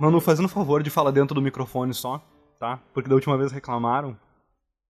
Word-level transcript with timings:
Manu, 0.00 0.20
fazendo 0.20 0.46
um 0.46 0.48
favor 0.48 0.82
de 0.82 0.90
falar 0.90 1.10
dentro 1.10 1.34
do 1.34 1.42
microfone 1.42 1.92
só, 1.92 2.22
tá? 2.58 2.78
Porque 2.94 3.08
da 3.08 3.14
última 3.14 3.36
vez 3.36 3.50
reclamaram. 3.52 4.16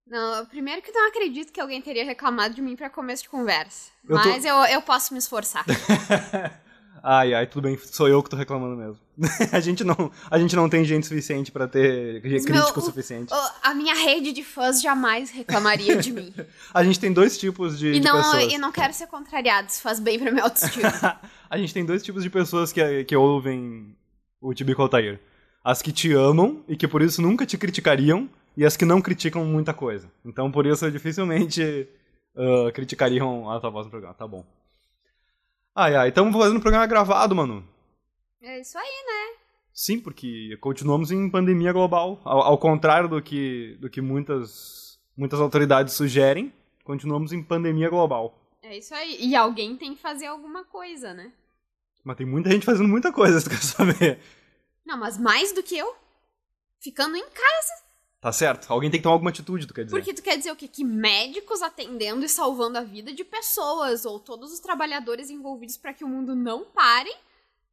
Não, 0.07 0.45
primeiro 0.47 0.80
que 0.83 0.91
eu 0.91 0.95
não 0.95 1.09
acredito 1.09 1.53
que 1.53 1.61
alguém 1.61 1.80
teria 1.83 2.05
reclamado 2.05 2.55
de 2.55 2.62
mim 2.62 2.75
pra 2.77 2.89
começo 2.89 3.23
de 3.25 3.29
conversa. 3.29 3.91
Eu 4.09 4.21
tô- 4.21 4.29
Mas 4.29 4.45
eu, 4.45 4.55
eu 4.57 4.80
posso 4.83 5.13
me 5.13 5.19
esforçar. 5.19 5.65
ai, 7.02 7.35
ai, 7.35 7.47
tudo 7.47 7.65
bem, 7.65 7.77
sou 7.79 8.09
eu 8.09 8.23
que 8.23 8.30
tô 8.30 8.37
reclamando 8.37 8.75
mesmo. 8.77 8.99
a, 9.52 9.61
gente 9.61 9.85
não, 9.85 10.11
a 10.30 10.39
gente 10.39 10.55
não 10.57 10.69
tem 10.69 10.85
gente 10.85 11.07
suficiente 11.07 11.51
pra 11.52 11.66
ter 11.69 12.23
crítico 12.23 12.52
Meu- 12.52 12.66
suficiente. 12.80 13.33
O- 13.35 13.51
a 13.63 13.75
minha 13.75 13.95
rede 13.95 14.33
de 14.33 14.43
fãs 14.43 14.80
jamais 14.80 15.30
reclamaria 15.30 15.97
de 15.97 16.13
mim. 16.13 16.33
A 16.73 16.85
gente 16.85 17.01
tem 17.01 17.13
dois 17.13 17.37
tipos 17.37 17.79
de, 17.79 17.88
E 17.88 18.01
de 18.01 18.07
não, 18.07 18.16
pessoas. 18.16 18.52
e 18.52 18.59
não 18.59 18.71
quero 18.73 18.93
ser 18.95 19.07
contrariado, 19.09 19.69
isso 19.69 19.83
faz 19.83 19.99
bem 20.01 20.19
pra 20.19 20.30
minha 20.30 20.45
autoestima. 20.45 21.19
a 21.51 21.59
gente 21.59 21.75
tem 21.75 21.85
dois 21.85 22.02
tipos 22.02 22.23
de 22.23 22.30
pessoas 22.30 22.73
que, 22.73 23.05
que 23.05 23.16
ouvem 23.16 23.95
o 24.41 24.55
Tibico 24.55 24.83
Altair. 24.83 25.21
As 25.63 25.83
que 25.83 25.93
te 25.93 26.13
amam 26.13 26.65
e 26.69 26.77
que 26.77 26.89
por 26.89 27.03
isso 27.03 27.21
nunca 27.21 27.45
te 27.45 27.59
criticariam, 27.59 28.29
e 28.57 28.65
as 28.65 28.77
que 28.77 28.85
não 28.85 29.01
criticam 29.01 29.45
muita 29.45 29.73
coisa. 29.73 30.11
Então 30.25 30.51
por 30.51 30.67
isso 30.67 30.91
dificilmente 30.91 31.89
ah, 32.37 32.73
criticariam 32.73 33.49
a 33.51 33.61
tua 33.61 33.71
voz 33.71 33.87
no 33.87 33.91
programa. 33.91 34.15
Tá 34.15 34.27
bom. 34.27 34.45
Ai, 35.75 35.95
ai, 35.95 36.09
estamos 36.09 36.35
fazendo 36.35 36.57
um 36.57 36.61
programa 36.61 36.87
gravado, 36.87 37.37
mano. 37.37 37.65
é 38.43 38.61
isso 38.61 38.77
aí, 38.77 38.85
né? 38.85 39.39
Sim, 39.73 40.01
porque 40.01 40.57
continuamos 40.61 41.13
em 41.13 41.31
pandemia 41.31 41.73
global. 41.73 42.21
Ao, 42.25 42.41
ao 42.41 42.59
contrário 42.59 43.09
do 43.09 43.23
que, 43.23 43.77
do 43.81 43.89
que 43.89 44.01
muitas, 44.01 44.99
muitas 45.16 45.39
autoridades 45.39 45.95
sugerem, 45.95 46.53
continuamos 46.83 47.33
em 47.33 47.41
pandemia 47.41 47.89
global. 47.89 48.37
É 48.61 48.77
isso 48.77 48.93
aí. 48.93 49.19
E 49.21 49.37
alguém 49.37 49.77
tem 49.77 49.95
que 49.95 50.01
fazer 50.01 50.27
alguma 50.27 50.65
coisa, 50.65 51.15
né? 51.15 51.31
Mas 52.09 52.16
tem 52.16 52.26
muita 52.26 52.51
gente 52.51 52.64
fazendo 52.64 52.88
muita 52.88 53.12
coisa, 53.12 53.38
você 53.38 53.51
quer 53.51 53.62
saber? 53.62 54.18
Não, 54.82 54.96
mas 54.96 55.18
mais 55.18 55.52
do 55.52 55.62
que 55.62 55.76
eu? 55.76 55.95
Ficando 56.80 57.18
em 57.18 57.28
casa. 57.28 57.82
Tá 58.18 58.32
certo? 58.32 58.73
Alguém 58.73 58.90
tem 58.90 58.98
que 58.98 59.02
tomar 59.02 59.12
alguma 59.12 59.28
atitude, 59.28 59.66
tu 59.66 59.74
quer 59.74 59.84
dizer? 59.84 59.95
Porque 59.95 60.14
tu 60.14 60.23
quer 60.23 60.38
dizer 60.38 60.51
o 60.51 60.56
quê? 60.56 60.66
Que 60.66 60.82
médicos 60.82 61.60
atendendo 61.60 62.24
e 62.24 62.29
salvando 62.29 62.79
a 62.79 62.82
vida 62.82 63.12
de 63.12 63.23
pessoas, 63.24 64.06
ou 64.06 64.19
todos 64.19 64.54
os 64.54 64.59
trabalhadores 64.59 65.28
envolvidos 65.28 65.76
pra 65.76 65.92
que 65.92 66.03
o 66.03 66.09
mundo 66.09 66.34
não 66.34 66.64
pare, 66.64 67.14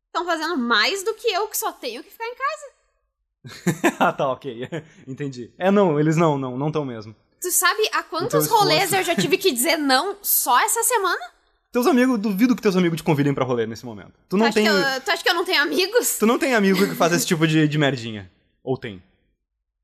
estão 0.08 0.26
fazendo 0.26 0.58
mais 0.58 1.02
do 1.02 1.14
que 1.14 1.30
eu, 1.30 1.48
que 1.48 1.58
só 1.58 1.72
tenho 1.72 2.04
que 2.04 2.12
ficar 2.12 2.28
em 2.28 2.36
casa. 2.36 3.96
ah, 4.02 4.12
tá, 4.12 4.30
ok. 4.34 4.68
Entendi. 5.08 5.54
É, 5.58 5.72
não, 5.72 5.98
eles 5.98 6.18
não, 6.18 6.38
não, 6.38 6.58
não 6.58 6.68
estão 6.68 6.84
mesmo. 6.84 7.16
Tu 7.40 7.52
sabe 7.52 7.90
a 7.94 8.04
quantos 8.04 8.46
Então, 8.46 8.58
rolês 8.58 8.92
eu 8.92 9.02
já 9.02 9.16
tive 9.16 9.38
que 9.38 9.54
dizer 9.54 9.78
não 9.78 10.18
só 10.22 10.60
essa 10.60 10.84
semana? 10.84 11.35
Teus 11.76 11.88
amigos, 11.88 12.18
duvido 12.18 12.56
que 12.56 12.62
teus 12.62 12.78
amigos 12.78 12.96
te 12.96 13.04
convidem 13.04 13.34
pra 13.34 13.44
rolê 13.44 13.68
nesse 13.68 13.86
momento. 13.86 14.14
Tu 14.30 14.38
não 14.38 14.50
tu, 14.50 14.54
tem. 14.54 14.66
eu, 14.66 15.02
tu 15.02 15.12
acha 15.12 15.22
que 15.22 15.30
eu 15.30 15.34
não 15.34 15.44
tenho 15.44 15.62
amigos? 15.62 16.18
Tu 16.18 16.26
não 16.26 16.40
tem 16.40 16.56
amigo 16.56 16.88
que 16.88 16.96
faz 16.96 17.12
esse 17.12 17.28
tipo 17.28 17.46
de, 17.46 17.68
de 17.68 17.78
merdinha. 17.78 18.32
Ou 18.64 18.78
tem? 18.78 19.04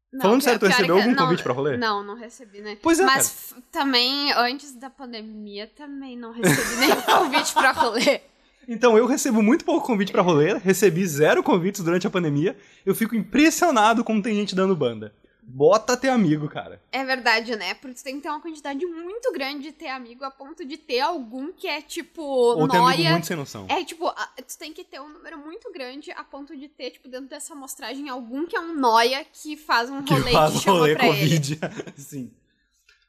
Não, 0.09 0.21
Falando 0.21 0.41
sério, 0.41 0.57
tu 0.57 0.67
recebeu 0.67 0.95
algum 0.95 1.11
não, 1.11 1.25
convite 1.25 1.43
pra 1.43 1.51
rolê? 1.51 1.75
Não, 1.75 2.01
não 2.01 2.15
recebi, 2.15 2.61
né? 2.61 2.77
Pois 2.81 2.97
é, 2.97 3.03
Mas 3.03 3.53
também, 3.69 4.31
antes 4.31 4.73
da 4.73 4.89
pandemia, 4.89 5.69
também 5.75 6.17
não 6.17 6.31
recebi 6.31 6.75
nenhum 6.79 7.01
convite 7.03 7.51
pra 7.51 7.73
rolê. 7.73 8.21
Então, 8.69 8.97
eu 8.97 9.05
recebo 9.05 9.41
muito 9.41 9.65
pouco 9.65 9.85
convite 9.85 10.13
pra 10.13 10.21
rolê, 10.21 10.53
recebi 10.59 11.05
zero 11.05 11.43
convites 11.43 11.83
durante 11.83 12.07
a 12.07 12.09
pandemia. 12.09 12.55
Eu 12.85 12.95
fico 12.95 13.17
impressionado 13.17 14.01
como 14.01 14.21
tem 14.21 14.33
gente 14.33 14.55
dando 14.55 14.77
banda. 14.77 15.13
Bota 15.43 15.97
ter 15.97 16.09
amigo, 16.09 16.47
cara. 16.47 16.81
É 16.91 17.03
verdade, 17.03 17.55
né? 17.55 17.73
Porque 17.73 17.95
tu 17.95 18.03
tem 18.03 18.15
que 18.17 18.21
ter 18.21 18.29
uma 18.29 18.39
quantidade 18.39 18.85
muito 18.85 19.31
grande 19.33 19.63
de 19.63 19.71
ter 19.71 19.89
amigo 19.89 20.23
a 20.23 20.31
ponto 20.31 20.63
de 20.63 20.77
ter 20.77 20.99
algum 20.99 21.51
que 21.51 21.67
é 21.67 21.81
tipo 21.81 22.21
Ou 22.21 22.67
ter 22.67 22.77
amigo 22.77 22.83
noia. 22.83 23.11
muito 23.11 23.27
sem 23.27 23.35
noção. 23.35 23.65
É 23.67 23.83
tipo, 23.83 24.09
tu 24.47 24.57
tem 24.57 24.71
que 24.71 24.83
ter 24.83 25.01
um 25.01 25.09
número 25.09 25.37
muito 25.39 25.71
grande 25.73 26.11
a 26.11 26.23
ponto 26.23 26.55
de 26.55 26.67
ter, 26.67 26.91
tipo, 26.91 27.09
dentro 27.09 27.27
dessa 27.27 27.53
amostragem 27.53 28.07
algum 28.07 28.45
que 28.45 28.55
é 28.55 28.59
um 28.59 28.75
noia 28.75 29.25
que 29.25 29.57
faz 29.57 29.89
um 29.89 30.03
que 30.03 30.13
rolê 30.13 30.31
faz 30.31 30.53
te 30.53 30.59
chama 30.59 30.77
rolê 30.79 30.95
pra 30.95 31.07
ele. 31.07 31.19
Covid. 31.19 31.59
Sim. 31.97 32.31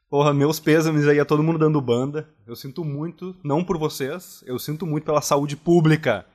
Porra, 0.09 0.33
meus 0.33 0.59
pêsames 0.59 1.07
aí 1.07 1.19
a 1.19 1.25
todo 1.25 1.41
mundo 1.41 1.57
dando 1.57 1.79
banda. 1.81 2.29
Eu 2.45 2.55
sinto 2.55 2.83
muito, 2.83 3.35
não 3.43 3.63
por 3.63 3.77
vocês, 3.77 4.43
eu 4.45 4.59
sinto 4.59 4.85
muito 4.85 5.05
pela 5.05 5.21
saúde 5.21 5.55
pública. 5.55 6.25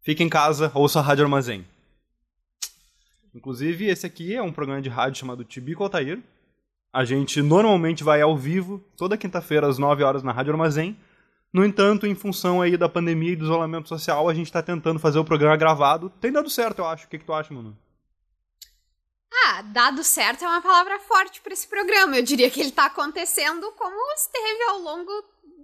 Fique 0.00 0.22
em 0.22 0.28
casa, 0.28 0.72
ouça 0.74 0.98
a 0.98 1.02
Rádio 1.02 1.24
Armazém. 1.24 1.64
Inclusive, 3.34 3.86
esse 3.86 4.06
aqui 4.06 4.34
é 4.34 4.42
um 4.42 4.52
programa 4.52 4.82
de 4.82 4.88
rádio 4.88 5.18
chamado 5.20 5.44
Tibico 5.44 5.82
Altair. 5.82 6.22
A 6.92 7.04
gente 7.04 7.40
normalmente 7.40 8.04
vai 8.04 8.20
ao 8.20 8.36
vivo, 8.36 8.78
toda 8.96 9.16
quinta-feira 9.16 9.66
às 9.66 9.78
9 9.78 10.02
horas 10.02 10.22
na 10.22 10.32
Rádio 10.32 10.52
Armazém. 10.52 10.98
No 11.52 11.64
entanto, 11.64 12.06
em 12.06 12.14
função 12.14 12.60
aí 12.60 12.76
da 12.76 12.88
pandemia 12.88 13.32
e 13.32 13.36
do 13.36 13.44
isolamento 13.44 13.88
social, 13.88 14.28
a 14.28 14.34
gente 14.34 14.52
tá 14.52 14.62
tentando 14.62 14.98
fazer 14.98 15.18
o 15.18 15.24
programa 15.24 15.56
gravado. 15.56 16.10
Tem 16.20 16.30
dado 16.32 16.50
certo, 16.50 16.80
eu 16.80 16.86
acho. 16.86 17.06
O 17.06 17.08
que, 17.08 17.18
que 17.18 17.24
tu 17.24 17.32
acha, 17.32 17.52
mano? 17.52 17.76
Ah, 19.46 19.62
dado 19.62 20.04
certo 20.04 20.44
é 20.44 20.48
uma 20.48 20.60
palavra 20.62 20.98
forte 21.00 21.40
pra 21.40 21.52
esse 21.52 21.66
programa. 21.66 22.16
Eu 22.16 22.22
diria 22.22 22.50
que 22.50 22.60
ele 22.60 22.70
tá 22.72 22.86
acontecendo 22.86 23.72
como 23.72 23.96
esteve 24.14 24.62
ao 24.64 24.78
longo 24.78 25.10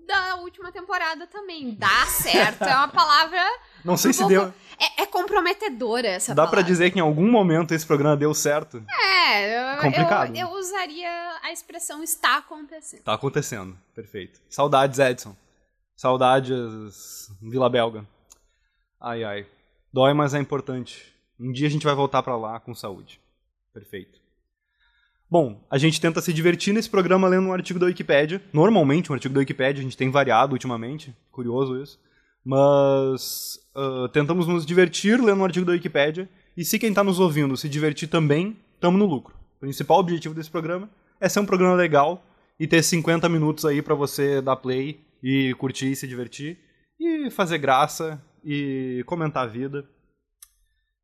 da 0.07 0.37
última 0.37 0.73
temporada 0.73 1.27
também. 1.27 1.75
Dá 1.75 2.07
certo 2.07 2.63
é 2.65 2.75
uma 2.75 2.89
palavra. 2.89 3.41
Não 3.85 3.97
sei 3.97 4.11
um 4.11 4.15
se 4.15 4.19
pouco- 4.21 4.35
deu. 4.35 4.55
É, 4.79 5.03
é 5.03 5.07
comprometedora 5.07 6.07
essa 6.07 6.35
Dá 6.35 6.47
pra 6.47 6.63
dizer 6.63 6.91
que 6.91 6.99
em 6.99 7.03
algum 7.03 7.31
momento 7.31 7.75
esse 7.75 7.87
programa 7.87 8.17
deu 8.17 8.33
certo? 8.33 8.83
É, 8.89 9.77
eu, 9.77 9.81
Complicado. 9.83 10.37
eu, 10.37 10.49
eu 10.49 10.55
usaria 10.55 11.11
a 11.43 11.53
expressão 11.53 12.03
está 12.03 12.39
acontecendo. 12.39 13.03
Tá 13.03 13.15
acontecendo. 13.15 13.77
Perfeito. 13.95 14.41
Saudades, 14.49 14.99
Edson. 14.99 15.35
Saudades, 15.97 17.29
Vila 17.43 17.69
Belga. 17.69 18.07
Ai, 19.01 19.25
ai. 19.25 19.47
Dói, 19.93 20.15
mas 20.15 20.35
é 20.35 20.39
importante. 20.39 21.13
Um 21.41 21.51
dia 21.53 21.67
a 21.67 21.71
gente 21.71 21.85
vai 21.85 21.95
voltar 21.95 22.23
pra 22.23 22.37
lá 22.37 22.61
com 22.61 22.75
saúde. 22.75 23.21
Perfeito. 23.73 24.19
Bom, 25.31 25.61
a 25.71 25.77
gente 25.77 26.01
tenta 26.01 26.21
se 26.21 26.33
divertir 26.33 26.73
nesse 26.73 26.89
programa 26.89 27.29
lendo 27.29 27.49
um 27.49 27.53
artigo 27.53 27.79
da 27.79 27.87
Wikipédia. 27.87 28.43
Normalmente, 28.53 29.11
um 29.11 29.15
artigo 29.15 29.35
da 29.35 29.41
Wikipédia, 29.41 29.81
a 29.81 29.83
gente 29.83 29.97
tem 29.97 30.11
variado 30.11 30.55
ultimamente. 30.55 31.15
Curioso 31.31 31.83
isso. 31.83 32.01
Mas 32.49 33.61
ah, 33.75 34.09
tentamos 34.11 34.47
nos 34.47 34.65
divertir 34.65 35.21
lendo 35.21 35.41
um 35.41 35.45
artigo 35.45 35.67
da 35.67 35.73
Wikipédia. 35.73 36.29
E 36.57 36.65
se 36.65 36.79
quem 36.79 36.95
tá 36.95 37.05
nos 37.05 37.21
ouvindo 37.21 37.57
se 37.59 37.69
divertir 37.69 38.09
também, 38.09 38.57
tamo 38.81 38.97
no 38.97 39.05
lucro. 39.05 39.35
O 39.59 39.61
principal 39.61 39.99
objetivo 39.99 40.35
desse 40.35 40.51
programa 40.51 40.89
é 41.21 41.29
ser 41.29 41.41
um 41.41 41.47
programa 41.47 41.75
legal 41.75 42.25
e 42.59 42.67
ter 42.67 42.83
50 42.83 43.29
minutos 43.29 43.67
aí 43.67 43.83
pra 43.83 43.95
você 43.95 44.41
dar 44.41 44.57
play 44.57 44.99
e 45.23 45.55
curtir 45.59 45.93
e 45.93 45.97
se 45.97 46.09
divertir. 46.09 46.59
E 46.99 47.31
fazer 47.31 47.59
graça 47.59 48.21
e 48.43 49.05
comentar 49.07 49.45
a 49.45 49.47
vida. 49.47 49.87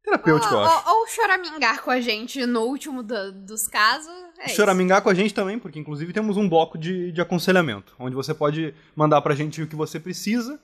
Terapêutico, 0.02 0.54
eu 0.54 0.60
acho. 0.60 0.88
Ou, 0.88 1.00
ou 1.00 1.06
choramingar 1.06 1.82
com 1.82 1.90
a 1.90 2.00
gente 2.00 2.44
no 2.46 2.62
último 2.62 3.02
da- 3.02 3.30
dos 3.30 3.68
casos. 3.68 4.10
É 4.38 4.46
isso. 4.46 4.56
choramingar 4.56 5.02
com 5.02 5.10
a 5.10 5.14
gente 5.14 5.32
também, 5.34 5.58
porque 5.58 5.78
inclusive 5.78 6.12
temos 6.12 6.36
um 6.36 6.48
bloco 6.48 6.76
de, 6.78 7.12
de 7.12 7.20
aconselhamento, 7.20 7.94
onde 7.98 8.16
você 8.16 8.34
pode 8.34 8.74
mandar 8.96 9.20
pra 9.22 9.34
gente 9.34 9.62
o 9.62 9.66
que 9.66 9.76
você 9.76 10.00
precisa 10.00 10.58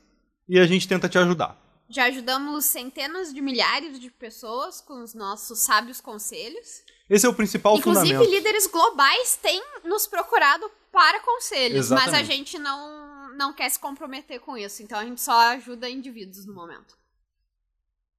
e 0.50 0.58
a 0.58 0.66
gente 0.66 0.88
tenta 0.88 1.08
te 1.08 1.16
ajudar. 1.16 1.56
Já 1.88 2.06
ajudamos 2.06 2.64
centenas 2.64 3.32
de 3.32 3.40
milhares 3.40 4.00
de 4.00 4.10
pessoas 4.10 4.80
com 4.80 5.00
os 5.00 5.14
nossos 5.14 5.60
sábios 5.60 6.00
conselhos. 6.00 6.82
Esse 7.08 7.24
é 7.24 7.28
o 7.28 7.34
principal 7.34 7.76
Inclusive, 7.76 8.08
fundamento. 8.08 8.30
líderes 8.34 8.66
globais 8.66 9.36
têm 9.40 9.62
nos 9.84 10.08
procurado 10.08 10.68
para 10.90 11.20
conselhos, 11.20 11.88
mas 11.90 12.00
a 12.00 12.18
Exatamente. 12.18 12.26
gente 12.26 12.58
não, 12.58 13.32
não 13.36 13.52
quer 13.52 13.68
se 13.68 13.78
comprometer 13.78 14.40
com 14.40 14.58
isso. 14.58 14.82
Então 14.82 14.98
a 14.98 15.04
gente 15.04 15.20
só 15.20 15.32
ajuda 15.52 15.88
indivíduos 15.88 16.44
no 16.44 16.52
momento. 16.52 16.98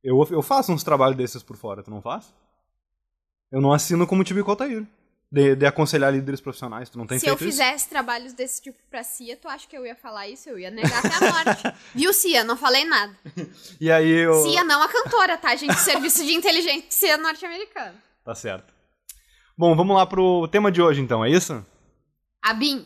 Eu, 0.01 0.25
eu 0.31 0.41
faço 0.41 0.71
uns 0.71 0.83
trabalhos 0.83 1.17
desses 1.17 1.43
por 1.43 1.57
fora, 1.57 1.83
tu 1.83 1.91
não 1.91 2.01
faz? 2.01 2.33
Eu 3.51 3.59
não 3.59 3.73
assino 3.73 4.07
como 4.07 4.23
Tibico 4.23 4.49
Altair. 4.49 4.87
De, 5.31 5.55
de 5.55 5.65
aconselhar 5.65 6.11
líderes 6.11 6.41
profissionais, 6.41 6.89
tu 6.89 6.97
não 6.97 7.07
tem 7.07 7.17
Se 7.17 7.25
eu 7.25 7.37
feito 7.37 7.49
isso? 7.49 7.57
fizesse 7.57 7.87
trabalhos 7.87 8.33
desse 8.33 8.61
tipo 8.61 8.77
pra 8.89 9.01
Cia, 9.01 9.37
tu 9.37 9.47
acha 9.47 9.65
que 9.65 9.77
eu 9.77 9.85
ia 9.85 9.95
falar 9.95 10.27
isso? 10.27 10.49
Eu 10.49 10.59
ia 10.59 10.69
negar 10.69 11.05
até 11.05 11.25
a 11.25 11.31
morte. 11.31 11.63
Viu, 11.95 12.11
Cia? 12.11 12.43
Não 12.43 12.57
falei 12.57 12.83
nada. 12.83 13.15
E 13.79 13.89
aí 13.89 14.09
eu... 14.09 14.33
Cia 14.43 14.63
não 14.65 14.81
a 14.81 14.89
cantora, 14.89 15.37
tá, 15.37 15.55
gente? 15.55 15.73
Serviço 15.79 16.25
de 16.25 16.33
inteligência 16.33 17.15
norte-americano. 17.15 17.95
Tá 18.25 18.35
certo. 18.35 18.73
Bom, 19.57 19.73
vamos 19.73 19.95
lá 19.95 20.05
pro 20.05 20.49
tema 20.49 20.69
de 20.69 20.81
hoje 20.81 20.99
então, 20.99 21.23
é 21.23 21.29
isso? 21.29 21.65
A 22.43 22.53
Bin, 22.53 22.85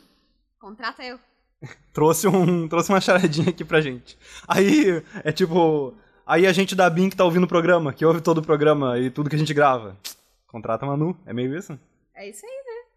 contrata 0.60 1.04
eu. 1.04 1.20
trouxe, 1.92 2.28
um, 2.28 2.68
trouxe 2.68 2.90
uma 2.90 3.02
charadinha 3.02 3.50
aqui 3.50 3.66
pra 3.66 3.82
gente. 3.82 4.16
Aí, 4.48 5.04
é 5.24 5.32
tipo, 5.32 5.96
Aí 6.28 6.48
a 6.48 6.52
gente 6.52 6.76
da 6.76 6.90
BIM 6.90 7.10
que 7.10 7.16
tá 7.16 7.24
ouvindo 7.24 7.44
o 7.44 7.48
programa, 7.48 7.94
que 7.94 8.04
ouve 8.04 8.20
todo 8.20 8.40
o 8.40 8.44
programa 8.44 8.98
e 8.98 9.12
tudo 9.12 9.30
que 9.30 9.36
a 9.36 9.40
gente 9.40 9.54
grava. 9.54 9.96
Contrata 10.48 10.84
a 10.84 10.88
Manu, 10.88 11.16
é 11.24 11.32
meio 11.34 11.56
isso? 11.56 11.78
É 12.16 12.30
isso 12.30 12.46
aí, 12.46 12.64
né? 12.66 12.92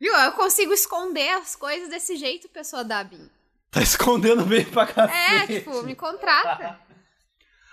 Viu? 0.00 0.14
Eu 0.14 0.32
consigo 0.32 0.72
esconder 0.72 1.30
as 1.30 1.54
coisas 1.54 1.88
desse 1.88 2.16
jeito, 2.16 2.48
pessoa 2.48 2.82
da 2.82 3.04
BIM. 3.04 3.30
Tá 3.70 3.82
escondendo 3.82 4.44
bem 4.44 4.64
pra 4.64 4.86
cacete. 4.86 5.52
É, 5.52 5.58
tipo, 5.58 5.82
me 5.82 5.94
contrata. 5.94 6.80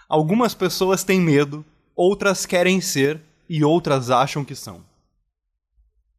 Algumas 0.08 0.54
pessoas 0.54 1.04
têm 1.04 1.20
medo, 1.20 1.66
outras 1.96 2.46
querem 2.46 2.82
ser 2.82 3.22
e 3.48 3.64
outras 3.64 4.10
acham 4.10 4.44
que 4.44 4.56
são. 4.56 4.86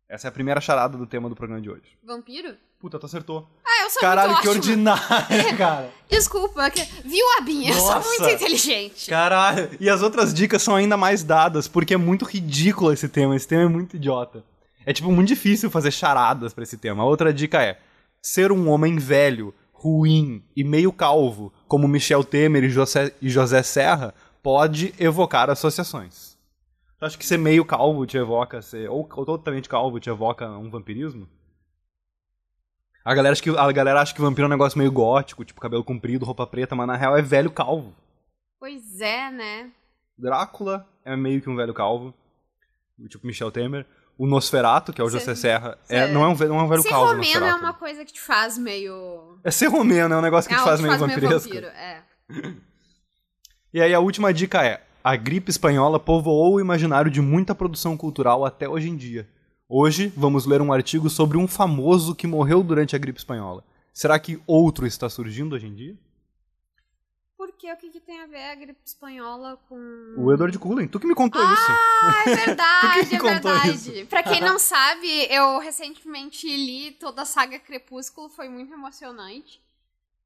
Essa 0.09 0.29
é 0.29 0.31
a 0.31 0.33
primeira 0.33 0.61
charada 0.61 0.97
do 0.97 1.07
tema 1.07 1.29
do 1.29 1.35
programa 1.35 1.61
de 1.61 1.71
hoje. 1.71 1.99
Vampiro? 2.03 2.57
Puta, 2.85 2.99
tu 2.99 3.07
acertou. 3.07 3.49
Ah, 3.65 3.85
eu 3.85 3.89
sou 3.89 4.01
Caralho, 4.03 4.33
muito 4.33 4.43
que 4.43 4.49
ótima. 4.51 4.61
ordinária, 4.61 5.57
cara. 5.57 5.91
Desculpa, 6.07 6.71
que... 6.71 6.85
viu 7.03 7.25
a 7.39 7.41
BIM? 7.41 7.67
Eu 7.67 7.75
Nossa. 7.77 8.03
sou 8.03 8.13
muito 8.21 8.35
inteligente. 8.35 9.09
Caralho. 9.09 9.71
E 9.81 9.89
as 9.89 10.03
outras 10.03 10.35
dicas 10.35 10.63
são 10.63 10.77
ainda 10.77 10.95
mais 10.95 11.25
dadas, 11.25 11.67
porque 11.67 11.95
é 11.95 11.97
muito 11.97 12.27
ridículo 12.27 12.93
esse 12.93 13.09
tema. 13.09 13.35
Esse 13.35 13.49
tema 13.49 13.63
é 13.63 13.69
muito 13.69 13.97
idiota. 13.97 14.45
É, 14.85 14.93
tipo, 14.93 15.11
muito 15.11 15.29
difícil 15.29 15.71
fazer 15.71 15.93
charadas 15.93 16.53
pra 16.53 16.63
esse 16.63 16.77
tema. 16.77 17.03
A 17.03 17.07
outra 17.07 17.33
dica 17.33 17.63
é: 17.63 17.79
ser 18.21 18.53
um 18.53 18.69
homem 18.69 18.99
velho, 18.99 19.55
ruim 19.73 20.45
e 20.55 20.63
meio 20.63 20.93
calvo, 20.93 21.51
como 21.67 21.89
Michel 21.89 22.23
Temer 22.23 22.65
e 22.65 22.69
José, 22.69 23.15
e 23.19 23.31
José 23.31 23.63
Serra, 23.63 24.13
pode 24.43 24.95
evocar 24.99 25.49
associações. 25.49 26.37
Tu 26.99 27.07
acha 27.07 27.17
que 27.17 27.25
ser 27.25 27.39
meio 27.39 27.65
calvo 27.65 28.05
te 28.05 28.19
evoca 28.19 28.61
ser. 28.61 28.91
Ou, 28.91 29.09
ou 29.11 29.25
totalmente 29.25 29.71
calvo 29.71 29.99
te 29.99 30.11
evoca 30.11 30.51
um 30.51 30.69
vampirismo? 30.69 31.27
A 33.05 33.15
galera, 33.15 33.33
acha 33.33 33.43
que, 33.43 33.51
a 33.51 33.73
galera 33.73 34.01
acha 34.01 34.15
que 34.15 34.21
vampiro 34.21 34.45
é 34.45 34.49
um 34.49 34.51
negócio 34.51 34.79
meio 34.79 34.91
gótico, 34.91 35.45
tipo 35.45 35.61
cabelo 35.61 35.85
comprido, 35.85 36.25
roupa 36.25 36.47
preta, 36.47 36.75
mas 36.75 36.87
na 36.87 36.97
real 36.97 37.17
é 37.17 37.21
velho 37.23 37.51
calvo. 37.51 37.93
Pois 38.59 39.01
é, 39.01 39.31
né? 39.31 39.71
Drácula 40.17 40.89
é 41.05 41.15
meio 41.15 41.43
que 41.43 41.51
um 41.51 41.57
velho 41.57 41.75
calvo, 41.75 42.15
tipo 43.11 43.27
Michel 43.27 43.51
Temer. 43.51 43.85
O 44.17 44.27
Nosferato, 44.29 44.93
que 44.93 45.01
é 45.01 45.05
o 45.05 45.11
Ser- 45.11 45.19
José 45.19 45.35
Serra, 45.35 45.77
é, 45.89 46.07
ser- 46.07 46.13
não, 46.15 46.23
é 46.25 46.29
um, 46.29 46.35
ve- 46.37 46.47
não 46.47 46.61
é 46.61 46.63
um 46.63 46.69
velho 46.69 46.83
Ser 46.83 46.89
calvo. 46.89 47.13
romeno 47.13 47.45
é 47.45 47.55
uma 47.57 47.75
coisa 47.75 48.05
que 48.05 48.13
te 48.13 48.21
faz 48.21 48.57
meio. 48.57 49.39
É 49.43 49.51
ser 49.51 49.67
romeno, 49.67 50.15
é 50.15 50.17
um 50.19 50.23
negócio 50.23 50.49
que 50.49 50.55
é 50.55 50.59
te 50.59 50.65
faz 50.65 50.77
que 50.81 50.87
meio 50.87 50.97
faz 50.97 51.07
meio 51.07 51.21
vampiresco. 51.21 51.49
vampiro. 51.49 51.67
É. 51.67 52.03
E 53.73 53.81
aí 53.83 53.93
a 53.93 53.99
última 53.99 54.33
dica 54.33 54.65
é: 54.65 54.83
a 55.03 55.17
gripe 55.17 55.51
espanhola 55.51 55.99
povoou 55.99 56.55
o 56.55 56.61
imaginário 56.61 57.11
de 57.11 57.21
muita 57.21 57.57
produção 57.57 57.97
cultural 57.97 58.45
até 58.45 58.69
hoje 58.69 58.89
em 58.89 58.97
dia. 58.97 59.29
Hoje 59.77 60.13
vamos 60.17 60.47
ler 60.47 60.63
um 60.63 60.73
artigo 60.73 61.11
sobre 61.11 61.37
um 61.37 61.49
famoso 61.49 62.15
que 62.15 62.29
morreu 62.29 62.63
durante 62.63 62.95
a 62.95 62.99
gripe 63.01 63.19
espanhola. 63.19 63.65
Será 63.93 64.17
que 64.21 64.41
outro 64.47 64.87
está 64.87 65.11
surgindo 65.11 65.57
hoje 65.57 65.67
em 65.67 65.75
dia? 65.75 65.97
Por 67.37 67.51
quê? 67.51 67.73
O 67.73 67.77
que, 67.77 67.91
que 67.91 67.99
tem 67.99 68.21
a 68.21 68.27
ver 68.27 68.53
a 68.53 68.55
gripe 68.55 68.79
espanhola 68.87 69.59
com. 69.69 70.15
O 70.17 70.33
Edward 70.33 70.57
Cullen, 70.61 70.87
tu 70.87 71.01
que 71.01 71.09
me 71.09 71.15
contou 71.17 71.43
isso. 71.43 71.73
Ah, 71.73 72.23
é 72.25 72.31
Tu 72.39 72.45
verdade, 72.47 73.07
que 73.09 73.17
é 73.17 73.19
verdade. 73.19 74.07
Pra 74.09 74.23
quem 74.23 74.41
não 74.41 74.61
sabe, 74.63 75.09
eu 75.29 75.59
recentemente 75.59 76.47
li 76.47 76.93
toda 76.93 77.23
a 77.23 77.27
saga 77.27 77.59
Crepúsculo, 77.59 78.29
foi 78.29 78.49
muito 78.49 78.73
emocionante. 78.73 79.61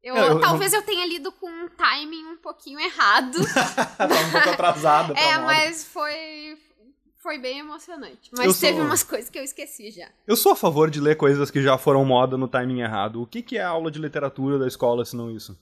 Eu, 0.02 0.14
É, 0.14 0.28
eu- 0.28 0.40
talvez 0.42 0.74
eu 0.74 0.82
tenha 0.82 1.06
lido 1.06 1.32
com 1.32 1.48
um 1.48 1.70
timing 1.70 2.26
um 2.26 2.36
pouquinho 2.36 2.78
errado. 2.80 3.38
tá 3.96 4.04
um 4.04 4.30
pouco 4.30 4.50
atrasada. 4.50 5.14
é, 5.18 5.38
mas 5.38 5.84
foi 5.86 6.58
foi 7.18 7.38
bem 7.38 7.58
emocionante. 7.58 8.30
Mas 8.32 8.46
Eu 8.46 8.52
sou- 8.52 8.68
teve 8.68 8.80
umas 8.80 9.02
coisas 9.02 9.28
que 9.28 9.38
eu 9.38 9.42
esqueci 9.44 9.90
já. 9.90 10.08
Eu 10.26 10.36
sou 10.36 10.52
a 10.52 10.56
favor 10.56 10.90
de 10.90 11.00
ler 11.00 11.16
coisas 11.16 11.50
que 11.50 11.60
já 11.62 11.76
foram 11.76 12.04
moda 12.04 12.36
no 12.36 12.48
timing 12.48 12.80
errado. 12.80 13.20
O 13.22 13.26
que, 13.26 13.42
que 13.42 13.58
é 13.58 13.62
aula 13.62 13.90
de 13.90 13.98
literatura 13.98 14.58
da 14.58 14.66
escola, 14.66 15.04
se 15.04 15.16
não 15.16 15.30
isso? 15.30 15.58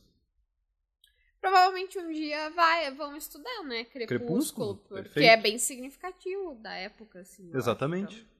Provavelmente 1.40 1.98
um 1.98 2.12
dia 2.12 2.50
vai, 2.50 2.90
vão 2.92 3.16
estudar, 3.16 3.62
né? 3.64 3.84
Crepúsculo, 3.84 4.18
Crepúsculo, 4.18 4.74
porque 4.88 5.02
perfeito. 5.10 5.28
é 5.30 5.36
bem 5.36 5.58
significativo 5.58 6.56
da 6.56 6.72
época, 6.74 7.20
assim. 7.20 7.48
acho, 7.48 7.56
Exatamente. 7.56 8.16
então. 8.16 8.36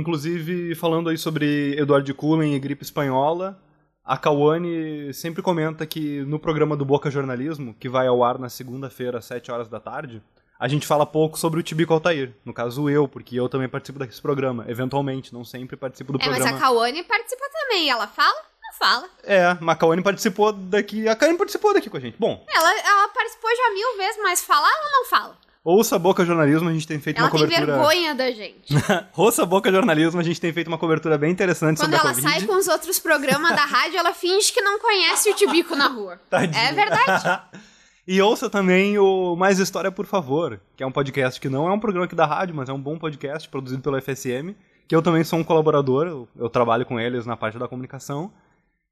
Inclusive, 0.00 0.74
falando 0.74 1.10
aí 1.10 1.18
sobre 1.18 1.76
Eduardo 1.78 2.14
Cullen 2.14 2.54
e 2.54 2.58
gripe 2.58 2.82
espanhola, 2.82 3.62
a 4.02 4.16
Cauane 4.16 5.12
sempre 5.14 5.42
comenta 5.42 5.86
que 5.86 6.22
no 6.24 6.38
programa 6.40 6.76
do 6.76 6.84
Boca 6.84 7.10
Jornalismo, 7.10 7.74
que 7.74 7.88
vai 7.88 8.06
ao 8.06 8.24
ar 8.24 8.38
na 8.38 8.48
segunda-feira 8.48 9.18
às 9.18 9.26
7 9.26 9.52
horas 9.52 9.68
da 9.68 9.78
tarde, 9.78 10.22
a 10.58 10.68
gente 10.68 10.86
fala 10.86 11.04
pouco 11.04 11.38
sobre 11.38 11.58
o 11.60 11.62
Tibico 11.62 11.92
Altair. 11.92 12.32
No 12.44 12.52
caso, 12.54 12.88
eu, 12.88 13.08
porque 13.08 13.34
eu 13.36 13.48
também 13.48 13.68
participo 13.68 13.98
desse 13.98 14.20
programa. 14.22 14.64
Eventualmente, 14.68 15.32
não 15.34 15.44
sempre 15.44 15.76
participo 15.76 16.12
do 16.12 16.20
É, 16.22 16.26
mas 16.26 16.36
programa. 16.38 16.56
a 16.56 16.60
Kawane 16.60 17.02
participa 17.02 17.44
também. 17.52 17.90
Ela 17.90 18.06
fala? 18.06 18.36
Não 18.62 18.78
fala. 18.78 19.08
É, 19.24 19.56
mas 19.60 19.74
a 19.76 19.78
Cauane 19.78 20.02
participou 20.02 20.52
daqui. 20.52 21.08
A 21.08 21.14
Cauane 21.16 21.36
participou 21.36 21.74
daqui 21.74 21.90
com 21.90 21.96
a 21.96 22.00
gente. 22.00 22.16
Bom, 22.18 22.44
Ela, 22.48 22.70
ela 22.80 23.08
participou 23.08 23.50
já 23.50 23.74
mil 23.74 23.96
vezes, 23.98 24.20
mas 24.22 24.42
falar 24.42 24.70
ela 24.70 24.90
não 24.92 25.04
fala. 25.06 25.36
ouça 25.64 25.98
Boca 25.98 26.24
Jornalismo, 26.24 26.68
a 26.68 26.72
gente 26.72 26.86
tem 26.86 26.98
feito 27.00 27.18
Ela 27.18 27.26
uma 27.26 27.30
tem 27.32 27.40
cobertura. 27.42 27.72
vergonha 27.76 28.14
da 28.14 28.30
gente. 28.30 28.74
Ouça 29.16 29.44
Boca 29.44 29.70
Jornalismo, 29.70 30.20
a 30.20 30.22
gente 30.24 30.40
tem 30.40 30.52
feito 30.52 30.68
uma 30.68 30.78
cobertura 30.78 31.18
bem 31.18 31.30
interessante 31.30 31.76
Quando 31.78 31.90
sobre 31.92 31.96
ela 31.96 32.10
a 32.10 32.14
Covid. 32.14 32.30
sai 32.38 32.46
com 32.46 32.54
os 32.56 32.66
outros 32.68 32.98
programas 32.98 33.50
da 33.54 33.64
rádio, 33.64 33.98
ela 33.98 34.14
finge 34.14 34.52
que 34.52 34.60
não 34.62 34.78
conhece 34.78 35.30
o 35.30 35.34
Tibico 35.34 35.76
na 35.76 35.88
rua. 35.88 36.18
Tadinha. 36.30 36.68
É 36.68 36.72
verdade. 36.72 37.42
e 38.06 38.20
ouça 38.20 38.50
também 38.50 38.98
o 38.98 39.36
Mais 39.36 39.58
História, 39.58 39.90
por 39.92 40.06
favor, 40.06 40.60
que 40.76 40.82
é 40.82 40.86
um 40.86 40.92
podcast 40.92 41.40
que 41.40 41.48
não 41.48 41.68
é 41.68 41.72
um 41.72 41.78
programa 41.80 42.06
aqui 42.06 42.14
da 42.14 42.26
rádio, 42.26 42.54
mas 42.54 42.68
é 42.68 42.72
um 42.72 42.80
bom 42.80 42.98
podcast 42.98 43.48
produzido 43.48 43.82
pelo 43.82 44.00
FSM, 44.00 44.54
que 44.88 44.94
eu 44.96 45.02
também 45.02 45.22
sou 45.24 45.38
um 45.38 45.44
colaborador, 45.44 46.06
eu, 46.06 46.28
eu 46.36 46.48
trabalho 46.50 46.84
com 46.84 46.98
eles 46.98 47.24
na 47.26 47.36
parte 47.36 47.58
da 47.58 47.68
comunicação, 47.68 48.32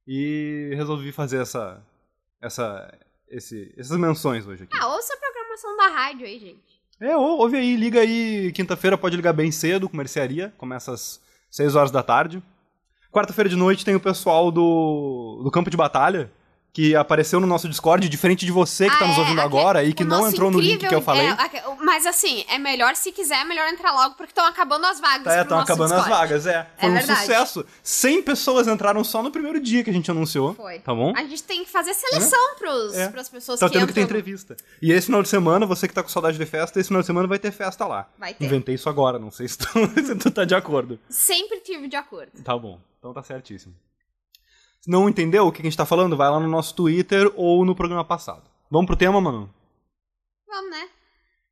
e 0.07 0.73
resolvi 0.75 1.13
fazer 1.13 1.39
essa, 1.43 1.83
essa, 2.41 2.93
esse, 3.29 3.73
essas 3.77 3.97
menções 3.99 4.47
hoje 4.47 4.65
aqui. 4.65 4.77
Ah, 4.81 4.89
ouça 4.95 5.13
a 5.15 5.17
programação 5.19 5.77
da 5.77 5.87
rádio 5.89 6.27
aí, 6.27 6.39
gente. 6.39 6.81
É, 7.01 7.17
ou- 7.17 7.39
ouve 7.39 7.57
aí, 7.57 7.77
liga 7.77 8.01
aí, 8.01 8.53
quinta-feira 8.53 8.97
pode 8.99 9.17
ligar 9.17 9.33
bem 9.33 9.51
cedo, 9.51 9.89
com 9.89 9.97
mercearia, 9.97 10.53
começa 10.59 10.93
às 10.93 11.21
6 11.51 11.75
horas 11.75 11.91
da 11.91 12.03
tarde. 12.03 12.43
Quarta-feira 13.13 13.49
de 13.51 13.57
noite 13.57 13.85
tem 13.85 13.95
o 13.95 14.01
pessoal 14.01 14.51
do, 14.53 15.41
do 15.43 15.51
campo 15.51 15.71
de 15.71 15.77
batalha, 15.77 16.31
que 16.73 16.95
apareceu 16.95 17.41
no 17.41 17.47
nosso 17.49 17.69
Discord, 17.69 18.09
diferente 18.09 18.47
de 18.47 18.53
você 18.53 18.89
que 18.89 18.97
tá 18.99 19.05
Ah, 19.05 19.09
nos 19.09 19.17
é, 19.17 19.21
ouvindo 19.21 19.41
aque- 19.41 19.47
agora 19.47 19.83
e 19.85 19.93
que 19.93 20.05
não 20.05 20.29
entrou 20.29 20.51
no 20.53 20.61
link 20.61 20.87
que 20.87 20.95
eu 20.95 21.03
falei. 21.03 21.27
é, 21.27 21.31
aque- 21.31 21.61
mas 21.83 22.07
assim, 22.07 22.45
é 22.49 22.59
melhor, 22.59 22.95
se 22.95 23.11
quiser, 23.11 23.41
é 23.41 23.45
melhor 23.45 23.69
entrar 23.69 23.91
logo, 23.93 24.15
porque 24.15 24.31
estão 24.31 24.47
acabando 24.47 24.87
as 24.87 25.01
vagas. 25.01 25.27
É, 25.35 25.43
estão 25.43 25.59
acabando 25.59 25.95
as 25.95 26.01
Discord. 26.05 26.11
vagas, 26.21 26.47
é. 26.47 26.71
Foi 26.79 26.89
É 26.89 26.93
um 26.93 26.95
verdade. 26.95 27.21
sucesso. 27.21 27.67
100 27.83 28.23
pessoas 28.23 28.69
entraram 28.69 29.03
só 29.03 29.21
no 29.23 29.31
primeiro 29.33 29.59
dia 29.61 29.83
que 29.83 29.91
a 29.91 29.93
gente 29.93 30.11
anunciou. 30.11 30.55
Foi. 30.55 30.79
Tá 30.79 30.95
bom? 30.95 31.13
A 31.17 31.25
gente 31.25 31.43
tem 31.43 31.65
que 31.65 31.71
fazer 31.71 31.93
seleção 31.93 32.55
pros, 32.57 32.95
É. 32.95 33.09
pras 33.09 33.29
pessoas 33.29 33.59
Tá 33.59 33.67
que 33.67 33.73
tendo 33.73 33.89
que 33.89 33.93
ter 33.93 34.03
entrevista. 34.03 34.57
E 34.81 34.93
esse 34.93 35.07
final 35.07 35.23
de 35.25 35.29
semana, 35.29 35.67
você 35.67 35.89
que 35.89 35.95
tá 35.95 36.03
com 36.05 36.09
saudade 36.09 36.39
de 36.39 36.47
festa, 36.47 36.79
esse 36.79 36.87
final 36.89 37.03
de 37.03 37.07
semana 37.07 37.27
vai 37.27 37.39
ter 37.41 37.51
festa 37.51 37.85
lá. 37.87 38.09
Vai 38.17 38.33
ter. 38.33 38.45
Inventei 38.45 38.77
isso 38.77 38.89
agora, 38.89 39.19
não 39.19 39.33
sei 39.33 39.49
se 39.49 39.59
tu, 39.59 39.67
se 40.07 40.15
tu 40.15 40.31
tá 40.31 40.45
de 40.45 40.55
acordo. 40.55 41.01
Sempre 41.09 41.59
tive 41.61 41.89
de 41.89 41.97
acordo. 41.97 42.31
Tá 42.45 42.57
bom, 42.57 42.79
então 42.99 43.13
tá 43.13 43.23
certíssimo. 43.25 43.75
Não 44.87 45.09
entendeu 45.09 45.47
o 45.47 45.53
que 45.53 45.61
a 45.61 45.65
gente 45.65 45.77
tá 45.77 45.85
falando, 45.85 46.17
vai 46.17 46.31
lá 46.31 46.41
no 46.41 46.49
nosso 46.49 46.75
Twitter 46.75 47.31
ou 47.37 47.65
no 47.65 47.75
programa 47.75 48.05
passado. 48.05 48.43
Vamos 48.71 48.87
pro 48.87 48.97
tema, 48.97 49.21
mano? 49.21 49.53
Vamos, 50.47 50.71
né? 50.71 50.89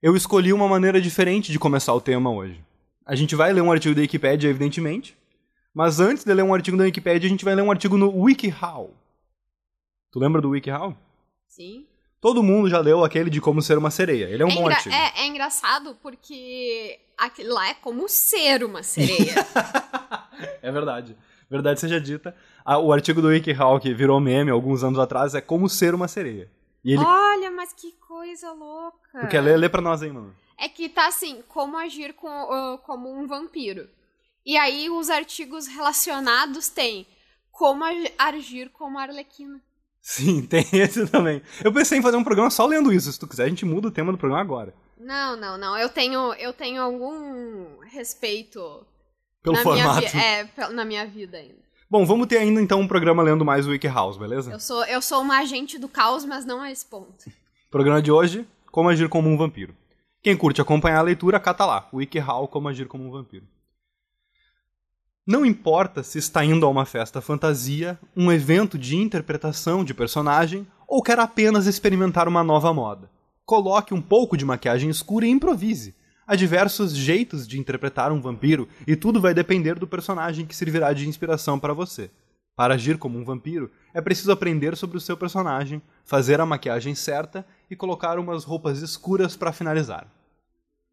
Eu 0.03 0.17
escolhi 0.17 0.53
uma 0.53 0.69
maneira 0.69 1.01
diferente 1.01 1.53
de 1.53 1.59
começar 1.59 1.93
o 1.95 2.01
tema 2.01 2.31
hoje. 2.31 2.65
A 3.05 3.15
gente 3.15 3.35
vai 3.35 3.53
ler 3.53 3.61
um 3.61 3.73
artigo 3.73 3.95
da 3.95 4.01
Wikipedia, 4.03 4.49
evidentemente, 4.51 5.17
mas 5.75 6.01
antes 6.01 6.25
de 6.25 6.33
ler 6.33 6.43
um 6.43 6.55
artigo 6.55 6.77
da 6.77 6.85
Wikipedia, 6.85 7.27
a 7.27 7.31
gente 7.31 7.45
vai 7.45 7.55
ler 7.55 7.63
um 7.63 7.71
artigo 7.71 7.97
no 7.99 8.11
WikiHow. 8.23 8.95
Tu 10.11 10.19
lembra 10.19 10.41
do 10.41 10.51
WikiHow? 10.51 10.97
Sim. 11.49 11.87
Todo 12.21 12.43
mundo 12.43 12.69
já 12.69 12.81
leu 12.81 13.05
aquele 13.05 13.31
de 13.31 13.41
como 13.41 13.61
ser 13.63 13.77
uma 13.79 13.91
sereia. 13.91 14.27
Ele 14.27 14.43
é 14.43 14.47
um 14.47 14.51
É, 14.51 14.55
bom 14.55 14.69
artigo. 14.69 14.95
é- 14.95 15.13
é 15.21 15.27
engraçado 15.27 15.97
porque 16.03 16.99
aquilo 17.17 17.55
lá 17.55 17.69
é 17.69 17.75
como 17.75 18.09
ser 18.09 18.65
uma 18.65 18.83
sereia. 18.83 19.35
É 20.63 20.71
verdade. 20.71 21.17
Verdade 21.51 21.81
seja 21.81 22.01
dita. 22.01 22.35
Ah, 22.71 22.79
o 22.79 22.93
artigo 22.93 23.23
do 23.23 23.29
WikiHow 23.29 23.81
que 23.81 23.95
virou 23.95 24.21
meme 24.21 24.51
alguns 24.51 24.85
anos 24.85 24.99
atrás 24.99 25.35
é 25.35 25.41
como 25.41 25.69
ser 25.71 25.95
uma 25.95 26.07
sereia. 26.07 26.51
E 26.85 26.93
ele. 26.93 27.03
Olha, 27.03 27.51
mas 27.51 27.73
que 27.73 27.93
coisa 27.93 28.53
louca. 28.53 29.21
Tu 29.23 29.29
quer 29.29 29.41
ler? 29.41 29.57
Lê 29.57 29.69
pra 29.71 29.81
nós 29.81 30.03
aí, 30.03 30.13
mano. 30.13 30.35
É 30.59 30.69
que 30.69 30.89
tá 30.89 31.07
assim, 31.09 31.43
como 31.49 31.79
agir 31.79 32.13
com, 32.13 32.29
ah, 32.29 32.79
como 32.85 33.11
um 33.11 33.27
vampiro. 33.27 33.89
E 34.45 34.57
aí 34.59 34.91
os 34.91 35.09
artigos 35.09 35.67
relacionados 35.67 36.69
têm 36.69 37.07
como 37.51 37.85
ag- 37.85 38.13
agir 38.19 38.69
como 38.71 38.99
a 38.99 39.03
arlequina. 39.03 39.61
Sim, 40.03 40.43
tem 40.47 40.65
esse 40.73 41.07
também. 41.07 41.41
Eu 41.65 41.73
pensei 41.73 41.99
em 41.99 42.03
fazer 42.03 42.17
um 42.19 42.25
programa 42.25 42.51
só 42.51 42.67
lendo 42.67 42.93
isso. 42.93 43.11
Se 43.13 43.19
tu 43.19 43.27
quiser, 43.27 43.45
a 43.45 43.49
gente 43.49 43.65
muda 43.65 43.89
o 43.89 43.91
tema 43.91 44.13
do 44.13 44.19
programa 44.19 44.43
agora. 44.43 44.75
Não, 44.99 45.37
não, 45.37 45.57
não. 45.57 45.77
Eu 45.79 45.89
tenho, 45.89 46.35
eu 46.35 46.53
tenho 46.53 46.83
algum 46.83 47.79
respeito 47.91 48.87
Pelo 49.43 49.57
formato. 49.57 50.01
minha, 50.15 50.23
é, 50.25 50.69
na 50.71 50.85
minha 50.85 51.07
vida 51.07 51.39
ainda. 51.39 51.68
Bom, 51.91 52.05
vamos 52.05 52.27
ter 52.27 52.37
ainda 52.37 52.61
então 52.61 52.81
um 52.81 52.87
programa 52.87 53.23
lendo 53.23 53.47
mais 53.47 53.67
o 53.67 53.71
WikiHows, 53.71 54.19
beleza? 54.19 54.53
Eu 54.53 54.61
sou, 54.61 54.85
eu 54.85 55.01
sou 55.01 55.23
uma 55.23 55.39
agente 55.39 55.79
do 55.79 55.89
caos, 55.89 56.25
mas 56.25 56.45
não 56.45 56.61
a 56.61 56.71
esse 56.71 56.85
ponto. 56.85 57.25
Programa 57.71 58.03
de 58.03 58.13
hoje, 58.13 58.47
como 58.71 58.91
agir 58.91 59.09
como 59.09 59.29
um 59.29 59.39
vampiro. 59.39 59.75
Quem 60.23 60.37
curte 60.37 60.61
acompanhar 60.61 60.99
a 60.99 61.03
leitura, 61.03 61.41
cata 61.41 61.65
lá. 61.65 61.89
WikiHow, 61.93 62.47
como 62.49 62.69
agir 62.69 62.87
como 62.87 63.05
um 63.05 63.11
vampiro. 63.11 63.47
Não 65.27 65.47
importa 65.47 66.03
se 66.03 66.19
está 66.19 66.45
indo 66.45 66.67
a 66.67 66.69
uma 66.69 66.85
festa 66.85 67.21
fantasia, 67.21 67.99
um 68.17 68.31
evento 68.31 68.79
de 68.79 68.97
interpretação 68.97 69.85
de 69.85 69.95
personagem 69.95 70.67
ou 70.87 71.03
quer 71.03 71.19
apenas 71.19 71.67
experimentar 71.67 72.29
uma 72.29 72.43
nova 72.43 72.73
moda. 72.73 73.11
Coloque 73.45 73.95
um 73.95 74.01
pouco 74.01 74.37
de 74.37 74.45
maquiagem 74.45 74.91
escura 74.91 75.27
e 75.27 75.31
improvise. 75.31 75.95
Há 76.29 76.37
diversos 76.37 76.95
jeitos 76.95 77.49
de 77.49 77.59
interpretar 77.59 78.13
um 78.13 78.21
vampiro 78.21 78.69
e 78.87 78.95
tudo 78.95 79.19
vai 79.19 79.33
depender 79.33 79.79
do 79.79 79.87
personagem 79.87 80.45
que 80.45 80.55
servirá 80.55 80.93
de 80.93 81.09
inspiração 81.09 81.59
para 81.59 81.73
você. 81.73 82.11
Para 82.55 82.75
agir 82.75 82.99
como 82.99 83.19
um 83.19 83.25
vampiro, 83.25 83.71
é 83.95 84.01
preciso 84.03 84.31
aprender 84.31 84.77
sobre 84.77 84.99
o 84.99 85.01
seu 85.01 85.17
personagem, 85.17 85.81
fazer 86.05 86.39
a 86.39 86.45
maquiagem 86.45 86.95
certa 86.95 87.47
e 87.71 87.75
colocar 87.75 88.19
umas 88.19 88.45
roupas 88.45 88.83
escuras 88.83 89.39
para 89.39 89.55
finalizar. 89.55 90.07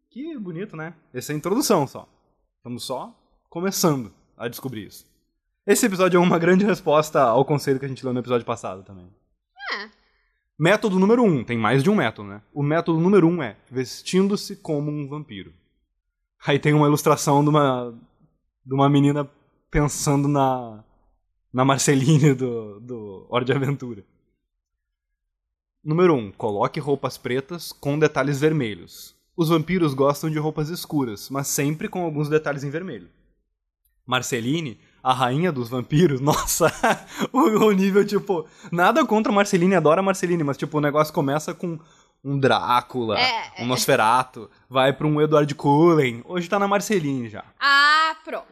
Que 0.08 0.38
bonito, 0.38 0.74
né? 0.74 0.94
Essa 1.12 1.32
é 1.32 1.34
a 1.34 1.36
introdução 1.36 1.86
só. 1.86 2.08
Estamos 2.56 2.84
só 2.84 3.14
começando 3.50 4.10
a 4.38 4.48
descobrir 4.48 4.86
isso. 4.86 5.04
Esse 5.66 5.84
episódio 5.84 6.16
é 6.16 6.20
uma 6.20 6.38
grande 6.38 6.64
resposta 6.64 7.20
ao 7.20 7.44
conselho 7.44 7.78
que 7.78 7.84
a 7.84 7.88
gente 7.88 8.02
leu 8.02 8.14
no 8.14 8.20
episódio 8.20 8.46
passado 8.46 8.82
também. 8.84 9.12
É. 9.74 9.90
Método 10.58 10.98
número 10.98 11.22
um, 11.22 11.44
tem 11.44 11.58
mais 11.58 11.82
de 11.82 11.90
um 11.90 11.94
método, 11.94 12.28
né? 12.28 12.42
O 12.54 12.62
método 12.62 12.98
número 12.98 13.28
um 13.28 13.42
é 13.42 13.56
vestindo-se 13.70 14.56
como 14.56 14.90
um 14.90 15.06
vampiro. 15.06 15.52
Aí 16.46 16.58
tem 16.58 16.72
uma 16.72 16.86
ilustração 16.86 17.42
de 17.42 17.50
uma, 17.50 17.94
de 18.64 18.74
uma 18.74 18.88
menina 18.88 19.28
pensando 19.70 20.28
na, 20.28 20.82
na 21.52 21.64
Marceline 21.64 22.32
do, 22.34 22.80
do 22.80 23.26
Hora 23.28 23.44
de 23.44 23.52
Aventura. 23.52 24.02
Número 25.84 26.14
um, 26.14 26.32
coloque 26.32 26.80
roupas 26.80 27.18
pretas 27.18 27.70
com 27.70 27.98
detalhes 27.98 28.40
vermelhos. 28.40 29.14
Os 29.36 29.50
vampiros 29.50 29.92
gostam 29.92 30.30
de 30.30 30.38
roupas 30.38 30.70
escuras, 30.70 31.28
mas 31.28 31.48
sempre 31.48 31.88
com 31.88 32.02
alguns 32.02 32.30
detalhes 32.30 32.64
em 32.64 32.70
vermelho. 32.70 33.10
Marceline, 34.06 34.78
a 35.06 35.12
rainha 35.12 35.52
dos 35.52 35.68
vampiros, 35.68 36.18
nossa, 36.22 36.66
o, 37.32 37.70
nível, 37.70 38.04
tipo, 38.04 38.44
nada 38.72 39.06
contra 39.06 39.30
Marceline, 39.30 39.76
adora 39.76 40.02
Marceline, 40.02 40.42
mas, 40.42 40.56
tipo, 40.56 40.78
o 40.78 40.80
negócio 40.80 41.14
começa 41.14 41.54
com 41.54 41.78
um 42.24 42.36
Drácula, 42.36 43.16
É, 43.16 43.52
um 43.60 43.66
Nosferatu, 43.66 44.50
vai 44.68 44.92
pra 44.92 45.06
um 45.06 45.22
Edward 45.22 45.54
Cullen, 45.54 46.24
hoje 46.24 46.48
tá 46.48 46.58
na 46.58 46.66
Marceline 46.66 47.28
já. 47.28 47.44
Ah, 47.60 48.16
pronto. 48.24 48.46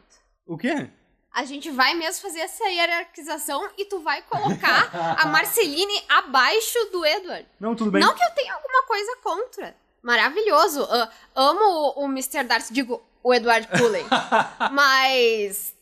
O 0.46 0.56
quê? 0.56 0.88
A 1.32 1.44
gente 1.44 1.72
vai 1.72 1.92
mesmo 1.94 2.22
fazer 2.22 2.38
essa 2.38 2.62
hierarquização 2.68 3.70
e 3.76 3.84
tu 3.86 3.98
vai 3.98 4.22
colocar 4.22 4.90
a 5.18 5.26
Marceline 5.26 6.04
abaixo 6.08 6.78
do 6.92 7.04
Edward. 7.04 7.48
Não, 7.58 7.74
tudo 7.74 7.90
bem. 7.90 8.00
Não 8.00 8.14
que 8.14 8.22
eu 8.22 8.30
tenha 8.30 8.54
alguma 8.54 8.84
coisa 8.84 9.16
contra. 9.24 9.74
Maravilhoso. 10.00 10.86
Ah, 10.88 11.10
amo 11.34 11.94
o 11.96 12.04
Mr. 12.04 12.44
Darcy, 12.44 12.72
digo, 12.72 13.02
o 13.24 13.34
Edward 13.34 13.66
Cullen. 13.76 14.04
Mas. 14.70 15.73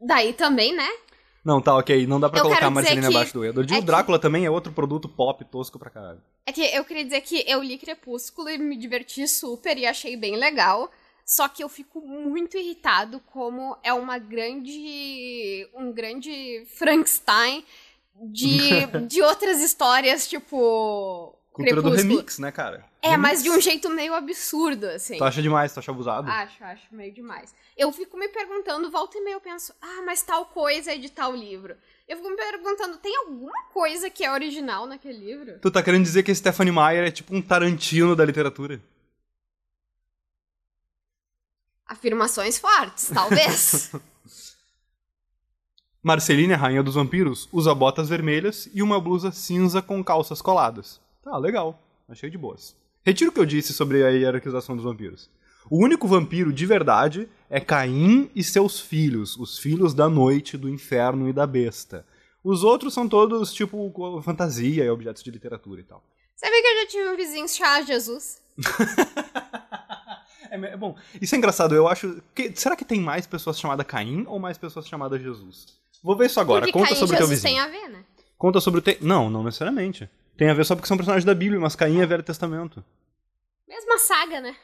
Daí 0.00 0.32
também, 0.32 0.74
né? 0.74 0.88
Não, 1.44 1.60
tá, 1.62 1.74
ok, 1.76 2.06
não 2.06 2.20
dá 2.20 2.28
pra 2.28 2.40
Eu 2.40 2.42
colocar 2.44 2.66
a 2.66 2.70
Marceline 2.70 3.06
que- 3.08 3.14
abaixo 3.16 3.32
do 3.32 3.44
Edward. 3.44 3.72
E 3.72 3.74
é 3.74 3.78
o 3.78 3.80
que- 3.80 3.86
Drácula 3.86 4.18
também 4.18 4.44
é 4.44 4.50
outro 4.50 4.72
produto 4.72 5.08
pop 5.08 5.42
tosco 5.46 5.78
pra 5.78 5.88
caralho. 5.88 6.20
É 6.44 6.52
que 6.52 6.60
eu 6.62 6.84
queria 6.84 7.04
dizer 7.04 7.20
que 7.22 7.42
eu 7.46 7.62
li 7.62 7.78
Crepúsculo 7.78 8.50
e 8.50 8.58
me 8.58 8.76
diverti 8.76 9.26
super 9.26 9.78
e 9.78 9.86
achei 9.86 10.16
bem 10.16 10.36
legal. 10.36 10.90
Só 11.24 11.46
que 11.48 11.62
eu 11.62 11.68
fico 11.68 12.00
muito 12.00 12.56
irritado 12.56 13.20
como 13.32 13.76
é 13.82 13.92
uma 13.92 14.18
grande. 14.18 15.68
um 15.74 15.92
grande 15.92 16.64
Frankenstein 16.76 17.64
de, 18.14 18.86
de 19.08 19.22
outras 19.22 19.60
histórias, 19.60 20.28
tipo. 20.28 21.34
Cultura 21.52 21.76
do 21.76 21.82
Crepúsculo. 21.82 22.14
remix, 22.16 22.38
né, 22.38 22.50
cara? 22.52 22.84
É, 23.00 23.10
Remix. 23.10 23.22
mas 23.22 23.42
de 23.42 23.50
um 23.50 23.60
jeito 23.60 23.88
meio 23.90 24.12
absurdo, 24.12 24.86
assim. 24.86 25.18
Tu 25.18 25.24
acha 25.24 25.40
demais, 25.40 25.72
tu 25.72 25.78
acha 25.78 25.90
abusado? 25.90 26.28
Acho, 26.28 26.64
acho 26.64 26.82
meio 26.90 27.12
demais. 27.12 27.54
Eu 27.76 27.92
fico 27.92 28.16
me 28.16 28.28
perguntando, 28.28 28.90
volta 28.90 29.16
e 29.16 29.20
meia 29.20 29.34
eu 29.34 29.40
penso, 29.40 29.72
ah, 29.80 30.02
mas 30.04 30.22
tal 30.22 30.46
coisa 30.46 30.92
é 30.92 30.98
de 30.98 31.08
tal 31.08 31.34
livro. 31.34 31.76
Eu 32.08 32.16
fico 32.16 32.28
me 32.28 32.36
perguntando, 32.36 32.96
tem 32.98 33.16
alguma 33.18 33.64
coisa 33.72 34.10
que 34.10 34.24
é 34.24 34.32
original 34.32 34.86
naquele 34.86 35.18
livro? 35.18 35.58
Tu 35.60 35.70
tá 35.70 35.82
querendo 35.82 36.02
dizer 36.02 36.22
que 36.24 36.34
Stephanie 36.34 36.72
Meyer 36.72 37.06
é 37.06 37.10
tipo 37.10 37.34
um 37.36 37.42
Tarantino 37.42 38.16
da 38.16 38.24
literatura? 38.24 38.80
Afirmações 41.86 42.58
fortes, 42.58 43.10
talvez. 43.14 43.92
Marceline, 46.02 46.54
a 46.54 46.56
rainha 46.56 46.82
dos 46.82 46.94
vampiros, 46.94 47.48
usa 47.52 47.74
botas 47.74 48.08
vermelhas 48.08 48.68
e 48.72 48.82
uma 48.82 49.00
blusa 49.00 49.30
cinza 49.30 49.82
com 49.82 50.02
calças 50.02 50.40
coladas. 50.40 51.00
Tá, 51.22 51.36
legal. 51.36 51.80
Achei 52.08 52.30
de 52.30 52.38
boas. 52.38 52.74
Retiro 53.08 53.30
o 53.30 53.32
que 53.32 53.40
eu 53.40 53.46
disse 53.46 53.72
sobre 53.72 54.04
a 54.04 54.10
hierarquização 54.10 54.76
dos 54.76 54.84
vampiros. 54.84 55.30
O 55.70 55.82
único 55.82 56.06
vampiro 56.06 56.52
de 56.52 56.66
verdade 56.66 57.26
é 57.48 57.58
Caim 57.58 58.30
e 58.34 58.44
seus 58.44 58.78
filhos, 58.80 59.34
os 59.38 59.58
filhos 59.58 59.94
da 59.94 60.10
noite, 60.10 60.58
do 60.58 60.68
inferno 60.68 61.26
e 61.26 61.32
da 61.32 61.46
besta. 61.46 62.04
Os 62.44 62.62
outros 62.62 62.92
são 62.92 63.08
todos, 63.08 63.50
tipo, 63.54 64.20
fantasia 64.22 64.84
e 64.84 64.90
objetos 64.90 65.22
de 65.22 65.30
literatura 65.30 65.80
e 65.80 65.84
tal. 65.84 66.04
Sabia 66.36 66.60
que 66.60 66.68
eu 66.68 66.80
já 66.82 66.86
tive 66.86 67.08
um 67.08 67.16
vizinho 67.16 67.48
chamava 67.48 67.86
Jesus? 67.86 68.42
É, 70.50 70.76
bom, 70.78 70.96
isso 71.20 71.34
é 71.34 71.38
engraçado. 71.38 71.74
Eu 71.74 71.86
acho. 71.86 72.22
que- 72.34 72.50
será 72.54 72.74
que 72.74 72.84
tem 72.84 72.98
mais 73.00 73.26
pessoas 73.26 73.58
chamadas 73.60 73.86
Caim 73.86 74.24
ou 74.26 74.38
mais 74.38 74.56
pessoas 74.56 74.88
chamadas 74.88 75.20
Jesus? 75.20 75.66
Vou 76.02 76.16
ver 76.16 76.26
isso 76.26 76.40
agora. 76.40 76.62
Porque 76.62 76.72
Conta 76.72 76.88
Caim 76.88 76.96
sobre 76.98 77.16
o 77.16 77.18
teu 77.18 77.26
vizinho. 77.28 77.52
tem 77.52 77.60
a 77.60 77.66
ver, 77.68 77.88
né? 77.88 78.02
Conta 78.38 78.58
sobre 78.60 78.78
o 78.80 78.82
te... 78.82 78.96
Não, 79.02 79.28
não 79.28 79.44
necessariamente. 79.44 80.08
Tem 80.38 80.48
a 80.48 80.54
ver 80.54 80.64
só 80.64 80.76
porque 80.76 80.86
são 80.86 80.96
personagens 80.96 81.24
da 81.24 81.34
Bíblia, 81.34 81.60
mas 81.60 81.74
Caim 81.74 82.00
é 82.00 82.06
Velho 82.06 82.22
Testamento. 82.22 82.82
Mesma 83.66 83.98
saga, 83.98 84.40
né? 84.40 84.54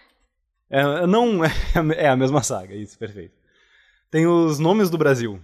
É, 0.71 1.04
não, 1.04 1.45
é, 1.45 1.50
é 2.04 2.09
a 2.09 2.16
mesma 2.16 2.45
saga, 2.45 2.76
isso, 2.76 2.97
perfeito. 2.97 3.35
Tem 4.09 4.25
os 4.25 4.61
nomes 4.61 4.88
do 4.88 4.97
Brasil. 4.97 5.40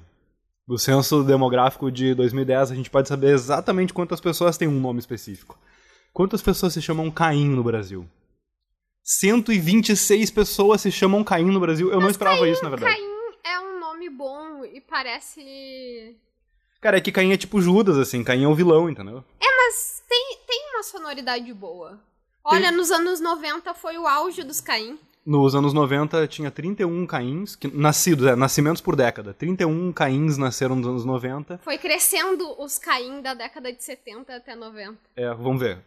Do 0.68 0.78
censo 0.78 1.24
demográfico 1.24 1.90
de 1.90 2.14
2010, 2.14 2.70
a 2.70 2.74
gente 2.76 2.88
pode 2.88 3.08
saber 3.08 3.32
exatamente 3.34 3.92
quantas 3.92 4.20
pessoas 4.20 4.56
têm 4.56 4.68
um 4.68 4.78
nome 4.78 5.00
específico. 5.00 5.58
Quantas 6.12 6.40
pessoas 6.40 6.74
se 6.74 6.80
chamam 6.80 7.10
Caim 7.10 7.48
no 7.48 7.64
Brasil? 7.64 8.08
126 9.02 10.30
pessoas 10.30 10.80
se 10.80 10.92
chamam 10.92 11.24
Caim 11.24 11.50
no 11.50 11.58
Brasil. 11.58 11.90
Eu 11.90 12.00
não 12.00 12.08
esperava 12.08 12.48
isso, 12.48 12.62
na 12.62 12.70
verdade. 12.70 12.94
Caim 12.94 13.52
é 13.52 13.58
um 13.58 13.80
nome 13.80 14.08
bom 14.08 14.64
e 14.64 14.80
parece... 14.80 16.16
Cara, 16.80 16.96
é 16.96 17.00
que 17.00 17.12
Caim 17.12 17.32
é 17.32 17.36
tipo 17.36 17.60
Judas, 17.60 17.98
assim. 17.98 18.24
Caim 18.24 18.44
é 18.44 18.48
o 18.48 18.54
vilão, 18.54 18.88
entendeu? 18.88 19.22
Mas 19.40 20.02
tem, 20.08 20.38
tem 20.46 20.70
uma 20.74 20.82
sonoridade 20.82 21.52
boa. 21.52 22.00
Olha, 22.42 22.72
nos 22.72 22.90
anos 22.90 23.20
90 23.20 23.74
foi 23.74 23.98
o 23.98 24.06
auge 24.06 24.42
dos 24.42 24.60
Caim. 24.60 24.98
Nos 25.24 25.54
anos 25.54 25.74
90 25.74 26.26
tinha 26.26 26.50
31 26.50 27.06
Caíns, 27.06 27.54
que, 27.54 27.68
nascidos, 27.68 28.26
é, 28.26 28.34
nascimentos 28.34 28.80
por 28.80 28.96
década. 28.96 29.34
31 29.34 29.92
Caíns 29.92 30.38
nasceram 30.38 30.74
nos 30.74 30.86
anos 30.86 31.04
90. 31.04 31.60
Foi 31.62 31.76
crescendo 31.76 32.60
os 32.60 32.78
Caim 32.78 33.20
da 33.20 33.34
década 33.34 33.70
de 33.72 33.84
70 33.84 34.34
até 34.34 34.56
90. 34.56 34.98
É, 35.14 35.32
vamos 35.34 35.60
ver. 35.60 35.78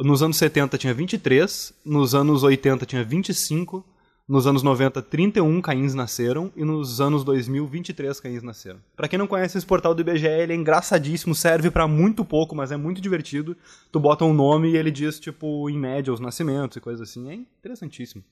Nos 0.00 0.22
anos 0.22 0.36
70 0.36 0.76
tinha 0.76 0.92
23, 0.92 1.72
nos 1.84 2.14
anos 2.14 2.42
80 2.42 2.84
tinha 2.84 3.04
25, 3.04 3.84
nos 4.26 4.46
anos 4.46 4.62
90 4.62 5.02
31 5.02 5.60
Caíns 5.60 5.94
nasceram 5.94 6.50
e 6.56 6.64
nos 6.64 7.00
anos 7.00 7.22
2000 7.24 7.66
23 7.66 8.20
Caíns 8.20 8.42
nasceram. 8.42 8.80
Pra 8.96 9.06
quem 9.08 9.18
não 9.18 9.26
conhece 9.26 9.58
esse 9.58 9.66
portal 9.66 9.94
do 9.94 10.00
IBGE, 10.00 10.26
ele 10.26 10.52
é 10.52 10.56
engraçadíssimo, 10.56 11.34
serve 11.34 11.70
pra 11.70 11.86
muito 11.86 12.24
pouco, 12.24 12.56
mas 12.56 12.72
é 12.72 12.76
muito 12.76 13.00
divertido. 13.00 13.56
Tu 13.92 14.00
bota 14.00 14.24
um 14.24 14.32
nome 14.32 14.70
e 14.70 14.76
ele 14.76 14.90
diz 14.90 15.20
tipo 15.20 15.68
em 15.68 15.78
média 15.78 16.12
os 16.12 16.20
nascimentos 16.20 16.76
e 16.76 16.80
coisas 16.80 17.08
assim, 17.08 17.28
é 17.30 17.34
interessantíssimo. 17.34 18.24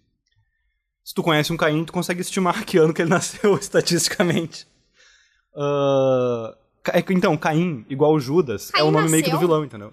Se 1.05 1.13
tu 1.13 1.23
conhece 1.23 1.53
um 1.53 1.57
Caim, 1.57 1.85
tu 1.85 1.93
consegue 1.93 2.21
estimar 2.21 2.65
que 2.67 2.79
ano 2.79 2.95
que 2.95 3.03
ele 3.03 3.11
nasceu 3.11 3.55
estatisticamente. 3.57 4.67
Ca- 6.83 7.03
que, 7.03 7.13
então, 7.13 7.37
Caim, 7.37 7.85
igual 7.89 8.19
Judas, 8.19 8.71
é 8.75 8.83
o 8.83 8.91
nome 8.91 9.09
meio 9.11 9.23
que 9.23 9.31
do 9.31 9.35
nasceu? 9.35 9.49
vilão, 9.49 9.65
entendeu? 9.65 9.93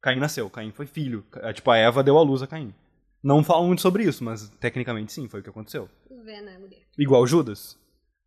Caim 0.00 0.18
nasceu, 0.18 0.50
Caim 0.50 0.70
foi 0.72 0.86
filho. 0.86 1.24
É, 1.36 1.52
tipo, 1.52 1.70
a 1.70 1.76
Eva 1.78 2.02
deu 2.02 2.18
à 2.18 2.22
luz 2.22 2.42
a 2.42 2.46
Caim. 2.46 2.74
Não 3.22 3.44
falam 3.44 3.66
muito 3.66 3.82
sobre 3.82 4.04
isso, 4.04 4.24
mas 4.24 4.48
tecnicamente 4.60 5.12
sim, 5.12 5.28
foi 5.28 5.40
o 5.40 5.42
que 5.42 5.50
aconteceu. 5.50 5.88
Vê, 6.24 6.40
né, 6.40 6.58
mulher? 6.58 6.82
Igual 6.98 7.26
Judas. 7.26 7.78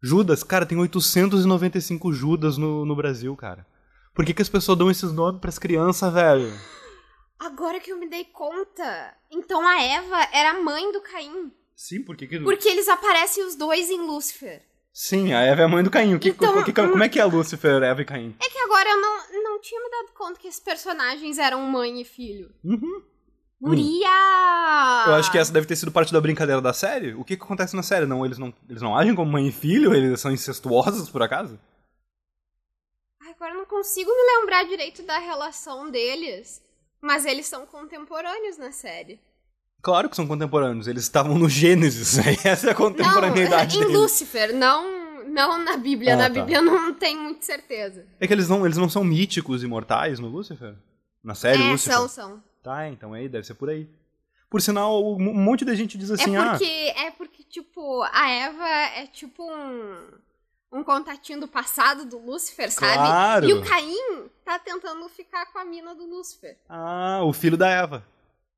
Judas, 0.02 0.44
cara, 0.44 0.66
tem 0.66 0.78
895 0.78 2.14
Judas 2.14 2.58
no, 2.58 2.86
no 2.86 2.96
Brasil, 2.96 3.36
cara. 3.36 3.66
Por 4.14 4.24
que, 4.26 4.34
que 4.34 4.42
as 4.42 4.50
pessoas 4.50 4.78
dão 4.78 4.90
esses 4.90 5.12
nomes 5.12 5.42
pras 5.42 5.60
crianças, 5.60 6.14
velho? 6.14 6.52
Agora 7.38 7.80
que 7.80 7.92
eu 7.92 7.98
me 8.00 8.08
dei 8.10 8.24
conta, 8.26 9.14
então 9.30 9.68
a 9.68 9.82
Eva 9.82 10.28
era 10.32 10.52
a 10.52 10.62
mãe 10.64 10.92
do 10.92 11.02
Caim. 11.02 11.52
Sim, 11.76 12.02
por 12.04 12.16
que 12.16 12.26
que... 12.28 12.40
Porque 12.40 12.70
eles 12.70 12.88
aparecem 12.88 13.46
os 13.46 13.56
dois 13.56 13.90
em 13.90 14.00
Lúcifer. 14.00 14.64
Sim, 14.94 15.34
a 15.34 15.42
Eva 15.42 15.64
é 15.64 15.66
a 15.66 15.68
mãe 15.68 15.84
do 15.84 15.92
Caim. 15.92 16.16
O 16.16 16.20
que, 16.20 16.30
Então, 16.30 16.58
o 16.58 16.64
que- 16.64 16.72
como 16.72 17.04
é 17.04 17.10
que 17.10 17.20
é 17.20 17.26
Lúcifer, 17.26 17.84
Eva 17.84 18.02
e 18.02 18.06
Caim? 18.06 18.34
É 18.42 18.50
que 18.50 18.58
agora 18.60 18.90
eu 18.90 19.02
não, 19.02 19.44
não 19.44 19.62
tinha 19.62 19.82
me 19.84 19.90
dado 19.90 20.14
conta 20.14 20.40
que 20.40 20.48
esses 20.48 20.62
personagens 20.62 21.38
eram 21.38 21.62
mãe 21.64 22.00
e 22.00 22.06
filho. 22.06 22.50
Uhum. 22.64 23.04
Guria! 23.62 25.06
Eu 25.08 25.14
acho 25.16 25.32
que 25.32 25.38
essa 25.38 25.52
deve 25.52 25.66
ter 25.66 25.76
sido 25.76 25.92
parte 25.92 26.12
da 26.12 26.20
brincadeira 26.20 26.62
da 26.62 26.74
série. 26.74 27.14
O 27.14 27.24
que, 27.24 27.38
que 27.38 27.44
acontece 27.44 27.76
na 27.76 27.84
série? 27.84 28.06
Não, 28.06 28.26
eles 28.26 28.38
não, 28.38 28.54
eles 28.70 28.82
não 28.82 28.96
agem 28.96 29.16
como 29.16 29.32
mãe 29.32 29.48
e 29.48 29.52
filho? 29.52 29.94
Eles 29.94 30.20
são 30.20 30.32
incestuosos, 30.32 31.10
por 31.10 31.22
acaso? 31.22 31.60
Agora 33.22 33.52
eu 33.52 33.58
não 33.58 33.66
consigo 33.66 34.10
me 34.10 34.40
lembrar 34.40 34.64
direito 34.66 35.04
da 35.04 35.18
relação 35.18 35.90
deles. 35.90 36.62
Mas 37.02 37.26
eles 37.26 37.46
são 37.46 37.66
contemporâneos 37.66 38.58
na 38.58 38.72
série. 38.72 39.20
Claro 39.82 40.10
que 40.10 40.16
são 40.16 40.26
contemporâneos. 40.26 40.88
Eles 40.88 41.04
estavam 41.04 41.38
no 41.38 41.48
Gênesis. 41.48 42.18
Essa 42.44 42.70
é 42.70 42.72
a 42.72 42.76
contemporaneidade 42.76 43.78
não, 43.78 43.84
em 43.84 43.88
deles. 43.88 44.02
Lúcifer, 44.02 44.54
não, 44.56 45.24
Não 45.28 45.64
na 45.64 45.78
Bíblia. 45.78 46.14
Ah, 46.14 46.18
na 46.18 46.24
tá. 46.24 46.30
Bíblia 46.30 46.62
não 46.62 46.94
tem 46.94 47.16
muita 47.16 47.46
certeza. 47.46 48.06
É 48.20 48.26
que 48.26 48.34
eles 48.34 48.50
não, 48.50 48.66
eles 48.66 48.78
não 48.78 48.90
são 48.90 49.04
míticos 49.04 49.64
imortais 49.64 50.20
no 50.20 50.28
Lúcifer? 50.28 50.76
Na 51.24 51.36
série 51.36 51.62
é, 51.62 51.72
Lúcifer? 51.72 51.94
são, 51.94 52.08
são. 52.08 52.44
Tá, 52.66 52.90
então 52.90 53.14
aí, 53.14 53.30
deve 53.30 53.46
ser 53.46 53.54
por 53.54 53.70
aí. 53.70 53.88
Por 54.50 54.60
sinal, 54.60 55.16
um 55.16 55.20
monte 55.20 55.64
de 55.64 55.76
gente 55.76 56.00
diz 56.00 56.10
assim, 56.10 56.36
é 56.36 56.40
ah, 56.40 56.50
porque, 56.50 56.66
é 56.66 57.12
porque, 57.12 57.44
tipo, 57.44 58.02
a 58.12 58.28
Eva 58.28 58.68
é 58.68 59.06
tipo 59.06 59.44
um, 59.44 60.08
um 60.72 60.84
contatinho 60.84 61.42
do 61.42 61.48
passado 61.48 62.06
do 62.08 62.18
Lúcifer, 62.18 62.72
sabe? 62.72 62.96
Claro. 62.96 63.46
E 63.48 63.54
o 63.54 63.64
Caim 63.64 64.32
tá 64.44 64.58
tentando 64.58 65.08
ficar 65.10 65.46
com 65.54 65.60
a 65.60 65.66
mina 65.66 65.94
do 65.94 66.08
Lúcifer. 66.08 66.58
ah, 66.68 67.22
o 67.24 67.32
filho 67.32 67.56
da 67.56 67.70
Eva. 67.70 68.04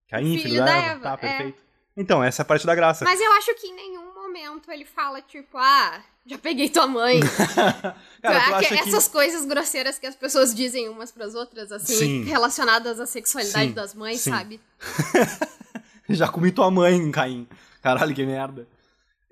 Caim, 0.08 0.38
filho, 0.38 0.42
filho 0.52 0.60
da, 0.60 0.66
da 0.66 0.78
Eva. 0.78 0.90
Eva, 0.92 1.02
Tá, 1.02 1.14
é. 1.14 1.18
perfeito. 1.18 1.62
Então, 1.98 2.24
essa 2.24 2.42
é 2.42 2.44
a 2.44 2.46
parte 2.46 2.66
da 2.66 2.76
graça. 2.76 3.04
Mas 3.04 3.20
eu 3.20 3.32
acho 3.34 3.54
que 3.56 3.68
em 3.68 3.76
nenhum 3.76 4.14
momento 4.14 4.72
ele 4.72 4.86
fala, 4.86 5.22
tipo, 5.22 5.58
ah, 5.58 6.02
já 6.28 6.38
peguei 6.38 6.70
tua 6.70 6.86
mãe. 6.88 7.20
Cara, 8.22 8.46
tu 8.46 8.54
acha 8.56 8.70
que- 8.76 8.84
que... 8.84 8.90
Essas 8.90 9.08
coisas 9.08 9.46
grosseiras 9.46 9.98
que 9.98 10.06
as 10.06 10.16
pessoas 10.16 10.54
dizem 10.54 10.90
umas 10.90 11.12
pras 11.12 11.34
outras, 11.36 11.72
assim, 11.72 11.96
Sim. 11.96 12.24
relacionadas 12.24 13.00
à 13.00 13.06
sexualidade 13.06 13.70
Sim, 13.70 13.74
das 13.74 13.94
mães, 13.94 14.20
sim. 14.22 14.32
sabe? 14.32 14.60
Já 16.10 16.28
comi 16.28 16.52
tua 16.52 16.70
mãe, 16.72 17.12
Caim. 17.12 17.48
Caralho, 17.82 18.14
que 18.16 18.26
merda. 18.26 18.68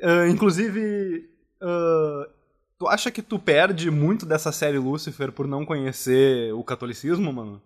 Ah, 0.01 0.27
inclusive, 0.27 1.29
ah, 1.61 2.29
tu 2.77 2.87
acha 2.87 3.09
que 3.11 3.21
tu 3.21 3.39
perde 3.39 3.89
muito 3.89 4.25
dessa 4.25 4.51
série 4.51 4.77
Lúcifer 4.77 5.31
por 5.31 5.47
não 5.47 5.65
conhecer 5.65 6.53
o 6.53 6.63
catolicismo, 6.63 7.31
mano? 7.31 7.61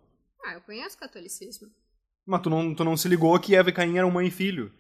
Ah, 0.46 0.54
eu 0.54 0.62
conheço 0.62 0.96
o 0.96 1.00
catolicismo. 1.00 1.68
Mas 2.26 2.42
tu 2.42 2.50
não, 2.50 2.74
tu 2.76 2.84
não 2.84 2.96
se 2.96 3.08
ligou 3.08 3.38
que 3.40 3.56
Eva 3.56 3.70
e 3.70 3.74
Caim 3.74 3.98
eram 3.98 4.12
mãe 4.12 4.28
e 4.28 4.32
filho. 4.32 4.72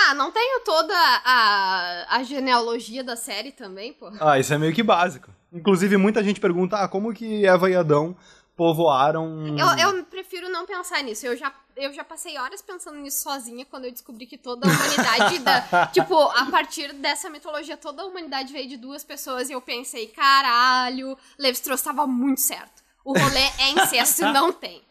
Ah, 0.00 0.14
não 0.14 0.30
tenho 0.30 0.60
toda 0.60 0.94
a, 0.94 2.16
a 2.16 2.22
genealogia 2.22 3.02
da 3.02 3.16
série 3.16 3.50
também, 3.50 3.92
pô. 3.92 4.10
Ah, 4.20 4.38
isso 4.38 4.54
é 4.54 4.58
meio 4.58 4.72
que 4.72 4.82
básico. 4.82 5.30
Inclusive, 5.52 5.96
muita 5.96 6.22
gente 6.22 6.40
pergunta, 6.40 6.76
ah, 6.76 6.88
como 6.88 7.12
que 7.12 7.44
Eva 7.44 7.68
e 7.68 7.74
Adão 7.74 8.16
povoaram... 8.56 9.56
Eu, 9.56 9.94
eu 9.94 10.04
prefiro 10.04 10.48
não 10.48 10.66
pensar 10.66 11.02
nisso. 11.02 11.26
Eu 11.26 11.36
já, 11.36 11.52
eu 11.76 11.92
já 11.92 12.02
passei 12.04 12.36
horas 12.38 12.60
pensando 12.60 12.98
nisso 12.98 13.22
sozinha 13.22 13.64
quando 13.64 13.84
eu 13.84 13.92
descobri 13.92 14.26
que 14.26 14.36
toda 14.36 14.68
a 14.68 14.70
humanidade. 14.70 15.38
da, 15.38 15.86
tipo, 15.94 16.16
a 16.16 16.46
partir 16.46 16.92
dessa 16.92 17.30
mitologia, 17.30 17.76
toda 17.76 18.02
a 18.02 18.06
humanidade 18.06 18.52
veio 18.52 18.68
de 18.68 18.76
duas 18.76 19.04
pessoas 19.04 19.48
e 19.48 19.52
eu 19.52 19.60
pensei, 19.60 20.08
caralho, 20.08 21.16
Levi-Strauss 21.38 21.80
estava 21.80 22.06
muito 22.06 22.40
certo. 22.40 22.82
O 23.04 23.16
rolê 23.16 23.46
é 23.58 23.70
incesto 23.70 24.22
e 24.22 24.30
não 24.32 24.52
tem. 24.52 24.82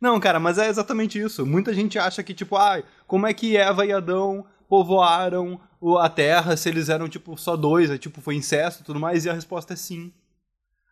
Não, 0.00 0.20
cara, 0.20 0.38
mas 0.38 0.58
é 0.58 0.68
exatamente 0.68 1.18
isso. 1.18 1.44
Muita 1.44 1.74
gente 1.74 1.98
acha 1.98 2.22
que, 2.22 2.32
tipo, 2.34 2.56
ah, 2.56 2.82
como 3.06 3.26
é 3.26 3.34
que 3.34 3.56
Eva 3.56 3.84
e 3.84 3.92
Adão 3.92 4.44
povoaram 4.68 5.60
a 6.00 6.08
Terra 6.08 6.56
se 6.56 6.68
eles 6.68 6.88
eram, 6.88 7.08
tipo, 7.08 7.36
só 7.36 7.56
dois, 7.56 7.90
aí, 7.90 7.98
tipo, 7.98 8.20
foi 8.20 8.34
incesto 8.36 8.82
e 8.82 8.84
tudo 8.84 9.00
mais, 9.00 9.24
e 9.24 9.30
a 9.30 9.32
resposta 9.32 9.72
é 9.72 9.76
sim. 9.76 10.12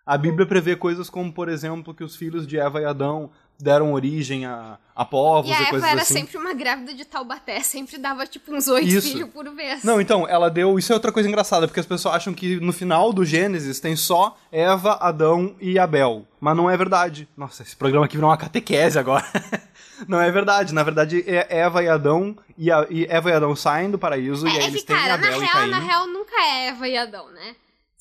A 0.06 0.16
Bíblia 0.16 0.46
prevê 0.46 0.76
coisas 0.76 1.10
como, 1.10 1.32
por 1.32 1.48
exemplo, 1.48 1.92
que 1.92 2.04
os 2.04 2.14
filhos 2.14 2.46
de 2.46 2.56
Eva 2.58 2.80
e 2.80 2.84
Adão 2.84 3.28
deram 3.58 3.92
origem 3.94 4.44
a, 4.46 4.78
a 4.94 5.04
povos 5.04 5.50
E 5.50 5.52
e, 5.52 5.56
a 5.56 5.60
Eva 5.62 5.70
coisas 5.70 5.88
era 5.88 6.02
assim. 6.02 6.14
sempre 6.14 6.36
uma 6.36 6.52
grávida 6.54 6.94
de 6.94 7.04
Taubaté, 7.04 7.58
sempre 7.60 7.98
dava 7.98 8.24
tipo 8.26 8.54
uns 8.54 8.68
oito 8.68 9.00
filhos 9.02 9.30
por 9.30 9.50
vez. 9.54 9.82
Não, 9.82 10.00
então, 10.00 10.28
ela 10.28 10.48
deu. 10.48 10.78
Isso 10.78 10.92
é 10.92 10.94
outra 10.94 11.10
coisa 11.10 11.28
engraçada, 11.28 11.66
porque 11.66 11.80
as 11.80 11.86
pessoas 11.86 12.14
acham 12.14 12.32
que 12.34 12.60
no 12.60 12.72
final 12.72 13.12
do 13.12 13.24
Gênesis 13.24 13.80
tem 13.80 13.96
só 13.96 14.36
Eva, 14.52 14.92
Adão 15.00 15.56
e 15.60 15.78
Abel. 15.78 16.24
Mas 16.38 16.56
não 16.56 16.70
é 16.70 16.76
verdade. 16.76 17.26
Nossa, 17.36 17.62
esse 17.64 17.74
programa 17.74 18.04
aqui 18.06 18.16
virou 18.16 18.30
uma 18.30 18.36
catequese 18.36 18.98
agora. 18.98 19.24
não 20.06 20.20
é 20.20 20.30
verdade. 20.30 20.72
Na 20.74 20.82
verdade, 20.84 21.24
é 21.26 21.46
Eva 21.58 21.82
e 21.82 21.88
Adão. 21.88 22.36
E, 22.58 22.70
a- 22.70 22.86
e 22.90 23.06
Eva 23.06 23.30
e 23.30 23.32
Adão 23.32 23.56
saem 23.56 23.90
do 23.90 23.98
paraíso 23.98 24.46
e 24.46 24.50
É, 24.50 24.52
aí 24.52 24.58
é 24.58 24.66
eles 24.68 24.80
que, 24.82 24.86
têm 24.86 24.96
cara, 24.96 25.08
na 25.08 25.14
Abel 25.26 25.42
e 25.42 25.44
real, 25.44 25.52
Caim. 25.52 25.70
na 25.70 25.78
real, 25.80 26.06
nunca 26.06 26.34
é 26.40 26.68
Eva 26.68 26.88
e 26.88 26.96
Adão, 26.96 27.30
né? 27.32 27.56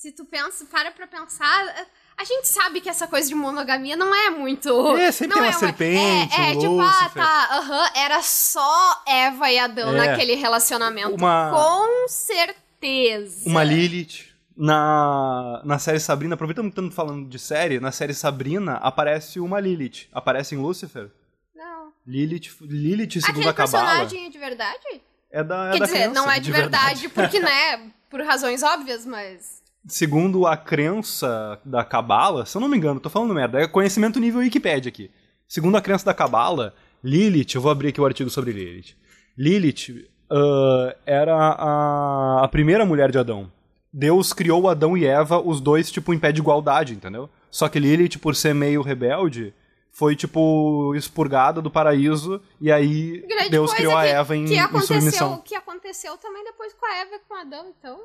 Se 0.06 0.12
tu 0.12 0.24
pensa, 0.24 0.64
para 0.66 0.92
pra 0.92 1.08
pensar, 1.08 1.88
a 2.16 2.24
gente 2.24 2.48
sabe 2.48 2.80
que 2.80 2.88
essa 2.88 3.08
coisa 3.08 3.28
de 3.28 3.34
monogamia 3.34 3.96
não 3.96 4.14
é 4.14 4.30
muito. 4.30 4.96
É, 4.96 5.12
sempre 5.12 5.34
tem 5.36 5.48
é 5.48 5.50
uma 5.50 5.58
serpente, 5.58 6.36
É, 6.40 6.52
é 6.52 6.56
um 6.56 6.60
tipo, 6.60 6.80
ah, 6.80 6.84
Lúcifer. 6.86 7.24
tá, 7.24 7.48
aham, 7.58 7.90
era 7.96 8.22
só 8.22 9.02
Eva 9.08 9.50
e 9.52 9.58
Adão 9.58 9.96
É. 9.96 10.06
naquele 10.10 10.36
relacionamento. 10.36 11.16
Uma- 11.16 11.50
Com 11.52 12.08
certeza. 12.08 13.50
Uma 13.50 13.64
Lilith. 13.64 14.26
Na, 14.56 15.60
na 15.66 15.80
série 15.80 16.00
Sabrina, 16.00 16.36
aproveitando 16.36 16.66
que 16.66 16.70
estamos 16.74 16.94
falando 16.94 17.28
de 17.28 17.40
série, 17.40 17.80
na 17.80 17.92
série 17.92 18.14
Sabrina 18.14 18.76
aparece 18.76 19.40
uma 19.40 19.60
Lilith. 19.60 20.08
Aparece 20.14 20.54
em 20.54 20.60
Lucifer. 20.60 21.10
Não. 21.56 21.92
Lilith, 22.06 22.52
Lilith 22.62 23.14
segundo 23.22 23.30
Aquele 23.40 23.50
a 23.50 23.54
Cabala, 23.54 23.86
personagem 23.88 24.28
é 24.28 24.30
de 24.30 24.38
verdade? 24.38 25.02
é 25.32 25.44
da, 25.44 25.70
é 25.70 25.72
Quer 25.72 25.80
da 25.80 25.86
dizer, 25.86 25.98
crença, 25.98 26.14
não 26.14 26.30
é 26.32 26.40
de, 26.40 26.52
verdade, 26.52 27.10
porque, 27.10 27.40
né, 27.42 27.90
por 28.08 28.22
razões 28.22 28.62
óbvias, 28.62 29.04
mas. 29.04 29.65
Segundo 29.88 30.48
a 30.48 30.58
crença 30.58 31.60
da 31.64 31.84
Cabala, 31.84 32.46
se 32.46 32.58
eu 32.58 32.62
não 32.62 32.70
me 32.70 32.78
engano, 32.78 33.00
tô 33.00 33.10
falando 33.10 33.34
merda, 33.34 33.60
é 33.60 33.68
conhecimento 33.68 34.20
nível 34.20 34.42
Wikipedia 34.42 34.90
aqui. 34.90 35.12
Segundo 35.48 35.78
a 35.78 35.82
crença 35.82 36.06
da 36.06 36.14
Cabala, 36.14 36.74
Lilith, 37.04 37.56
eu 37.56 37.62
vou 37.62 37.72
abrir 37.72 37.90
aqui 37.90 38.02
o 38.02 38.06
artigo 38.06 38.30
sobre 38.30 38.52
Lilith. 38.52 38.96
Lilith 39.38 40.08
ah, 40.30 40.96
era 41.06 41.36
a, 41.36 42.44
a 42.44 42.48
primeira 42.48 42.86
mulher 42.86 43.12
de 43.12 43.18
Adão. 43.18 43.52
Deus 43.94 44.34
criou 44.34 44.68
Adão 44.68 44.98
e 44.98 45.06
Eva, 45.06 45.40
os 45.40 45.62
dois, 45.62 45.90
tipo, 45.90 46.14
em 46.14 46.20
pé 46.20 46.32
de 46.32 46.42
igualdade, 46.42 46.94
entendeu? 46.94 47.30
Só 47.50 47.70
que 47.70 47.80
Lilith, 47.80 48.18
por 48.18 48.36
ser 48.36 48.54
meio 48.54 48.82
rebelde, 48.82 49.54
foi, 49.90 50.16
tipo, 50.16 50.94
expurgada 50.96 51.62
do 51.62 51.72
paraíso, 51.72 52.42
e 52.60 52.70
aí 52.70 53.22
Grande 53.26 53.50
Deus 53.50 53.74
criou 53.74 53.96
a 53.96 54.04
que, 54.04 54.10
Eva 54.10 54.36
em, 54.36 54.46
que 54.46 54.56
em 54.56 54.60
aconteceu, 54.60 54.96
submissão. 54.96 55.42
que 55.46 55.56
aconteceu 55.56 56.18
também 56.18 56.44
depois 56.44 56.74
com 56.74 56.86
a 56.86 56.96
Eva 56.98 57.16
e 57.16 57.20
com 57.20 57.34
o 57.34 57.38
Adão, 57.38 57.74
então. 57.80 58.00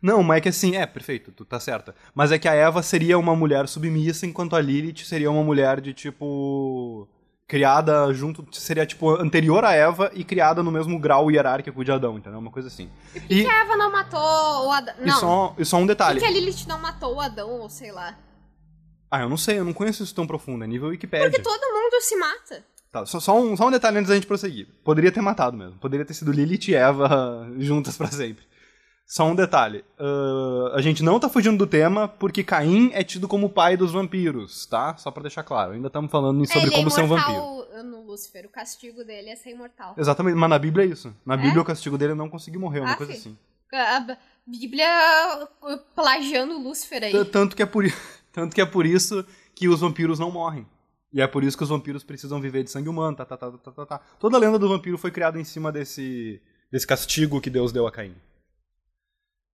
Não, 0.00 0.22
mas 0.22 0.38
é 0.38 0.40
que 0.42 0.48
assim, 0.48 0.76
é, 0.76 0.86
perfeito, 0.86 1.32
tu 1.32 1.44
tá 1.44 1.58
certa. 1.58 1.94
Mas 2.14 2.30
é 2.32 2.38
que 2.38 2.48
a 2.48 2.54
Eva 2.54 2.82
seria 2.82 3.18
uma 3.18 3.34
mulher 3.34 3.66
submissa, 3.68 4.26
enquanto 4.26 4.54
a 4.54 4.60
Lilith 4.60 5.04
seria 5.04 5.30
uma 5.30 5.42
mulher 5.42 5.80
de 5.80 5.92
tipo. 5.92 7.08
criada 7.46 8.12
junto. 8.12 8.46
seria 8.52 8.86
tipo 8.86 9.10
anterior 9.16 9.64
a 9.64 9.72
Eva 9.72 10.10
e 10.14 10.22
criada 10.22 10.62
no 10.62 10.70
mesmo 10.70 10.98
grau 10.98 11.30
hierárquico 11.30 11.84
de 11.84 11.90
Adão, 11.90 12.18
entendeu? 12.18 12.38
Uma 12.38 12.50
coisa 12.50 12.68
assim. 12.68 12.88
E, 13.28 13.42
Que 13.42 13.46
a 13.46 13.62
Eva 13.62 13.76
não 13.76 13.90
matou 13.90 14.20
o 14.66 14.70
Adão. 14.70 14.94
e, 15.04 15.10
só, 15.12 15.54
e 15.58 15.64
só 15.64 15.76
um 15.78 15.80
Por 15.80 15.88
detalhe. 15.88 16.20
que 16.20 16.26
a 16.26 16.30
Lilith 16.30 16.66
não 16.68 16.78
matou 16.78 17.16
o 17.16 17.20
Adão, 17.20 17.50
ou 17.50 17.68
sei 17.68 17.90
lá? 17.90 18.16
Ah, 19.10 19.22
eu 19.22 19.28
não 19.28 19.38
sei, 19.38 19.58
eu 19.58 19.64
não 19.64 19.72
conheço 19.72 20.02
isso 20.02 20.14
tão 20.14 20.26
profundo, 20.26 20.62
é 20.64 20.66
nível 20.66 20.90
Wikipedia. 20.90 21.30
Porque 21.30 21.42
todo 21.42 21.60
mundo 21.60 22.02
se 22.02 22.16
mata. 22.16 22.64
Tá, 22.92 23.04
só, 23.04 23.20
só 23.20 23.38
um, 23.38 23.56
só 23.56 23.66
um 23.66 23.70
detalhe 23.70 23.98
antes 23.98 24.08
da 24.08 24.14
gente 24.14 24.26
prosseguir. 24.26 24.66
Poderia 24.84 25.12
ter 25.12 25.20
matado 25.20 25.56
mesmo. 25.56 25.78
Poderia 25.78 26.06
ter 26.06 26.14
sido 26.14 26.32
Lilith 26.32 26.68
e 26.68 26.74
Eva 26.74 27.46
juntas 27.58 27.96
pra 27.96 28.08
sempre. 28.08 28.47
Só 29.10 29.24
um 29.26 29.34
detalhe. 29.34 29.82
ah, 29.98 30.72
a 30.74 30.82
gente 30.82 31.02
não 31.02 31.18
tá 31.18 31.28
fugindo 31.30 31.56
do 31.56 31.66
tema 31.66 32.06
porque 32.06 32.44
Caim 32.44 32.90
é 32.92 33.02
tido 33.02 33.26
como 33.26 33.46
o 33.46 33.50
pai 33.50 33.74
dos 33.74 33.90
vampiros, 33.90 34.66
tá? 34.66 34.94
Só 34.98 35.10
pra 35.10 35.22
deixar 35.22 35.42
claro. 35.42 35.72
Ainda 35.72 35.86
estamos 35.86 36.10
falando 36.10 36.46
sobre 36.46 36.60
ele 36.68 36.70
como 36.72 36.88
é 36.88 36.90
ser 36.90 37.00
um 37.02 37.06
vampiro. 37.08 37.82
no 37.84 38.02
Lúcifer. 38.04 38.44
O 38.44 38.50
castigo 38.50 39.02
dele 39.04 39.30
é 39.30 39.36
ser 39.36 39.50
imortal. 39.50 39.94
Exatamente, 39.96 40.34
mas 40.36 40.50
na 40.50 40.58
Bíblia 40.58 40.84
é 40.84 40.88
isso. 40.88 41.14
Na 41.24 41.34
É? 41.34 41.36
Bíblia 41.38 41.62
o 41.62 41.64
castigo 41.64 41.96
dele 41.96 42.12
é 42.12 42.14
não 42.14 42.28
conseguir 42.28 42.58
morrer, 42.58 42.80
uma 42.80 42.92
Ah, 42.92 42.96
coisa 42.96 43.12
assim. 43.12 43.34
A 43.72 44.16
Bíblia 44.46 44.86
uh, 45.62 45.78
plagiando 45.94 46.54
o 46.58 46.62
Lúcifer 46.62 47.02
aí. 47.02 47.12
T- 47.12 47.24
Tanto 47.26 47.56
que, 47.56 47.62
é 47.62 47.66
por, 47.66 47.84
tanto 48.32 48.54
que 48.54 48.60
é 48.60 48.66
por 48.66 48.84
isso 48.84 49.24
que 49.54 49.68
os 49.68 49.80
vampiros 49.80 50.18
não 50.18 50.30
morrem. 50.30 50.66
E 51.12 51.22
é 51.22 51.26
por 51.26 51.42
isso 51.42 51.56
que 51.56 51.62
os 51.62 51.70
vampiros 51.70 52.04
precisam 52.04 52.38
viver 52.40 52.62
de 52.62 52.70
sangue 52.70 52.88
humano, 52.90 53.16
tá, 53.16 53.24
tá, 53.24 53.36
tá, 53.38 53.50
tá, 53.52 53.70
tá, 53.72 53.86
tá. 53.86 54.00
Toda 54.18 54.36
a 54.36 54.40
lenda 54.40 54.58
do 54.58 54.68
vampiro 54.68 54.98
foi 54.98 55.10
criada 55.10 55.40
em 55.40 55.44
cima 55.44 55.72
desse, 55.72 56.40
desse 56.70 56.86
castigo 56.86 57.40
que 57.40 57.48
Deus 57.48 57.72
deu 57.72 57.86
a 57.86 57.90
Caim. 57.92 58.14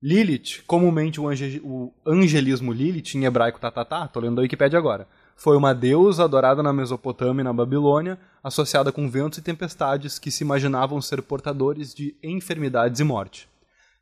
Lilith, 0.03 0.63
comumente 0.67 1.21
o, 1.21 1.29
ange- 1.29 1.63
o 1.65 1.93
angelismo 2.07 2.73
Lilith, 2.73 3.15
em 3.15 3.25
hebraico 3.25 3.59
tá, 3.59 3.71
tá, 3.71 3.85
tá, 3.85 4.07
tô 4.07 4.21
lendo 4.21 4.37
da 4.37 4.43
Wikipedia 4.43 4.79
agora, 4.79 5.09
foi 5.37 5.57
uma 5.57 5.75
deusa 5.75 6.25
adorada 6.25 6.63
na 6.63 6.73
Mesopotâmia 6.73 7.41
e 7.41 7.45
na 7.45 7.53
Babilônia, 7.53 8.19
associada 8.43 8.93
com 8.93 9.09
ventos 9.09 9.39
e 9.39 9.43
tempestades 9.43 10.19
que 10.19 10.31
se 10.31 10.45
imaginavam 10.45 11.01
ser 11.01 11.23
portadores 11.23 11.95
de 11.95 12.15
enfermidades 12.23 13.01
e 13.01 13.05
morte. 13.05 13.49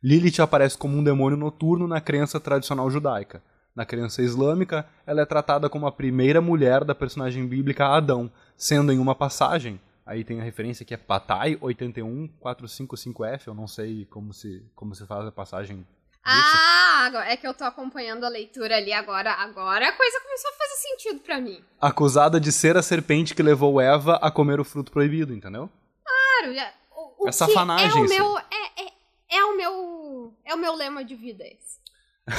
Lilith 0.03 0.41
aparece 0.41 0.77
como 0.77 0.99
um 0.99 1.05
demônio 1.05 1.39
noturno 1.39 1.87
na 1.87 2.01
crença 2.01 2.41
tradicional 2.41 2.91
judaica. 2.91 3.41
Na 3.75 3.87
crença 3.87 4.21
islâmica, 4.21 4.85
ela 5.07 5.23
é 5.23 5.25
tratada 5.25 5.71
como 5.71 5.87
a 5.87 5.93
primeira 5.93 6.41
mulher 6.41 6.85
da 6.85 6.95
personagem 6.95 7.47
bíblica 7.47 7.87
Adão, 7.87 8.31
sendo 8.57 8.93
em 8.93 8.99
uma 8.99 9.15
passagem, 9.15 9.81
aí 10.05 10.25
tem 10.25 10.41
a 10.41 10.45
referência 10.45 10.85
que 10.85 10.95
é 10.95 10.97
Patai 10.97 11.57
81455F, 11.57 13.47
eu 13.47 13.55
não 13.55 13.67
sei 13.67 14.07
como 14.07 14.33
se, 14.33 14.65
como 14.75 14.95
se 14.95 15.07
faz 15.07 15.27
a 15.27 15.33
passagem 15.33 15.79
disso. 15.79 15.89
Ah, 16.25 17.11
é 17.27 17.37
que 17.37 17.47
eu 17.47 17.55
tô 17.55 17.65
acompanhando 17.65 18.25
a 18.25 18.29
leitura 18.29 18.77
ali 18.77 18.93
agora. 18.93 19.33
Agora 19.33 19.89
a 19.89 19.93
coisa 19.93 20.21
começou 20.21 20.51
a 20.51 20.55
fazer 20.55 20.77
sentido 20.77 21.21
pra 21.21 21.41
mim. 21.41 21.63
Acusada 21.81 22.41
de 22.41 22.53
ser 22.53 22.77
a 22.77 22.83
serpente 22.83 23.35
que 23.35 23.43
levou 23.43 23.81
Eva 23.81 24.17
a 24.17 24.31
comer 24.31 24.61
o 24.61 24.65
fruto 24.65 24.93
proibido, 24.93 25.35
entendeu? 25.35 25.69
Claro, 26.05 26.73
o, 26.93 27.25
o 27.25 27.29
É 27.29 27.31
que 27.31 27.37
safanagem 27.37 28.03
é 28.03 28.05
o 28.05 28.09
meu 28.09 28.39
é, 28.39 28.83
é, 28.85 29.37
é 29.39 29.45
o 29.45 29.57
meu 29.57 30.35
é 30.45 30.55
o 30.55 30.59
meu 30.59 30.75
lema 30.75 31.05
de 31.05 31.17
vida 31.17 31.45
esse. 31.45 31.82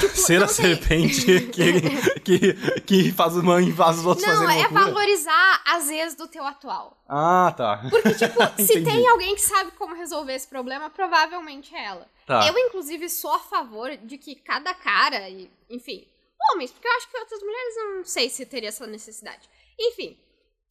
Tipo, 0.00 0.16
Ser 0.16 0.42
a 0.42 0.46
tem- 0.46 0.54
serpente 0.54 1.40
que, 1.50 2.20
que, 2.20 2.80
que 2.80 3.12
faz 3.12 3.36
uma 3.36 3.60
faz 3.74 3.98
os 3.98 4.06
outros 4.06 4.26
Não, 4.26 4.48
é 4.50 4.56
loucura? 4.62 4.84
valorizar 4.84 5.62
as 5.66 5.90
ex 5.90 6.14
do 6.14 6.26
teu 6.26 6.42
atual. 6.42 6.96
Ah, 7.06 7.52
tá. 7.54 7.84
Porque, 7.90 8.14
tipo, 8.14 8.40
se 8.64 8.82
tem 8.82 9.06
alguém 9.06 9.34
que 9.34 9.42
sabe 9.42 9.72
como 9.72 9.94
resolver 9.94 10.32
esse 10.34 10.48
problema, 10.48 10.88
provavelmente 10.88 11.74
é 11.74 11.84
ela. 11.84 12.08
Tá. 12.26 12.46
Eu, 12.48 12.56
inclusive, 12.58 13.10
sou 13.10 13.32
a 13.34 13.38
favor 13.40 13.94
de 13.98 14.16
que 14.16 14.34
cada 14.34 14.72
cara, 14.72 15.28
e, 15.28 15.50
enfim, 15.68 16.08
homens, 16.52 16.70
porque 16.72 16.88
eu 16.88 16.92
acho 16.92 17.10
que 17.10 17.18
outras 17.18 17.42
mulheres 17.42 17.74
não 17.76 18.04
sei 18.06 18.30
se 18.30 18.46
teria 18.46 18.70
essa 18.70 18.86
necessidade. 18.86 19.50
Enfim, 19.78 20.16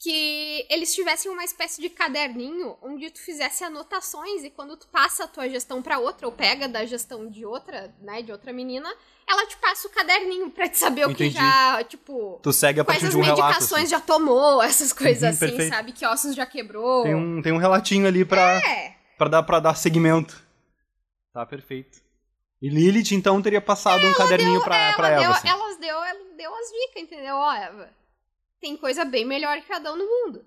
que 0.03 0.65
eles 0.69 0.93
tivessem 0.93 1.31
uma 1.31 1.45
espécie 1.45 1.79
de 1.81 1.89
caderninho 1.89 2.77
onde 2.81 3.09
tu 3.09 3.19
fizesse 3.21 3.63
anotações 3.63 4.43
e 4.43 4.49
quando 4.49 4.75
tu 4.75 4.85
passa 4.89 5.23
a 5.23 5.27
tua 5.27 5.47
gestão 5.47 5.81
pra 5.81 5.97
outra, 5.97 6.27
ou 6.27 6.33
pega 6.33 6.67
da 6.67 6.85
gestão 6.85 7.29
de 7.29 7.45
outra, 7.45 7.93
né, 8.01 8.21
de 8.21 8.29
outra 8.31 8.51
menina, 8.51 8.93
ela 9.25 9.45
te 9.47 9.55
passa 9.55 9.87
o 9.87 9.91
caderninho 9.91 10.49
pra 10.51 10.67
te 10.67 10.77
saber 10.77 11.05
o 11.05 11.15
que 11.15 11.25
Entendi. 11.27 11.35
já, 11.35 11.81
tipo, 11.85 12.37
Tu 12.43 12.51
segue 12.51 12.81
a 12.81 12.83
quais 12.83 12.99
partir 13.01 13.05
as 13.07 13.11
de 13.13 13.17
um 13.17 13.21
relato. 13.23 13.43
medicações 13.43 13.83
assim. 13.83 13.91
já 13.91 13.99
tomou, 14.01 14.61
essas 14.61 14.91
coisas 14.91 15.23
Uhum, 15.23 15.29
assim, 15.29 15.39
perfeito. 15.55 15.73
sabe? 15.73 15.91
Que 15.93 16.05
ossos 16.05 16.35
já 16.35 16.45
quebrou. 16.45 17.03
Tem, 17.03 17.15
um, 17.15 17.41
tem 17.41 17.53
um 17.53 17.57
relatinho 17.57 18.05
ali 18.05 18.25
pra, 18.25 18.57
É. 18.67 18.95
pra, 19.17 19.29
dar, 19.29 19.43
pra 19.43 19.59
dar 19.61 19.75
segmento. 19.75 20.43
Tá, 21.33 21.45
perfeito. 21.45 21.99
E 22.61 22.67
Lilith, 22.69 23.13
então, 23.13 23.41
teria 23.41 23.61
passado 23.61 24.05
um 24.05 24.13
caderninho 24.13 24.61
pra, 24.61 24.75
ela, 24.77 24.95
pra 24.95 25.09
ela, 25.09 25.21
deu, 25.23 25.31
assim. 25.31 25.47
elas 25.49 25.77
deu, 25.77 25.97
ela 26.03 26.19
deu 26.37 26.53
as 26.55 26.67
dicas, 26.67 27.03
entendeu? 27.03 27.35
Ó, 27.35 27.53
Eva, 27.53 27.89
tem 28.63 28.77
coisa 28.77 29.03
bem 29.03 29.25
melhor 29.25 29.59
que 29.61 29.73
Adão 29.73 29.97
no 29.97 30.05
mundo. 30.05 30.41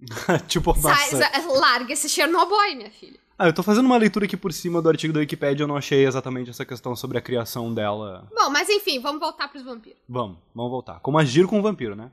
tipo, 0.48 0.74
Sai, 0.74 0.90
nossa. 1.12 1.16
sa- 1.18 1.52
larga 1.60 1.92
esse 1.92 2.08
Chernobyl, 2.08 2.76
minha 2.76 2.90
filha. 2.90 3.18
Ah, 3.38 3.46
eu 3.46 3.52
tô 3.52 3.62
fazendo 3.62 3.86
uma 3.86 3.96
leitura 3.96 4.26
aqui 4.26 4.36
por 4.36 4.52
cima 4.52 4.82
do 4.82 4.88
artigo 4.88 5.12
da 5.12 5.20
Wikipedia, 5.20 5.62
eu 5.62 5.68
não 5.68 5.76
achei 5.76 6.04
exatamente 6.04 6.50
essa 6.50 6.64
questão 6.64 6.94
sobre 6.96 7.16
a 7.16 7.20
criação 7.20 7.72
dela. 7.72 8.28
Bom, 8.34 8.50
mas 8.50 8.68
enfim, 8.68 9.00
vamos 9.00 9.20
voltar 9.20 9.46
pros 9.48 9.62
vampiros. 9.64 9.98
Vamos, 10.08 10.38
vamos 10.52 10.70
voltar. 10.72 10.98
Como 11.00 11.18
agir 11.18 11.46
com 11.46 11.58
um 11.58 11.62
vampiro, 11.62 11.94
né? 11.94 12.10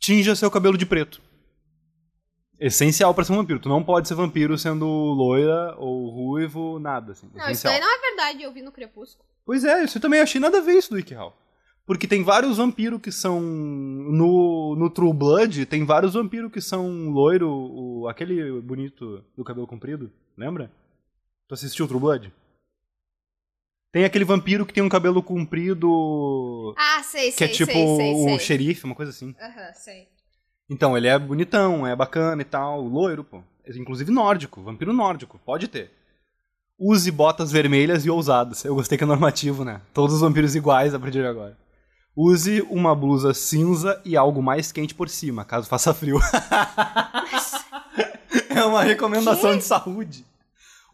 Tinja 0.00 0.34
seu 0.34 0.50
cabelo 0.50 0.76
de 0.76 0.84
preto. 0.86 1.22
Essencial 2.58 3.14
pra 3.14 3.24
ser 3.24 3.32
um 3.32 3.36
vampiro. 3.36 3.60
Tu 3.60 3.68
não 3.68 3.82
pode 3.84 4.08
ser 4.08 4.14
vampiro 4.14 4.56
sendo 4.58 4.86
loira 4.86 5.74
ou 5.78 6.08
ruivo, 6.10 6.78
nada, 6.80 7.12
assim. 7.12 7.28
Não, 7.34 7.42
isso 7.50 7.66
Essencial. 7.66 7.72
daí 7.74 7.80
não 7.80 7.94
é 7.94 8.00
verdade, 8.00 8.42
eu 8.42 8.52
vi 8.52 8.62
no 8.62 8.72
Crepúsculo. 8.72 9.24
Pois 9.44 9.64
é, 9.64 9.84
isso 9.84 9.98
eu 9.98 10.02
também 10.02 10.20
achei 10.20 10.40
nada 10.40 10.58
a 10.58 10.60
ver 10.60 10.72
isso 10.74 10.90
do 10.90 10.96
WikiHow. 10.96 11.36
Porque 11.86 12.08
tem 12.08 12.24
vários 12.24 12.56
vampiros 12.56 13.00
que 13.00 13.12
são. 13.12 13.40
No, 13.40 14.74
no 14.76 14.90
True 14.90 15.12
Blood, 15.12 15.66
tem 15.66 15.84
vários 15.84 16.14
vampiros 16.14 16.50
que 16.50 16.60
são 16.60 17.10
loiro, 17.10 17.48
o, 17.48 18.08
aquele 18.08 18.60
bonito 18.60 19.24
do 19.36 19.44
cabelo 19.44 19.68
comprido, 19.68 20.10
lembra? 20.36 20.70
Tu 21.46 21.54
assistiu 21.54 21.86
True 21.86 22.00
Blood? 22.00 22.32
Tem 23.92 24.04
aquele 24.04 24.24
vampiro 24.24 24.66
que 24.66 24.74
tem 24.74 24.82
um 24.82 24.88
cabelo 24.88 25.22
comprido. 25.22 26.74
Ah, 26.76 27.02
sei, 27.04 27.30
que 27.30 27.38
sei, 27.38 27.46
é 27.46 27.50
tipo 27.50 27.72
sei, 27.72 27.96
sei, 27.96 28.14
o 28.14 28.24
sei. 28.24 28.38
xerife, 28.40 28.84
uma 28.84 28.94
coisa 28.94 29.10
assim. 29.10 29.34
Aham, 29.40 29.72
sei. 29.72 30.08
Então, 30.68 30.96
ele 30.96 31.06
é 31.06 31.16
bonitão, 31.16 31.86
é 31.86 31.94
bacana 31.94 32.42
e 32.42 32.44
tal, 32.44 32.82
loiro, 32.82 33.22
pô. 33.22 33.42
Inclusive 33.66 34.10
nórdico, 34.10 34.60
vampiro 34.60 34.92
nórdico, 34.92 35.40
pode 35.44 35.68
ter. 35.68 35.92
Use 36.78 37.10
botas 37.10 37.52
vermelhas 37.52 38.04
e 38.04 38.10
ousadas. 38.10 38.64
Eu 38.64 38.74
gostei 38.74 38.98
que 38.98 39.04
é 39.04 39.06
normativo, 39.06 39.64
né? 39.64 39.80
Todos 39.94 40.16
os 40.16 40.20
vampiros 40.20 40.54
iguais 40.56 40.92
a 40.92 40.98
partir 40.98 41.20
de 41.20 41.26
agora. 41.26 41.56
Use 42.16 42.62
uma 42.70 42.94
blusa 42.94 43.34
cinza 43.34 44.00
e 44.02 44.16
algo 44.16 44.42
mais 44.42 44.72
quente 44.72 44.94
por 44.94 45.10
cima, 45.10 45.44
caso 45.44 45.68
faça 45.68 45.92
frio. 45.92 46.18
é 48.48 48.64
uma 48.64 48.82
recomendação 48.82 49.58
de 49.58 49.62
saúde. 49.62 50.24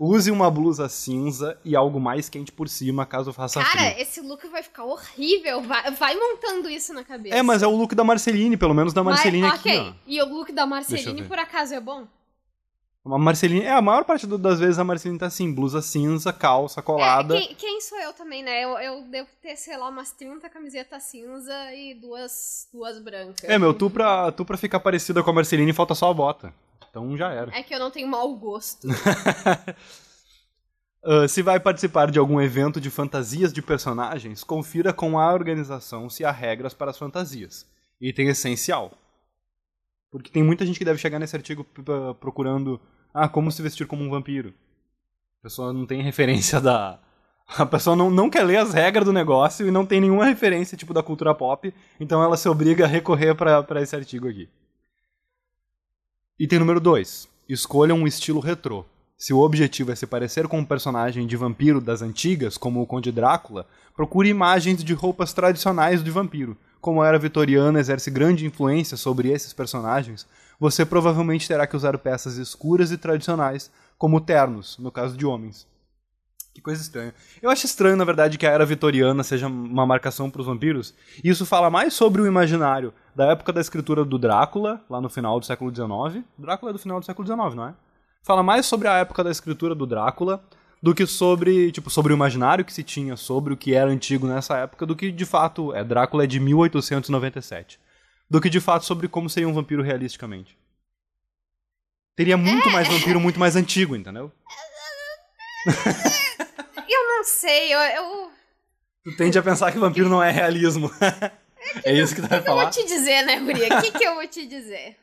Use 0.01 0.33
uma 0.33 0.51
blusa 0.51 0.89
cinza 0.89 1.57
e 1.65 1.77
algo 1.77 2.01
mais 2.01 2.29
quente 2.29 2.51
por 2.51 2.69
cima, 2.69 3.07
caso 3.07 3.33
faça 3.33 3.63
Cara, 3.63 3.93
frio. 3.93 4.03
esse 4.03 4.21
look 4.21 4.45
vai 4.49 4.65
ficar 4.65 4.85
horrível. 4.85 5.63
Vai, 5.63 5.93
vai 5.93 6.17
montando 6.17 6.69
isso 6.69 6.93
na 6.93 7.05
cabeça. 7.05 7.37
É, 7.37 7.41
mas 7.41 7.63
é 7.63 7.69
o 7.69 7.77
look 7.77 7.95
da 7.95 8.03
Marceline, 8.03 8.57
pelo 8.57 8.75
menos 8.75 8.93
da 8.93 9.05
Mas, 9.05 9.15
Marceline 9.15 9.47
ok. 9.47 9.79
aqui, 9.79 9.79
ó. 9.79 9.93
E 10.05 10.21
o 10.21 10.27
look 10.27 10.51
da 10.51 10.67
Marceline, 10.67 11.23
por 11.23 11.39
acaso, 11.39 11.73
é 11.73 11.81
bom? 11.81 12.05
A 13.05 13.19
Marceline, 13.19 13.63
é, 13.65 13.73
a 13.73 13.83
maior 13.83 14.05
parte 14.05 14.29
do- 14.29 14.39
das 14.39 14.61
vezes 14.61 14.79
a 14.79 14.85
Marceline 14.85 15.19
tá 15.19 15.27
assim, 15.27 15.53
blusa 15.53 15.83
cinza, 15.83 16.33
calça 16.33 16.81
colada. 16.81 17.37
É, 17.37 17.41
quem, 17.41 17.55
quem 17.57 17.81
sou 17.81 17.99
eu 17.99 18.13
também, 18.13 18.45
né? 18.45 18.63
Eu, 18.65 18.79
eu 18.79 19.03
devo 19.09 19.29
ter, 19.43 19.57
sei 19.57 19.77
lá, 19.77 19.89
umas 19.89 20.13
30 20.13 20.49
camisetas 20.49 21.03
cinza 21.03 21.53
e 21.75 21.95
duas, 21.95 22.69
duas 22.73 23.01
brancas. 23.03 23.43
É, 23.43 23.59
meu, 23.59 23.75
tu 23.75 23.91
pra, 23.91 24.31
tu 24.31 24.45
pra 24.45 24.57
ficar 24.57 24.79
parecida 24.79 25.21
com 25.23 25.31
a 25.31 25.33
Marceline 25.33 25.73
falta 25.73 25.97
só 25.97 26.11
a 26.11 26.15
bota. 26.15 26.55
Então 26.91 27.17
já 27.17 27.33
era. 27.33 27.51
É 27.57 27.63
que 27.65 27.75
eu 27.75 27.81
não 27.81 27.91
tenho 27.91 28.07
mau 28.07 28.33
gosto. 28.37 28.87
Ah, 31.05 31.27
se 31.27 31.43
vai 31.43 31.59
participar 31.59 32.13
de 32.13 32.19
algum 32.21 32.41
evento 32.41 32.81
de 32.81 32.89
fantasias 32.89 33.53
de 33.53 33.61
personagens, 33.61 34.45
confira 34.45 34.93
com 34.93 35.19
a 35.19 35.33
organização 35.33 36.09
se 36.09 36.25
há 36.25 36.31
regras 36.31 36.75
para 36.75 36.93
as 36.93 36.97
fantasias. 36.97 37.67
Item 38.01 38.29
essencial. 38.29 38.93
Porque 40.13 40.31
tem 40.31 40.43
muita 40.43 40.67
gente 40.67 40.79
que 40.79 40.85
deve 40.85 41.01
chegar 41.01 41.19
nesse 41.19 41.35
artigo 41.35 41.65
procurando 42.21 42.79
ah, 43.15 43.27
como 43.31 43.51
se 43.51 43.63
vestir 43.63 43.87
como 43.87 44.05
um 44.05 44.11
vampiro. 44.11 44.53
A 45.41 45.43
pessoa 45.45 45.73
não 45.73 45.87
tem 45.87 46.03
referência 46.03 46.61
da. 46.61 47.01
A 47.49 47.67
pessoa 47.67 47.97
não, 47.97 48.11
não 48.11 48.31
quer 48.31 48.45
ler 48.45 48.59
as 48.59 48.73
regras 48.73 49.07
do 49.07 49.13
negócio 49.13 49.67
e 49.67 49.71
não 49.71 49.85
tem 49.85 50.01
nenhuma 50.01 50.27
referência 50.27 50.77
tipo 50.77 50.95
da 50.95 51.03
cultura 51.03 51.35
pop, 51.35 51.75
então 51.99 52.23
ela 52.23 52.37
se 52.37 52.49
obriga 52.49 52.85
a 52.85 52.89
recorrer 52.89 53.35
para 53.35 53.83
esse 53.83 53.97
artigo 53.97 54.29
aqui. 54.29 54.49
Item 56.39 56.61
número 56.61 56.81
2. 56.81 57.29
Escolha 57.49 57.95
um 57.95 58.07
estilo 58.07 58.41
retrô. 58.41 58.85
Se 59.17 59.33
o 59.33 59.41
objetivo 59.41 59.93
é 59.93 59.95
se 59.95 60.07
parecer 60.07 60.47
com 60.47 60.59
um 60.59 60.65
personagem 60.65 61.27
de 61.27 61.37
vampiro 61.37 61.81
das 61.81 62.03
antigas, 62.03 62.57
como 62.59 62.81
o 62.81 62.87
Conde 62.87 63.13
Drácula, 63.13 63.67
procure 63.95 64.29
imagens 64.29 64.83
de 64.83 64.93
roupas 64.95 65.33
tradicionais 65.33 66.03
de 66.03 66.11
vampiro. 66.11 66.57
Como 66.83 67.01
a 67.01 67.07
era 67.07 67.17
vitoriana 67.17 67.79
exerce 67.79 68.11
grande 68.11 68.45
influência 68.45 68.97
sobre 68.97 69.31
esses 69.31 69.53
personagens, 69.53 70.27
você 70.59 70.85
provavelmente 70.85 71.47
terá 71.47 71.65
que 71.65 71.77
usar 71.77 71.97
peças 71.97 72.37
escuras 72.37 72.91
e 72.91 72.99
tradicionais, 72.99 73.71
como 73.97 74.21
ternos, 74.21 74.77
no 74.79 74.91
caso 74.91 75.17
de 75.17 75.25
homens. 75.25 75.65
Que 76.53 76.61
coisa 76.61 76.83
estranha. 76.83 77.15
Eu 77.41 77.51
acho 77.51 77.67
estranho, 77.67 77.97
na 77.97 78.05
verdade, 78.05 78.37
que 78.37 78.45
a 78.45 78.51
era 78.51 78.67
vitoriana 78.67 79.23
seja 79.23 79.47
uma 79.47 79.87
marcação 79.87 80.29
para 80.29 80.41
os 80.41 80.47
vampiros. 80.47 80.93
E 81.23 81.29
isso 81.29 81.47
fala 81.47 81.71
mais 81.71 81.95
sobre 81.95 82.21
o 82.21 82.27
imaginário 82.27 82.93
da 83.15 83.27
época 83.27 83.53
da 83.53 83.61
escritura 83.61 84.05
do 84.05 84.19
Drácula, 84.19 84.85
lá 84.91 85.01
no 85.01 85.09
final 85.09 85.39
do 85.39 85.47
século 85.47 85.73
XIX. 85.73 86.25
Drácula 86.37 86.73
é 86.73 86.75
do 86.75 86.81
final 86.81 86.99
do 86.99 87.07
século 87.07 87.25
XIX, 87.25 87.55
não 87.55 87.69
é? 87.69 87.75
Fala 88.25 88.43
mais 88.43 88.67
sobre 88.67 88.89
a 88.89 88.95
época 88.95 89.23
da 89.23 89.31
escritura 89.31 89.73
do 89.73 89.87
Drácula 89.87 90.43
do 90.83 90.95
que 90.95 91.07
sobre, 91.07 91.71
tipo, 91.71 91.89
sobre 91.89 92.13
o 92.13 92.17
imaginário 92.17 92.65
que 92.65 92.73
se 92.73 92.83
tinha 92.83 93.17
sobre 93.17 93.55
o 93.55 93.57
que 93.57 93.73
era 93.73 93.89
antigo 93.89 94.27
nessa 94.27 94.59
época, 94.59 94.85
do 94.85 94.97
que 94.97 95.13
de 95.13 95.25
fato 95.25 95.73
é. 95.73 95.85
Drácula 95.85 96.25
é 96.25 96.27
de 96.27 96.41
1897. 96.41 97.79
Do 98.29 98.41
que 98.41 98.51
de 98.51 98.61
fato 98.61 98.85
sobre 98.85 99.07
como 99.07 99.31
seria 99.31 99.49
um 99.49 99.53
vampiro 99.53 99.83
realisticamente. 99.83 100.59
Teria 102.17 102.37
muito 102.37 102.69
mais 102.71 102.89
vampiro, 102.89 103.21
muito 103.21 103.39
mais 103.39 103.55
antigo, 103.55 103.95
entendeu? 103.95 104.33
eu 106.89 107.09
não 107.09 107.25
sei, 107.25 107.73
eu. 107.73 107.79
eu... 107.79 108.31
Tu 109.05 109.17
tende 109.17 109.39
a 109.39 109.43
pensar 109.43 109.71
que 109.71 109.79
vampiro 109.79 110.09
não 110.09 110.23
é 110.23 110.31
realismo. 110.31 110.91
é 111.85 111.93
isso 111.93 112.15
que 112.15 112.23
tu 112.23 112.29
vai 112.29 112.41
O 112.41 112.43
que 112.43 112.49
eu 112.49 112.55
vou 112.55 112.63
falar? 112.63 112.71
te 112.71 112.85
dizer, 112.85 113.25
né, 113.25 113.39
Guria? 113.41 113.79
O 113.79 113.83
que, 113.83 113.93
que 113.93 114.05
eu 114.05 114.15
vou 114.15 114.27
te 114.27 114.47
dizer? 114.47 114.97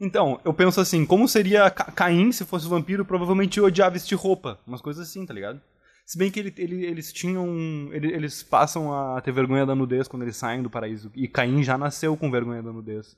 Então, 0.00 0.38
eu 0.44 0.52
penso 0.52 0.80
assim, 0.80 1.06
como 1.06 1.26
seria 1.26 1.70
Ca- 1.70 1.90
Caim 1.90 2.30
se 2.30 2.44
fosse 2.44 2.68
vampiro, 2.68 3.04
provavelmente 3.04 3.56
ia 3.56 3.64
odiar 3.64 3.90
vestir 3.90 4.14
roupa. 4.16 4.58
Umas 4.66 4.82
coisas 4.82 5.08
assim, 5.08 5.24
tá 5.24 5.32
ligado? 5.32 5.60
Se 6.04 6.18
bem 6.18 6.30
que 6.30 6.38
ele- 6.38 6.54
ele- 6.58 6.84
eles 6.84 7.12
tinham. 7.12 7.46
ele- 7.92 8.12
Eles 8.12 8.42
passam 8.42 8.92
a 8.92 9.20
ter 9.20 9.32
vergonha 9.32 9.64
da 9.66 9.74
nudez 9.74 10.06
quando 10.06 10.22
eles 10.22 10.36
saem 10.36 10.62
do 10.62 10.70
paraíso. 10.70 11.10
E 11.14 11.26
Caim 11.26 11.62
já 11.64 11.76
nasceu 11.78 12.16
com 12.16 12.30
vergonha 12.30 12.62
da 12.62 12.72
nudez. 12.72 13.16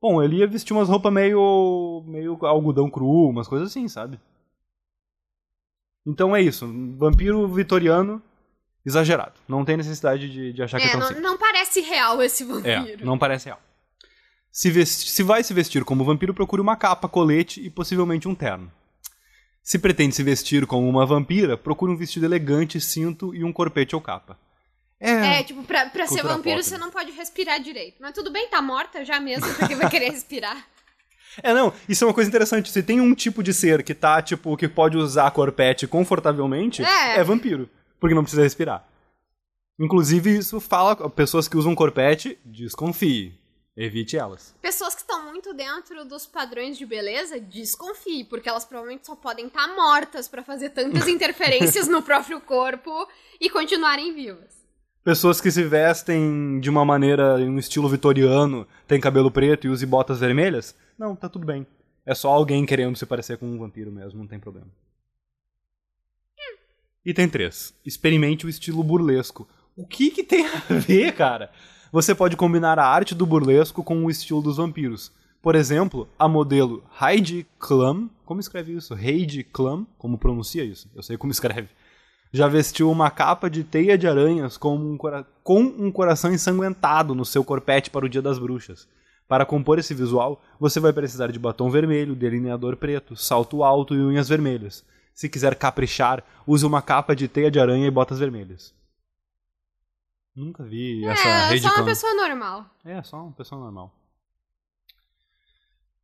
Bom, 0.00 0.20
ele 0.20 0.36
ia 0.38 0.46
vestir 0.48 0.72
umas 0.72 0.88
roupas 0.88 1.12
meio. 1.12 2.02
meio 2.08 2.36
algodão 2.44 2.90
cru, 2.90 3.28
umas 3.28 3.46
coisas 3.46 3.68
assim, 3.68 3.86
sabe? 3.86 4.18
Então 6.06 6.34
é 6.34 6.40
isso. 6.42 6.66
Vampiro 6.96 7.46
vitoriano, 7.46 8.20
exagerado. 8.84 9.34
Não 9.48 9.64
tem 9.64 9.76
necessidade 9.76 10.28
de, 10.28 10.52
de 10.52 10.62
achar 10.62 10.78
que 10.78 10.84
é 10.86 10.88
É, 10.88 10.90
tão 10.92 11.00
não, 11.00 11.06
simples. 11.06 11.22
não 11.24 11.38
parece 11.38 11.80
real 11.82 12.20
esse 12.22 12.42
É, 12.42 12.46
vampiro. 12.46 13.06
não 13.06 13.16
parece 13.18 13.44
real. 13.46 13.60
Se, 14.52 14.84
se 14.86 15.22
vai 15.22 15.42
se 15.42 15.54
vestir 15.54 15.82
como 15.82 16.04
vampiro, 16.04 16.34
procure 16.34 16.60
uma 16.60 16.76
capa, 16.76 17.08
colete 17.08 17.60
e 17.64 17.70
possivelmente 17.70 18.28
um 18.28 18.34
terno. 18.34 18.70
Se 19.62 19.78
pretende 19.78 20.14
se 20.14 20.22
vestir 20.22 20.66
como 20.66 20.86
uma 20.88 21.06
vampira, 21.06 21.56
procure 21.56 21.90
um 21.90 21.96
vestido 21.96 22.26
elegante, 22.26 22.80
cinto 22.80 23.34
e 23.34 23.42
um 23.44 23.52
corpete 23.52 23.94
ou 23.94 24.00
capa. 24.02 24.38
É, 25.00 25.38
É, 25.38 25.42
tipo, 25.42 25.62
pra, 25.62 25.86
pra 25.86 26.06
ser 26.06 26.22
vampiro 26.22 26.56
pop, 26.56 26.64
você 26.64 26.74
né? 26.74 26.80
não 26.84 26.90
pode 26.90 27.10
respirar 27.12 27.60
direito. 27.60 27.96
Mas 28.00 28.12
tudo 28.12 28.30
bem, 28.30 28.48
tá 28.48 28.60
morta 28.60 29.04
já 29.04 29.18
mesmo, 29.18 29.52
porque 29.54 29.74
vai 29.74 29.88
querer 29.88 30.10
respirar. 30.12 30.66
é, 31.42 31.54
não, 31.54 31.72
isso 31.88 32.04
é 32.04 32.06
uma 32.06 32.14
coisa 32.14 32.28
interessante. 32.28 32.70
Se 32.70 32.82
tem 32.82 33.00
um 33.00 33.14
tipo 33.14 33.42
de 33.42 33.54
ser 33.54 33.82
que 33.82 33.94
tá, 33.94 34.20
tipo, 34.20 34.56
que 34.56 34.68
pode 34.68 34.96
usar 34.98 35.30
corpete 35.30 35.86
confortavelmente, 35.86 36.84
É. 36.84 37.18
é 37.18 37.24
vampiro. 37.24 37.70
Porque 37.98 38.14
não 38.14 38.22
precisa 38.22 38.42
respirar. 38.42 38.86
Inclusive, 39.78 40.36
isso 40.36 40.60
fala, 40.60 41.08
pessoas 41.08 41.48
que 41.48 41.56
usam 41.56 41.74
corpete, 41.74 42.38
desconfie. 42.44 43.40
Evite 43.76 44.18
elas. 44.18 44.54
Pessoas 44.60 44.94
que 44.94 45.00
estão 45.00 45.24
muito 45.30 45.54
dentro 45.54 46.04
dos 46.04 46.26
padrões 46.26 46.76
de 46.76 46.84
beleza, 46.84 47.40
desconfie, 47.40 48.24
porque 48.24 48.48
elas 48.48 48.66
provavelmente 48.66 49.06
só 49.06 49.16
podem 49.16 49.46
estar 49.46 49.66
mortas 49.74 50.28
pra 50.28 50.42
fazer 50.42 50.70
tantas 50.70 51.08
interferências 51.08 51.88
no 51.88 52.02
próprio 52.02 52.40
corpo 52.40 53.08
e 53.40 53.48
continuarem 53.48 54.14
vivas. 54.14 54.62
Pessoas 55.02 55.40
que 55.40 55.50
se 55.50 55.64
vestem 55.64 56.60
de 56.60 56.68
uma 56.68 56.84
maneira, 56.84 57.40
em 57.40 57.48
um 57.48 57.58
estilo 57.58 57.88
vitoriano, 57.88 58.68
tem 58.86 59.00
cabelo 59.00 59.30
preto 59.30 59.66
e 59.66 59.70
use 59.70 59.84
botas 59.86 60.20
vermelhas? 60.20 60.76
Não, 60.98 61.16
tá 61.16 61.28
tudo 61.28 61.46
bem. 61.46 61.66
É 62.04 62.14
só 62.14 62.28
alguém 62.28 62.66
querendo 62.66 62.96
se 62.96 63.06
parecer 63.06 63.38
com 63.38 63.46
um 63.46 63.58
vampiro 63.58 63.90
mesmo, 63.90 64.20
não 64.20 64.28
tem 64.28 64.38
problema. 64.38 64.68
Item 67.04 67.28
3. 67.28 67.74
Experimente 67.84 68.46
o 68.46 68.48
estilo 68.48 68.84
burlesco. 68.84 69.48
O 69.74 69.84
que 69.86 70.10
que 70.10 70.22
tem 70.22 70.46
a 70.46 70.58
ver, 70.70 71.12
cara? 71.14 71.50
Você 71.92 72.14
pode 72.14 72.38
combinar 72.38 72.78
a 72.78 72.86
arte 72.86 73.14
do 73.14 73.26
burlesco 73.26 73.84
com 73.84 74.02
o 74.02 74.10
estilo 74.10 74.40
dos 74.40 74.56
vampiros. 74.56 75.12
Por 75.42 75.54
exemplo, 75.54 76.08
a 76.18 76.26
modelo 76.26 76.82
Heidi 76.98 77.46
Klum, 77.58 78.08
como 78.24 78.40
escreve 78.40 78.74
isso? 78.74 78.94
Heidi 78.94 79.44
Klum, 79.44 79.84
como 79.98 80.16
pronuncia 80.16 80.64
isso? 80.64 80.88
Eu 80.94 81.02
sei 81.02 81.18
como 81.18 81.32
escreve. 81.32 81.68
Já 82.32 82.48
vestiu 82.48 82.90
uma 82.90 83.10
capa 83.10 83.50
de 83.50 83.62
teia 83.62 83.98
de 83.98 84.08
aranhas 84.08 84.56
com 84.56 84.74
um, 84.74 84.96
com 85.44 85.60
um 85.60 85.92
coração 85.92 86.32
ensanguentado 86.32 87.14
no 87.14 87.26
seu 87.26 87.44
corpete 87.44 87.90
para 87.90 88.06
o 88.06 88.08
Dia 88.08 88.22
das 88.22 88.38
Bruxas. 88.38 88.88
Para 89.28 89.44
compor 89.44 89.78
esse 89.78 89.92
visual, 89.92 90.42
você 90.58 90.80
vai 90.80 90.94
precisar 90.94 91.30
de 91.30 91.38
batom 91.38 91.68
vermelho, 91.68 92.14
delineador 92.14 92.74
preto, 92.74 93.14
salto 93.16 93.62
alto 93.62 93.94
e 93.94 94.00
unhas 94.00 94.30
vermelhas. 94.30 94.82
Se 95.14 95.28
quiser 95.28 95.56
caprichar, 95.56 96.24
use 96.46 96.64
uma 96.64 96.80
capa 96.80 97.14
de 97.14 97.28
teia 97.28 97.50
de 97.50 97.60
aranha 97.60 97.86
e 97.86 97.90
botas 97.90 98.18
vermelhas. 98.18 98.72
Nunca 100.34 100.64
vi 100.64 101.04
essa 101.04 101.28
é, 101.28 101.52
Heidi 101.52 101.66
só 101.66 101.74
uma 101.74 101.84
pessoa 101.84 102.14
normal. 102.14 102.70
É, 102.84 103.02
só 103.02 103.22
uma 103.22 103.32
pessoa 103.32 103.60
normal. 103.60 103.94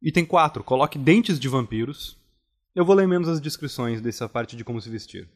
Item 0.02 0.26
4. 0.26 0.62
Coloque 0.62 0.98
dentes 0.98 1.40
de 1.40 1.48
vampiros. 1.48 2.16
Eu 2.74 2.84
vou 2.84 2.94
ler 2.94 3.08
menos 3.08 3.28
as 3.28 3.40
descrições 3.40 4.00
dessa 4.00 4.28
parte 4.28 4.54
de 4.54 4.64
como 4.64 4.80
se 4.80 4.90
vestir. 4.90 5.28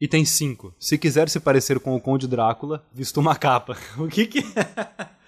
Item 0.00 0.24
5. 0.24 0.74
Se 0.78 0.98
quiser 0.98 1.28
se 1.28 1.38
parecer 1.38 1.78
com 1.78 1.94
o 1.94 2.00
Conde 2.00 2.26
Drácula, 2.26 2.84
vista 2.92 3.20
uma 3.20 3.36
capa. 3.36 3.76
O 3.98 4.08
que 4.08 4.26
que 4.26 4.38
é? 4.40 5.19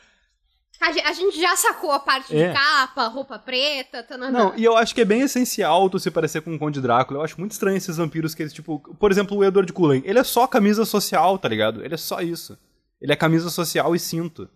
A 0.82 0.92
ge- 0.92 1.00
a 1.00 1.12
gente 1.12 1.40
já 1.40 1.54
sacou 1.56 1.92
a 1.92 2.00
parte 2.00 2.36
É. 2.36 2.48
de 2.48 2.54
capa, 2.54 3.06
roupa 3.06 3.38
preta, 3.38 4.02
tananã. 4.02 4.38
Não, 4.46 4.56
e 4.56 4.64
eu 4.64 4.76
acho 4.76 4.94
que 4.94 5.00
é 5.00 5.04
bem 5.04 5.20
essencial 5.20 5.88
tu 5.88 5.98
se 6.00 6.10
parecer 6.10 6.40
com 6.42 6.54
o 6.54 6.58
Conde 6.58 6.80
Drácula. 6.80 7.20
Eu 7.20 7.24
acho 7.24 7.38
muito 7.38 7.52
estranho 7.52 7.76
esses 7.76 7.96
vampiros 7.96 8.34
que 8.34 8.42
eles, 8.42 8.52
tipo... 8.52 8.80
Por 8.98 9.10
exemplo, 9.10 9.36
o 9.36 9.44
Edward 9.44 9.72
Cullen. 9.72 10.02
Ele 10.04 10.18
é 10.18 10.24
só 10.24 10.46
camisa 10.46 10.84
social, 10.84 11.38
tá 11.38 11.48
ligado? 11.48 11.84
Ele 11.84 11.94
é 11.94 11.98
só 11.98 12.20
isso. 12.20 12.58
Ele 13.00 13.12
é 13.12 13.16
camisa 13.16 13.48
social 13.50 13.94
e 13.94 13.98
cinto. 13.98 14.48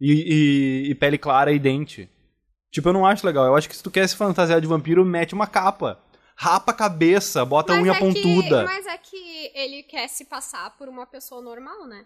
E, 0.00 0.12
e- 0.12 0.90
e 0.90 0.94
pele 0.94 1.18
clara 1.18 1.52
e 1.52 1.58
dente. 1.58 2.10
Tipo, 2.72 2.88
eu 2.88 2.92
não 2.92 3.06
acho 3.06 3.24
legal. 3.26 3.44
Eu 3.46 3.54
acho 3.54 3.68
que 3.68 3.76
se 3.76 3.82
tu 3.82 3.90
quer 3.90 4.08
se 4.08 4.16
fantasiar 4.16 4.60
de 4.60 4.66
vampiro, 4.66 5.04
mete 5.04 5.34
uma 5.34 5.46
capa. 5.46 6.00
Rapa 6.36 6.72
a 6.72 6.74
cabeça, 6.74 7.44
bota 7.44 7.72
a 7.72 7.76
unha 7.80 7.92
é 7.92 7.98
pontuda. 7.98 8.60
Que, 8.60 8.64
mas 8.64 8.86
é 8.86 8.98
que 8.98 9.52
ele 9.54 9.82
quer 9.84 10.08
se 10.08 10.24
passar 10.24 10.76
por 10.76 10.88
uma 10.88 11.06
pessoa 11.06 11.40
normal, 11.40 11.86
né? 11.86 12.04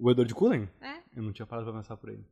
O 0.00 0.10
Edward 0.10 0.32
Cullen? 0.34 0.68
É. 0.80 0.94
Eu 1.14 1.22
não 1.22 1.32
tinha 1.32 1.44
parado 1.44 1.70
pra 1.70 1.78
pensar 1.80 1.96
por 1.98 2.08
ele. 2.08 2.24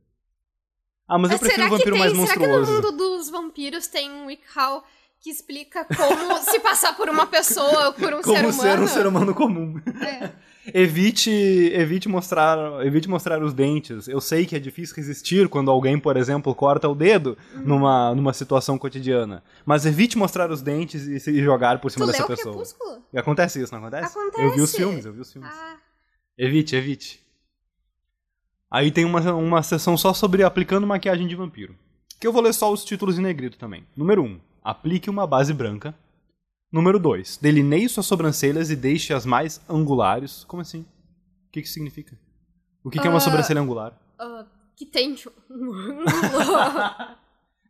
Ah, 1.07 1.17
mas 1.17 1.31
eu 1.31 1.39
prefiro 1.39 1.61
será 1.63 1.67
o 1.73 1.77
vampiro 1.77 1.93
que 1.95 1.99
mais 1.99 2.11
tem, 2.11 2.21
Será 2.25 2.33
que 2.33 2.39
no 2.39 2.47
monstruoso. 2.57 2.73
mundo 2.81 2.97
dos 2.97 3.29
vampiros 3.29 3.87
tem 3.87 4.11
um 4.11 4.25
WikiHow 4.25 4.83
que 5.21 5.29
explica 5.29 5.85
como 5.85 6.37
se 6.43 6.59
passar 6.59 6.95
por 6.95 7.09
uma 7.09 7.25
pessoa 7.25 7.87
ou 7.87 7.93
por 7.93 8.13
um 8.13 8.21
Como 8.21 8.35
ser 8.37 8.53
ser, 8.53 8.67
humano? 8.67 8.83
um 8.83 8.87
ser 8.87 9.07
humano 9.07 9.33
comum. 9.33 9.81
É. 10.05 10.29
Evite, 10.73 11.31
evite 11.73 12.09
mostrar, 12.09 12.85
evite 12.85 13.07
mostrar 13.09 13.41
os 13.41 13.53
dentes. 13.53 14.05
Eu 14.09 14.19
sei 14.19 14.45
que 14.45 14.53
é 14.53 14.59
difícil 14.59 14.93
resistir 14.97 15.47
quando 15.47 15.71
alguém, 15.71 15.97
por 15.97 16.17
exemplo, 16.17 16.53
corta 16.53 16.89
o 16.89 16.93
dedo 16.93 17.37
Uhum. 17.55 17.61
numa, 17.63 18.13
numa 18.13 18.33
situação 18.33 18.77
cotidiana. 18.77 19.41
Mas 19.65 19.85
evite 19.85 20.17
mostrar 20.17 20.51
os 20.51 20.61
dentes 20.61 21.03
e 21.07 21.21
se 21.21 21.41
jogar 21.41 21.79
por 21.79 21.89
Tu 21.89 21.93
cima 21.93 22.05
leu 22.05 22.11
dessa 22.11 22.27
pessoa. 22.27 22.63
E 23.13 23.17
acontece 23.17 23.61
isso, 23.61 23.71
não 23.73 23.79
acontece? 23.79 24.11
Acontece. 24.17 24.43
Eu 24.43 24.51
vi 24.53 24.61
os 24.61 24.75
filmes, 24.75 25.05
eu 25.05 25.13
vi 25.13 25.21
os 25.21 25.31
filmes. 25.31 25.49
Ah, 25.51 25.77
Evite, 26.37 26.75
evite. 26.75 27.25
Aí 28.71 28.91
tem 28.91 29.05
uma, 29.05 29.19
uma 29.33 29.63
sessão 29.63 29.95
só 29.97 30.13
sobre 30.13 30.43
aplicando 30.43 30.85
maquiagem 30.85 31.27
de 31.27 31.35
vampiro. 31.35 31.75
Que 32.19 32.27
eu 32.27 32.33
vou 32.33 32.41
ler 32.41 32.53
só 32.53 32.71
os 32.71 32.83
títulos 32.83 33.17
em 33.17 33.21
negrito 33.21 33.57
também. 33.57 33.85
Número 33.95 34.23
1. 34.23 34.25
Um, 34.25 34.39
aplique 34.63 35.09
uma 35.09 35.25
base 35.27 35.53
branca. 35.53 35.95
Número 36.71 36.99
2. 36.99 37.37
Delineie 37.37 37.87
suas 37.87 38.05
sobrancelhas 38.05 38.69
e 38.69 38.75
deixe-as 38.75 39.25
mais 39.25 39.61
angulares. 39.69 40.43
Como 40.45 40.61
assim? 40.61 40.81
O 40.81 41.51
que 41.51 41.61
que 41.61 41.69
significa? 41.69 42.17
O 42.83 42.89
que, 42.89 42.99
que 42.99 43.07
é 43.07 43.09
uma 43.09 43.17
Ah, 43.17 43.21
sobrancelha 43.21 43.61
angular? 43.61 43.93
ah, 44.19 44.45
que 44.75 44.85
tem 44.85 45.15
um 45.49 45.73
ângulo. 45.73 46.05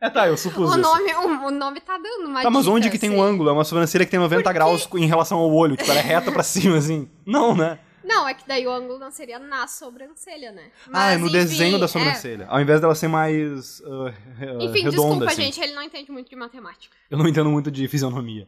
É, 0.02 0.10
tá, 0.10 0.28
eu 0.28 0.38
supus 0.38 0.70
o, 0.70 0.74
isso. 0.74 0.78
nome, 0.80 1.14
o, 1.14 1.48
o 1.48 1.52
nome 1.52 1.82
tá 1.82 1.98
dando 1.98 2.28
uma 2.28 2.42
Tá, 2.44 2.50
mas 2.52 2.68
onde 2.68 2.90
que 2.90 3.00
tem 3.00 3.10
assim. 3.10 3.18
um 3.18 3.22
ângulo? 3.24 3.50
É 3.50 3.54
uma 3.54 3.64
sobrancelha 3.64 4.06
que 4.06 4.12
tem 4.12 4.20
90 4.20 4.42
Porque- 4.44 4.54
graus 4.54 4.88
em 4.96 5.06
relação 5.08 5.40
ao 5.40 5.52
olho. 5.52 5.76
Tipo, 5.76 5.90
ela 5.92 6.00
é 6.00 6.04
reta 6.04 6.32
pra 6.32 6.42
cima, 6.44 6.78
assim. 6.78 7.10
Não, 7.26 7.56
né? 7.56 7.80
Não, 8.08 8.28
é 8.28 8.34
que 8.34 8.48
daí 8.48 8.66
o 8.66 8.72
ângulo 8.72 8.98
não 8.98 9.12
seria 9.12 9.38
na 9.38 9.68
sobrancelha, 9.68 10.52
né? 10.54 10.72
ah, 10.94 11.12
é 11.12 11.18
Mas, 11.18 11.20
no 11.20 11.28
enfim, 11.28 11.38
desenho 11.38 11.78
da 11.78 11.86
é. 11.86 11.88
sobrancelha. 11.90 12.48
Ao 12.48 12.62
invés 12.62 12.80
dela 12.80 12.96
ser 12.96 13.10
mais 13.10 13.82
uh, 13.82 14.06
re- 14.38 14.66
Enfim, 14.66 14.84
redonda, 14.84 14.90
desculpa, 14.92 15.26
assim. 15.26 15.42
gente, 15.44 15.60
ele 15.60 15.74
não 15.74 15.84
entende 15.84 16.10
muito 16.12 16.30
de 16.30 16.36
matemática. 16.36 16.96
Eu 17.12 17.18
não 17.18 17.28
entendo 17.28 17.50
muito 17.50 17.70
de 17.70 17.86
fisionomia. 17.88 18.48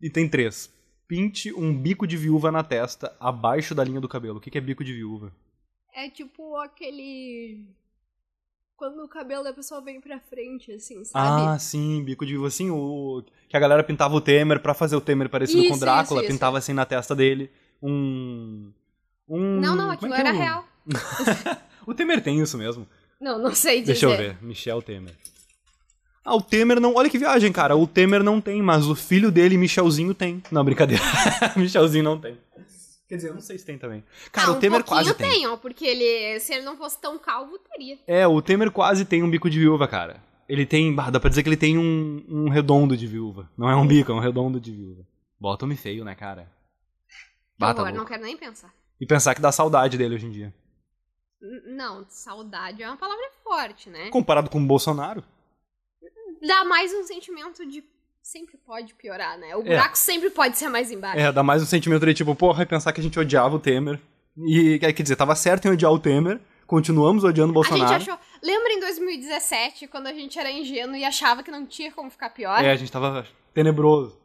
Item 0.00 0.28
3. 0.28 0.72
Pinte 1.08 1.52
um 1.52 1.76
bico 1.76 2.06
de 2.06 2.16
viúva 2.16 2.52
na 2.52 2.62
testa, 2.62 3.14
abaixo 3.18 3.74
da 3.74 3.82
linha 3.82 4.00
do 4.00 4.08
cabelo. 4.08 4.38
O 4.38 4.40
que 4.40 4.56
é 4.56 4.60
bico 4.60 4.84
de 4.84 4.92
viúva? 4.92 5.32
É 5.94 6.08
tipo 6.08 6.56
aquele. 6.56 7.66
Quando 8.76 9.04
o 9.04 9.08
cabelo 9.08 9.44
da 9.44 9.52
pessoa 9.52 9.80
vem 9.80 10.00
pra 10.00 10.18
frente, 10.20 10.72
assim, 10.72 11.04
sabe? 11.04 11.42
Ah, 11.48 11.58
sim, 11.58 12.02
bico 12.02 12.24
de 12.24 12.32
viúva. 12.32 12.48
Assim, 12.48 12.70
o... 12.70 13.22
que 13.48 13.56
a 13.56 13.60
galera 13.60 13.84
pintava 13.84 14.14
o 14.14 14.20
Temer 14.20 14.60
pra 14.60 14.72
fazer 14.72 14.96
o 14.96 15.00
Temer 15.00 15.28
parecido 15.28 15.62
com 15.62 15.66
Isso, 15.68 15.76
o 15.76 15.80
Drácula. 15.80 16.20
isso, 16.20 16.24
isso. 16.28 16.32
Pintava 16.34 16.58
assim 16.58 16.72
na 16.72 16.84
testa 16.86 17.14
dele 17.14 17.50
um... 17.82 18.72
um... 19.28 19.60
não, 19.60 19.74
não, 19.76 19.96
como 19.96 20.12
aquilo 20.12 20.14
é 20.14 20.16
que 20.16 20.22
é 20.22 20.26
era 20.28 20.34
o- 20.34 20.38
real. 20.38 20.64
O 21.86 21.92
Temer 21.92 22.22
tem 22.22 22.40
isso 22.40 22.56
mesmo. 22.56 22.86
Não, 23.20 23.38
não 23.38 23.54
sei 23.54 23.80
dizer. 23.80 23.92
Deixa 23.92 24.06
eu 24.06 24.16
ver. 24.16 24.36
Michel 24.40 24.80
Temer. 24.80 25.14
Ah, 26.24 26.36
o 26.36 26.40
Temer 26.40 26.78
não. 26.80 26.94
Olha 26.94 27.10
que 27.10 27.18
viagem, 27.18 27.50
cara. 27.52 27.74
O 27.76 27.86
Temer 27.88 28.22
não 28.22 28.40
tem, 28.40 28.62
mas 28.62 28.86
o 28.86 28.94
filho 28.94 29.32
dele, 29.32 29.56
Michelzinho, 29.56 30.14
tem. 30.14 30.40
Não, 30.52 30.64
brincadeira. 30.64 31.02
Michelzinho 31.56 32.04
não 32.04 32.18
tem. 32.20 32.38
Quer 33.08 33.16
dizer, 33.16 33.28
eu 33.30 33.34
não 33.34 33.40
sei 33.40 33.58
se 33.58 33.66
tem 33.66 33.76
também. 33.76 34.04
Cara, 34.30 34.48
ah, 34.48 34.52
o 34.52 34.54
Temer 34.60 34.80
um 34.80 34.84
quase 34.84 35.12
tem. 35.14 35.28
tem, 35.30 35.46
ó, 35.48 35.56
porque 35.56 35.84
ele, 35.84 36.38
se 36.38 36.54
ele 36.54 36.64
não 36.64 36.76
fosse 36.76 37.00
tão 37.00 37.18
calvo, 37.18 37.58
teria. 37.58 37.98
É, 38.06 38.26
o 38.26 38.40
Temer 38.40 38.70
quase 38.70 39.04
tem 39.04 39.22
um 39.22 39.28
bico 39.30 39.50
de 39.50 39.58
viúva, 39.58 39.88
cara. 39.88 40.22
Ele 40.48 40.64
tem. 40.64 40.94
bah, 40.94 41.10
dá 41.10 41.18
pra 41.18 41.28
dizer 41.28 41.42
que 41.42 41.48
ele 41.48 41.56
tem 41.56 41.76
um, 41.76 42.24
um 42.28 42.48
redondo 42.48 42.96
de 42.96 43.06
viúva. 43.08 43.50
Não 43.58 43.68
é 43.68 43.74
um 43.74 43.86
bico, 43.86 44.12
é 44.12 44.14
um 44.14 44.20
redondo 44.20 44.60
de 44.60 44.70
viúva. 44.70 45.02
Bota-me 45.40 45.76
feio, 45.76 46.04
né, 46.04 46.14
cara? 46.14 46.48
Bah, 47.68 47.74
tá 47.74 47.82
horror, 47.82 47.94
não 47.94 48.04
quero 48.04 48.22
nem 48.22 48.36
pensar. 48.36 48.72
E 49.00 49.06
pensar 49.06 49.34
que 49.34 49.40
dá 49.40 49.50
saudade 49.50 49.96
dele 49.98 50.14
hoje 50.14 50.26
em 50.26 50.30
dia. 50.30 50.54
N- 51.40 51.74
Não, 51.76 52.04
saudade 52.08 52.82
é 52.82 52.86
uma 52.88 52.96
palavra 52.96 53.24
forte, 53.42 53.90
né? 53.90 54.10
Comparado 54.10 54.48
com 54.50 54.58
o 54.60 54.66
Bolsonaro. 54.66 55.24
Dá 56.46 56.64
mais 56.64 56.92
um 56.92 57.04
sentimento 57.04 57.64
de 57.66 57.84
sempre 58.22 58.56
pode 58.56 58.94
piorar, 58.94 59.38
né? 59.38 59.54
O 59.56 59.62
buraco 59.62 59.96
sempre 59.98 60.30
pode 60.30 60.56
ser 60.58 60.68
mais 60.68 60.90
embaixo. 60.90 61.18
É, 61.18 61.30
dá 61.32 61.42
mais 61.42 61.62
um 61.62 61.66
sentimento 61.66 62.04
de 62.06 62.14
tipo, 62.14 62.34
porra, 62.34 62.62
e 62.62 62.66
pensar 62.66 62.92
que 62.92 63.00
a 63.00 63.02
gente 63.02 63.18
odiava 63.18 63.56
o 63.56 63.60
Temer. 63.60 64.00
E 64.36 64.78
quer 64.78 64.92
dizer, 64.92 65.16
tava 65.16 65.34
certo 65.34 65.66
em 65.66 65.70
odiar 65.72 65.92
o 65.92 65.98
Temer, 65.98 66.40
continuamos 66.66 67.22
odiando 67.24 67.52
o 67.52 67.60
A 67.60 67.62
gente 67.64 67.70
Bolsonaro. 67.78 67.96
achou. 68.02 68.18
Lembra 68.42 68.72
em 68.72 68.80
2017, 68.80 69.86
quando 69.88 70.06
a 70.08 70.12
gente 70.12 70.38
era 70.38 70.50
ingênuo 70.50 70.96
e 70.96 71.04
achava 71.04 71.42
que 71.42 71.50
não 71.50 71.66
tinha 71.66 71.92
como 71.92 72.10
ficar 72.10 72.30
pior? 72.30 72.62
É, 72.64 72.70
a 72.72 72.76
gente 72.76 72.90
tava 72.90 73.26
tenebroso. 73.54 74.18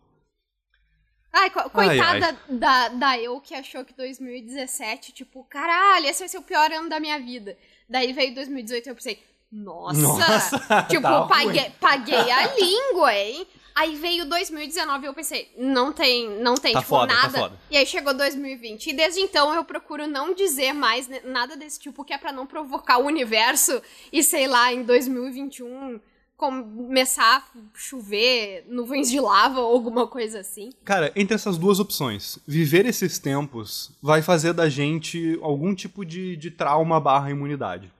Ai, 1.39 1.50
co- 1.50 1.69
coitada 1.69 2.28
Ai, 2.28 2.38
Da, 2.58 2.88
da 2.89 3.19
eu 3.19 3.39
que 3.39 3.54
achou 3.54 3.86
que 3.86 3.93
2017, 3.93 5.12
tipo, 5.12 5.43
caralho, 5.50 6.08
esse 6.08 6.19
vai 6.19 6.28
ser 6.30 6.38
o 6.38 6.41
pior 6.41 6.71
ano 6.71 6.89
da 6.89 7.00
minha 7.00 7.19
vida. 7.19 7.58
Daí 7.89 8.12
veio 8.13 8.34
2018 8.34 8.86
e 8.86 8.89
eu 8.89 8.95
pensei, 8.95 9.23
nossa! 9.52 10.00
Nossa, 10.02 10.60
tipo, 10.89 11.02
tá 11.04 11.28
paguei, 11.28 11.71
paguei 11.80 12.32
a 12.32 12.54
língua, 12.56 13.13
hein? 13.13 13.47
Aí 13.76 13.95
veio 13.95 14.26
2019 14.26 15.06
e 15.06 15.08
eu 15.08 15.13
pensei, 15.13 15.54
não 15.56 15.93
tem, 15.93 16.28
não 16.41 16.56
tem, 16.56 16.73
Tá 16.73 16.80
tipo, 16.80 16.89
foda, 16.89 17.13
tá 17.13 17.21
nada. 17.21 17.38
foda. 17.39 17.60
E 17.69 17.78
aí 17.78 17.86
chegou 17.86 18.12
2020. 18.12 18.88
E 18.89 18.93
desde 18.93 19.21
então 19.21 19.54
eu 19.54 19.63
procuro 19.63 20.08
não 20.08 20.34
dizer 20.34 20.73
mais 20.73 21.08
nada 21.23 21.56
desse 21.56 21.80
tipo, 21.80 22.04
que 22.04 22.12
é 22.12 22.17
pra 22.17 22.32
não 22.32 22.47
provocar 22.47 22.97
o 22.97 23.06
universo 23.06 23.80
e, 24.12 24.23
sei 24.23 24.47
lá, 24.47 24.73
em 24.73 24.82
2021 24.82 26.00
começar 26.38 27.38
a 27.38 27.60
chover 27.73 28.63
nuvens 28.69 29.10
de 29.10 29.19
lava 29.19 29.60
ou 29.60 29.73
alguma 29.73 30.06
coisa 30.06 30.39
assim. 30.39 30.69
Cara, 30.86 31.12
entre 31.15 31.34
essas 31.34 31.58
duas 31.58 31.80
opções, 31.80 32.38
viver 32.47 32.86
esses 32.86 33.17
tempos 33.17 33.91
vai 34.02 34.21
fazer 34.21 34.54
da 34.54 34.69
gente 34.69 35.39
algum 35.41 35.73
tipo 35.73 36.06
de, 36.06 36.38
de 36.38 36.52
trauma 36.52 37.00
barra 37.00 37.32
imunidade. 37.32 37.91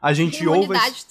A 0.00 0.12
gente 0.12 0.46
ouve. 0.46 0.64
Imunidade, 0.64 1.06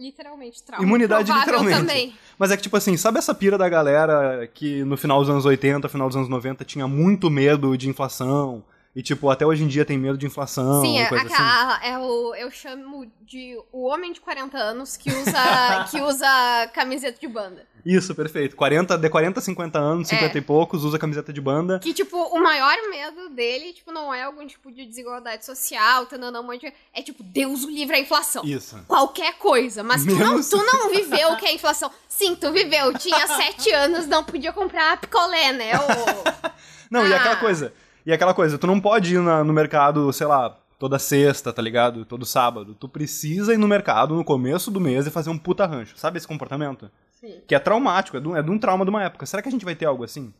literalmente, 0.00 0.62
trauma. 0.62 0.84
Imunidade, 0.84 1.32
literalmente. 1.32 1.78
também. 1.78 2.14
Mas 2.36 2.50
é 2.50 2.56
que, 2.56 2.62
tipo 2.64 2.76
assim, 2.76 2.96
sabe 2.96 3.18
essa 3.18 3.34
pira 3.34 3.56
da 3.56 3.68
galera 3.68 4.48
que 4.52 4.84
no 4.84 4.96
final 4.96 5.20
dos 5.20 5.30
anos 5.30 5.44
80, 5.44 5.88
final 5.88 6.08
dos 6.08 6.16
anos 6.16 6.28
90 6.28 6.64
tinha 6.64 6.88
muito 6.88 7.30
medo 7.30 7.78
de 7.78 7.88
inflação, 7.88 8.64
E, 8.94 9.02
tipo, 9.04 9.30
até 9.30 9.46
hoje 9.46 9.62
em 9.62 9.68
dia 9.68 9.84
tem 9.84 9.96
medo 9.96 10.18
de 10.18 10.26
inflação, 10.26 10.82
Sim, 10.82 10.98
é, 10.98 11.06
coisa 11.08 11.24
assim. 11.24 11.86
é 11.86 11.96
o, 11.96 12.34
eu 12.34 12.50
chamo 12.50 13.06
de 13.22 13.56
o 13.70 13.84
homem 13.86 14.12
de 14.12 14.20
40 14.20 14.58
anos 14.58 14.96
que 14.96 15.08
usa, 15.08 15.32
que 15.92 16.00
usa 16.00 16.26
camiseta 16.74 17.16
de 17.20 17.28
banda. 17.28 17.64
Isso, 17.86 18.12
perfeito. 18.16 18.56
40, 18.56 18.98
de 18.98 19.08
40 19.08 19.38
a 19.38 19.42
50 19.42 19.78
anos, 19.78 20.08
50 20.08 20.36
É. 20.36 20.38
e 20.38 20.42
poucos, 20.42 20.82
usa 20.84 20.98
camiseta 20.98 21.32
de 21.32 21.40
banda. 21.40 21.78
Que, 21.78 21.94
tipo, 21.94 22.16
o 22.16 22.42
maior 22.42 22.74
medo 22.90 23.28
dele, 23.30 23.72
tipo, 23.72 23.92
não 23.92 24.12
é 24.12 24.24
algum 24.24 24.44
tipo 24.44 24.72
de 24.72 24.84
desigualdade 24.84 25.46
social, 25.46 26.04
tananã, 26.06 26.40
um 26.40 26.46
monte 26.46 26.66
de... 26.66 26.72
É 26.92 27.00
tipo, 27.00 27.22
Deus 27.22 27.62
o 27.62 27.70
livre 27.70 27.94
a 27.94 28.00
inflação. 28.00 28.42
Isso. 28.44 28.76
Qualquer 28.88 29.34
coisa. 29.38 29.84
Mas 29.84 30.04
tu 30.04 30.10
não, 30.16 30.30
Menos- 30.32 30.48
tu 30.50 30.56
não 30.56 30.90
viveu 30.90 31.30
o 31.32 31.36
que 31.36 31.46
é 31.46 31.54
inflação. 31.54 31.92
Sim, 32.08 32.34
tu 32.34 32.50
viveu. 32.50 32.92
Tinha 32.98 33.24
sete 33.28 33.70
anos, 33.72 34.06
não 34.08 34.24
podia 34.24 34.52
comprar 34.52 35.00
picolé, 35.00 35.52
né? 35.52 35.70
O... 35.76 36.50
Não, 36.90 37.06
e 37.06 37.14
Ah. 37.14 37.16
aquela 37.16 37.36
coisa. 37.36 37.72
E 38.10 38.12
aquela 38.12 38.34
coisa, 38.34 38.58
tu 38.58 38.66
não 38.66 38.80
pode 38.80 39.14
ir 39.14 39.20
na- 39.20 39.44
no 39.44 39.52
mercado, 39.52 40.12
sei 40.12 40.26
lá, 40.26 40.50
toda 40.80 40.98
sexta, 40.98 41.52
tá 41.52 41.62
ligado? 41.62 42.04
Todo 42.04 42.26
sábado. 42.26 42.74
Tu 42.74 42.88
precisa 42.88 43.54
ir 43.54 43.56
no 43.56 43.68
mercado 43.68 44.16
no 44.16 44.24
começo 44.24 44.68
do 44.68 44.80
mês 44.80 45.06
e 45.06 45.10
fazer 45.12 45.30
um 45.30 45.38
puta 45.38 45.64
rancho. 45.64 45.96
Sabe 45.96 46.18
esse 46.18 46.26
comportamento? 46.26 46.90
Sim. 47.20 47.40
Que 47.46 47.54
é 47.54 47.58
traumático, 47.60 48.16
é 48.16 48.20
de, 48.20 48.26
um, 48.26 48.36
é 48.36 48.42
de 48.42 48.50
um 48.50 48.58
trauma 48.58 48.84
de 48.84 48.90
uma 48.90 49.04
época. 49.04 49.26
Será 49.26 49.40
que 49.40 49.48
a 49.48 49.52
gente 49.52 49.64
vai 49.64 49.76
ter 49.76 49.84
algo 49.86 50.02
assim? 50.02 50.34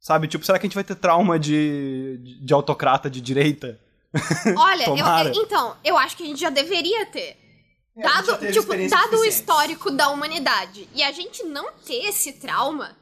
Sabe, 0.00 0.26
tipo, 0.28 0.44
será 0.44 0.58
que 0.58 0.66
a 0.66 0.68
gente 0.68 0.74
vai 0.74 0.84
ter 0.84 0.94
trauma 0.94 1.38
de, 1.38 2.18
de, 2.22 2.40
de 2.46 2.54
autocrata 2.54 3.10
de 3.10 3.20
direita? 3.20 3.78
Olha, 4.56 4.84
eu- 4.88 5.42
então, 5.42 5.76
eu 5.84 5.98
acho 5.98 6.16
que 6.16 6.22
a 6.22 6.26
gente 6.26 6.40
já 6.40 6.50
deveria 6.50 7.04
ter. 7.06 7.36
É, 7.96 8.02
Dado, 8.02 8.38
tipo, 8.52 8.72
dado 8.88 9.20
o 9.20 9.24
histórico 9.24 9.90
da 9.90 10.08
humanidade 10.08 10.88
e 10.94 11.02
a 11.02 11.12
gente 11.12 11.44
não 11.44 11.72
ter 11.86 12.06
esse 12.06 12.32
trauma, 12.34 12.96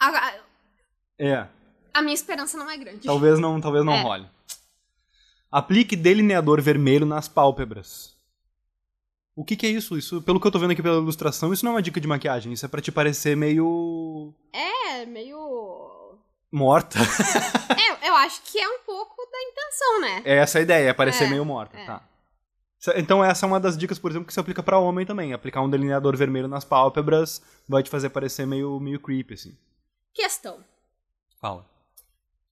a, 0.00 0.08
a- 0.08 0.34
É, 1.18 1.46
a 1.98 2.02
minha 2.02 2.14
esperança 2.14 2.56
não 2.58 2.70
é 2.70 2.76
grande. 2.76 3.06
talvez 3.06 3.38
não, 3.38 3.60
talvez 3.60 3.84
não 3.84 3.92
É. 3.92 4.02
role. 4.02 4.26
Aplique 5.50 5.96
delineador 5.96 6.60
vermelho 6.60 7.06
nas 7.06 7.28
pálpebras. 7.28 8.14
O 9.34 9.44
que, 9.44 9.54
que 9.56 9.66
é 9.66 9.70
isso? 9.70 9.96
Isso, 9.98 10.20
pelo 10.22 10.40
que 10.40 10.46
eu 10.46 10.50
tô 10.50 10.58
vendo 10.58 10.70
aqui 10.72 10.82
pela 10.82 10.96
ilustração, 10.96 11.52
isso 11.52 11.64
não 11.64 11.72
é 11.72 11.74
uma 11.76 11.82
dica 11.82 12.00
de 12.00 12.08
maquiagem, 12.08 12.52
isso 12.52 12.64
é 12.64 12.68
pra 12.68 12.80
te 12.80 12.90
parecer 12.90 13.36
meio 13.36 14.32
É 14.52 15.04
meio. 15.06 16.18
morta. 16.50 16.98
É, 17.78 18.08
eu 18.08 18.14
acho 18.16 18.40
que 18.42 18.58
é 18.58 18.68
um 18.68 18.78
pouco 18.80 19.16
da 19.30 19.42
intenção, 19.42 20.00
né? 20.00 20.22
É 20.24 20.36
essa 20.36 20.58
a 20.58 20.62
ideia, 20.62 20.88
é 20.88 20.92
parecer 20.92 21.24
É, 21.24 21.28
meio 21.28 21.44
morta, 21.44 21.76
é. 21.78 21.84
tá. 21.84 22.02
Então 22.96 23.22
essa 23.24 23.44
é 23.44 23.48
uma 23.48 23.58
das 23.60 23.76
dicas, 23.76 23.98
por 23.98 24.10
exemplo, 24.10 24.26
que 24.26 24.32
se 24.32 24.38
aplica 24.40 24.62
pra 24.62 24.78
homem 24.78 25.04
também. 25.04 25.32
Aplicar 25.32 25.60
um 25.60 25.68
delineador 25.68 26.16
vermelho 26.16 26.46
nas 26.48 26.64
pálpebras 26.64 27.42
vai 27.68 27.82
te 27.82 27.90
fazer 27.90 28.10
parecer 28.10 28.46
meio, 28.46 28.78
meio 28.80 29.00
creepy, 29.00 29.34
assim. 29.34 29.56
Questão. 30.14 30.58
Fala. 31.40 31.66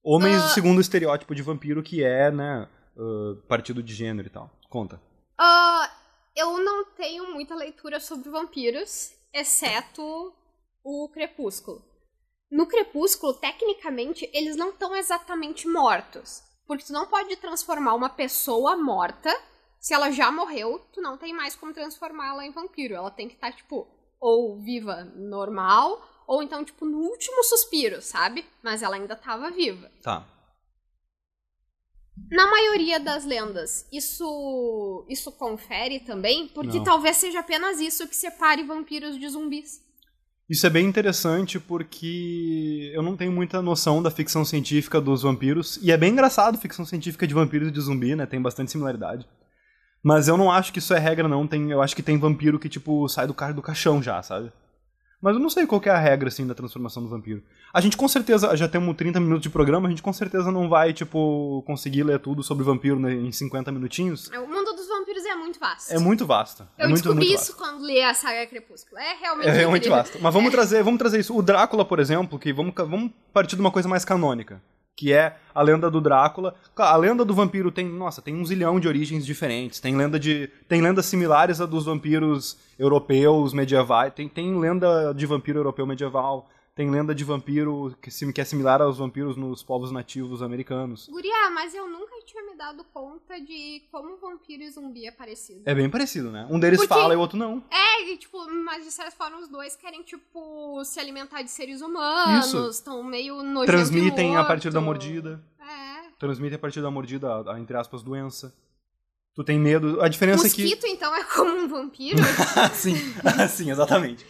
Homens 0.05 0.43
Ah. 0.43 0.47
segundo 0.49 0.77
o 0.77 0.81
estereótipo 0.81 1.33
de 1.33 1.41
vampiro 1.41 1.81
que 1.81 2.03
é, 2.03 2.29
né, 2.29 2.69
ah, 2.97 3.41
partido 3.47 3.81
de 3.81 3.93
gênero 3.93 4.27
e 4.27 4.31
tal. 4.31 4.51
Conta. 4.69 5.01
Ah, 5.37 5.89
eu 6.35 6.59
não 6.63 6.85
tenho 6.93 7.33
muita 7.33 7.55
leitura 7.55 7.99
sobre 7.99 8.29
vampiros, 8.29 9.11
exceto 9.33 10.33
o 10.83 11.09
Crepúsculo. 11.11 11.81
No 12.51 12.67
Crepúsculo, 12.67 13.33
tecnicamente, 13.33 14.29
eles 14.31 14.55
não 14.55 14.69
estão 14.69 14.95
exatamente 14.95 15.67
mortos. 15.67 16.43
Porque 16.67 16.85
tu 16.85 16.93
não 16.93 17.07
pode 17.07 17.35
transformar 17.37 17.93
uma 17.95 18.09
pessoa 18.09 18.77
morta. 18.77 19.29
Se 19.79 19.93
ela 19.93 20.11
já 20.11 20.31
morreu, 20.31 20.79
tu 20.93 21.01
não 21.01 21.17
tem 21.17 21.33
mais 21.33 21.55
como 21.55 21.73
transformá-la 21.73 22.45
em 22.45 22.51
vampiro. 22.51 22.95
Ela 22.95 23.11
tem 23.11 23.27
que 23.27 23.35
estar, 23.35 23.51
tipo, 23.51 23.87
ou 24.19 24.59
viva 24.61 25.03
normal, 25.15 26.01
ou 26.27 26.41
então, 26.41 26.63
tipo, 26.63 26.85
no 26.85 26.99
último 26.99 27.43
suspiro, 27.43 28.01
sabe? 28.01 28.45
Mas 28.63 28.81
ela 28.81 28.95
ainda 28.95 29.15
tava 29.15 29.51
viva. 29.51 29.89
Tá. 30.01 30.25
Na 32.31 32.47
maioria 32.49 32.99
das 32.99 33.25
lendas, 33.25 33.85
isso 33.91 35.05
isso 35.09 35.31
confere 35.31 35.99
também, 35.99 36.47
porque 36.47 36.77
Não. 36.77 36.83
talvez 36.83 37.17
seja 37.17 37.39
apenas 37.39 37.79
isso 37.79 38.07
que 38.07 38.15
separe 38.15 38.63
vampiros 38.63 39.19
de 39.19 39.27
zumbis. 39.27 39.83
Isso 40.47 40.65
é 40.65 40.69
bem 40.69 40.85
interessante 40.85 41.59
porque 41.59 42.91
eu 42.93 43.01
não 43.01 43.17
tenho 43.17 43.31
muita 43.31 43.61
noção 43.61 44.01
da 44.01 44.11
ficção 44.11 44.45
científica 44.45 45.01
dos 45.01 45.23
vampiros. 45.23 45.77
E 45.81 45.91
é 45.91 45.97
bem 45.97 46.11
engraçado 46.11 46.57
ficção 46.59 46.85
científica 46.85 47.25
de 47.25 47.33
vampiros 47.33 47.67
e 47.67 47.71
de 47.71 47.81
zumbi, 47.81 48.15
né? 48.15 48.27
Tem 48.27 48.39
bastante 48.39 48.71
similaridade. 48.71 49.27
Mas 50.03 50.27
eu 50.27 50.37
não 50.37 50.51
acho 50.51 50.71
que 50.71 50.77
isso 50.77 50.93
é 50.93 50.99
regra, 50.99 51.27
não. 51.27 51.47
Tem, 51.47 51.71
eu 51.71 51.81
acho 51.81 51.95
que 51.95 52.03
tem 52.03 52.19
vampiro 52.19 52.59
que, 52.59 52.69
tipo, 52.69 53.09
sai 53.09 53.25
do, 53.25 53.33
ca 53.33 53.51
do 53.51 53.61
caixão 53.61 54.03
já, 54.03 54.21
sabe? 54.21 54.51
Mas 55.25 55.33
eu 55.33 55.41
não 55.41 55.49
sei 55.49 55.65
qual 55.65 55.81
que 55.81 55.89
é 55.89 55.91
a 55.91 55.97
regra, 55.97 56.27
assim, 56.27 56.45
da 56.45 56.53
transformação 56.53 57.01
do 57.01 57.09
vampiro. 57.09 57.41
A 57.73 57.81
gente 57.81 57.97
com 57.97 58.07
certeza, 58.07 58.55
já 58.55 58.67
temos 58.67 58.95
30 58.95 59.19
minutos 59.19 59.41
de 59.41 59.49
programa, 59.49 59.87
a 59.87 59.89
gente 59.89 60.03
com 60.03 60.13
certeza 60.13 60.51
não 60.51 60.69
vai, 60.69 60.93
tipo, 60.93 61.63
conseguir 61.65 62.03
ler 62.03 62.19
tudo 62.19 62.43
sobre 62.43 62.63
vampiro 62.63 62.99
né, 62.99 63.11
em 63.11 63.31
50 63.31 63.71
minutinhos. 63.71 64.27
O 64.27 64.45
mundo 64.45 64.75
dos 64.75 64.87
vampiros 64.87 65.25
é 65.25 65.33
muito 65.33 65.59
vasto. 65.59 65.91
É 65.91 65.97
muito 65.97 66.27
vasto. 66.27 66.67
Eu 66.77 66.85
é 66.85 66.87
muito, 66.87 67.01
descobri 67.01 67.25
muito 67.27 67.41
isso 67.41 67.53
vasto. 67.53 67.57
quando 67.57 67.87
li 67.87 67.99
a 68.03 68.13
saga 68.13 68.45
Crepúsculo. 68.45 69.01
É 69.01 69.15
realmente 69.19 69.47
É 69.47 69.51
realmente 69.51 69.87
incrível. 69.87 69.97
vasto. 69.97 70.19
Mas 70.21 70.31
vamos 70.31 70.51
trazer, 70.51 70.83
vamos 70.83 70.99
trazer 70.99 71.19
isso. 71.19 71.35
O 71.35 71.41
Drácula, 71.41 71.83
por 71.83 71.99
exemplo, 71.99 72.37
que 72.37 72.53
vamos, 72.53 72.75
vamos 72.75 73.09
partir 73.33 73.55
de 73.55 73.61
uma 73.61 73.71
coisa 73.71 73.89
mais 73.89 74.05
canônica, 74.05 74.61
que 74.95 75.11
é 75.11 75.35
a 75.53 75.61
lenda 75.61 75.91
do 75.91 75.99
Drácula. 75.99 76.55
A 76.75 76.95
lenda 76.95 77.25
do 77.25 77.33
vampiro 77.33 77.71
tem, 77.71 77.87
nossa, 77.87 78.21
tem 78.21 78.35
um 78.35 78.45
zilhão 78.45 78.79
de 78.79 78.87
origens 78.87 79.25
diferentes. 79.25 79.79
Tem 79.79 79.95
lenda 79.95 80.19
de, 80.19 80.49
tem 80.67 80.81
lendas 80.81 81.05
similares 81.05 81.59
a 81.59 81.65
dos 81.65 81.85
vampiros 81.85 82.57
europeus 82.79 83.53
medievais. 83.53 84.13
Tem, 84.13 84.27
tem 84.29 84.57
lenda 84.57 85.13
de 85.13 85.25
vampiro 85.25 85.59
europeu 85.59 85.85
medieval. 85.85 86.49
Tem 86.75 86.91
lenda 86.91 87.15
de 87.15 87.23
vampiro 87.23 87.95
que, 88.01 88.11
que 88.33 88.41
é 88.41 88.43
similar 88.43 88.81
aos 88.81 88.97
vampiros 88.97 89.37
nos 89.37 89.63
povos 89.63 89.93
nativos 89.93 90.41
americanos. 90.41 91.07
Guria, 91.09 91.49
mas 91.51 91.73
eu 91.73 91.89
nunca 91.89 92.13
tinha 92.25 92.43
me 92.43 92.53
dado 92.53 92.83
conta 92.93 93.39
de 93.39 93.81
como 93.89 94.17
vampiro 94.17 94.61
e 94.61 94.69
zumbi 94.69 95.07
é 95.07 95.11
parecido. 95.11 95.61
É 95.65 95.73
bem 95.73 95.89
parecido, 95.89 96.29
né? 96.29 96.45
Um 96.49 96.59
deles 96.59 96.79
Porque- 96.81 96.93
fala 96.93 97.13
e 97.13 97.17
o 97.17 97.21
outro 97.21 97.37
não. 97.37 97.63
É, 97.71 98.11
e, 98.11 98.17
tipo, 98.17 98.37
mas 98.65 98.83
de 98.83 98.91
certa 98.91 99.11
forma 99.11 99.39
os 99.39 99.47
dois 99.47 99.77
querem, 99.77 100.03
tipo, 100.03 100.83
se 100.83 100.99
alimentar 100.99 101.43
de 101.43 101.49
seres 101.49 101.79
humanos, 101.81 102.53
estão 102.75 103.01
meio 103.01 103.41
nojentos 103.41 103.73
Transmitem 103.89 104.35
a 104.35 104.43
partir 104.43 104.69
da 104.69 104.81
mordida. 104.81 105.41
É. 105.57 106.09
Transmitem 106.19 106.57
a 106.57 106.59
partir 106.59 106.81
da 106.81 106.91
mordida, 106.91 107.29
a, 107.35 107.53
a, 107.53 107.59
entre 107.59 107.77
aspas, 107.77 108.03
doença. 108.03 108.53
Tu 109.33 109.43
tem 109.45 109.57
medo. 109.57 110.01
A 110.01 110.09
diferença 110.09 110.45
é 110.45 110.49
que. 110.49 110.61
Mosquito, 110.61 110.87
então, 110.87 111.15
é 111.15 111.23
como 111.23 111.51
um 111.51 111.67
vampiro? 111.69 112.17
sim, 112.73 112.95
sim, 113.49 113.71
exatamente. 113.71 114.25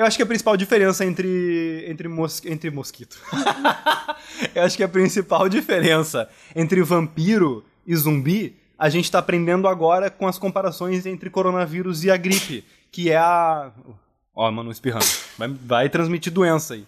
Eu 0.00 0.06
acho 0.06 0.16
que 0.16 0.22
a 0.22 0.26
principal 0.26 0.56
diferença 0.56 1.04
entre 1.04 1.84
entre, 1.86 2.08
mos, 2.08 2.42
entre 2.46 2.70
mosquito. 2.70 3.20
Eu 4.54 4.62
acho 4.62 4.74
que 4.74 4.82
a 4.82 4.88
principal 4.88 5.46
diferença 5.46 6.26
entre 6.56 6.80
vampiro 6.80 7.62
e 7.86 7.94
zumbi, 7.94 8.56
a 8.78 8.88
gente 8.88 9.10
tá 9.10 9.18
aprendendo 9.18 9.68
agora 9.68 10.10
com 10.10 10.26
as 10.26 10.38
comparações 10.38 11.04
entre 11.04 11.28
coronavírus 11.28 12.02
e 12.02 12.10
a 12.10 12.16
gripe, 12.16 12.64
que 12.90 13.10
é 13.10 13.18
a 13.18 13.72
Ó, 14.34 14.50
mano, 14.50 14.70
espirrando. 14.70 15.04
Vai, 15.36 15.48
vai 15.48 15.88
transmitir 15.90 16.32
doença 16.32 16.72
aí. 16.72 16.86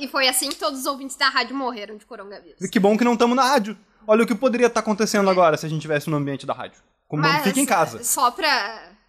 e 0.00 0.06
foi 0.06 0.28
assim 0.28 0.50
que 0.50 0.56
todos 0.56 0.78
os 0.78 0.86
ouvintes 0.86 1.16
da 1.16 1.28
rádio 1.28 1.56
morreram 1.56 1.96
de 1.96 2.06
coronavírus. 2.06 2.64
Que 2.70 2.78
bom 2.78 2.96
que 2.96 3.02
não 3.02 3.14
estamos 3.14 3.34
na 3.34 3.42
rádio. 3.42 3.76
Olha 4.06 4.22
o 4.22 4.26
que 4.26 4.36
poderia 4.36 4.68
estar 4.68 4.78
acontecendo 4.78 5.28
agora 5.28 5.56
se 5.56 5.66
a 5.66 5.68
gente 5.68 5.78
estivesse 5.78 6.08
no 6.08 6.16
ambiente 6.16 6.46
da 6.46 6.52
rádio. 6.54 6.80
Como 7.08 7.24
Mas, 7.24 7.42
fica 7.42 7.58
em 7.58 7.66
casa. 7.66 8.04
Só 8.04 8.30
pra, 8.30 8.99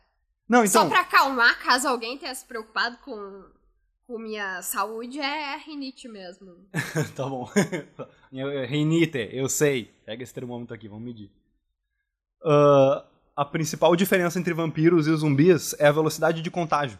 Não, 0.51 0.65
então. 0.65 0.83
só 0.83 0.89
pra 0.89 0.99
acalmar, 0.99 1.57
caso 1.63 1.87
alguém 1.87 2.17
tenha 2.17 2.35
se 2.35 2.43
preocupado 2.45 2.97
com, 3.05 3.45
com 4.05 4.19
minha 4.19 4.61
saúde, 4.61 5.17
é 5.17 5.55
rinite 5.55 6.09
mesmo. 6.09 6.67
tá 7.15 7.25
bom. 7.25 7.49
Reinite, 8.67 9.29
eu 9.31 9.47
sei. 9.47 9.93
Pega 10.05 10.21
esse 10.21 10.33
termômetro 10.33 10.75
aqui, 10.75 10.89
vamos 10.89 11.05
medir. 11.05 11.31
Ah, 12.43 13.05
a 13.33 13.45
principal 13.45 13.95
diferença 13.95 14.37
entre 14.37 14.53
vampiros 14.53 15.07
e 15.07 15.15
zumbis 15.15 15.73
é 15.79 15.87
a 15.87 15.91
velocidade 15.93 16.41
de 16.41 16.51
contágio. 16.51 16.99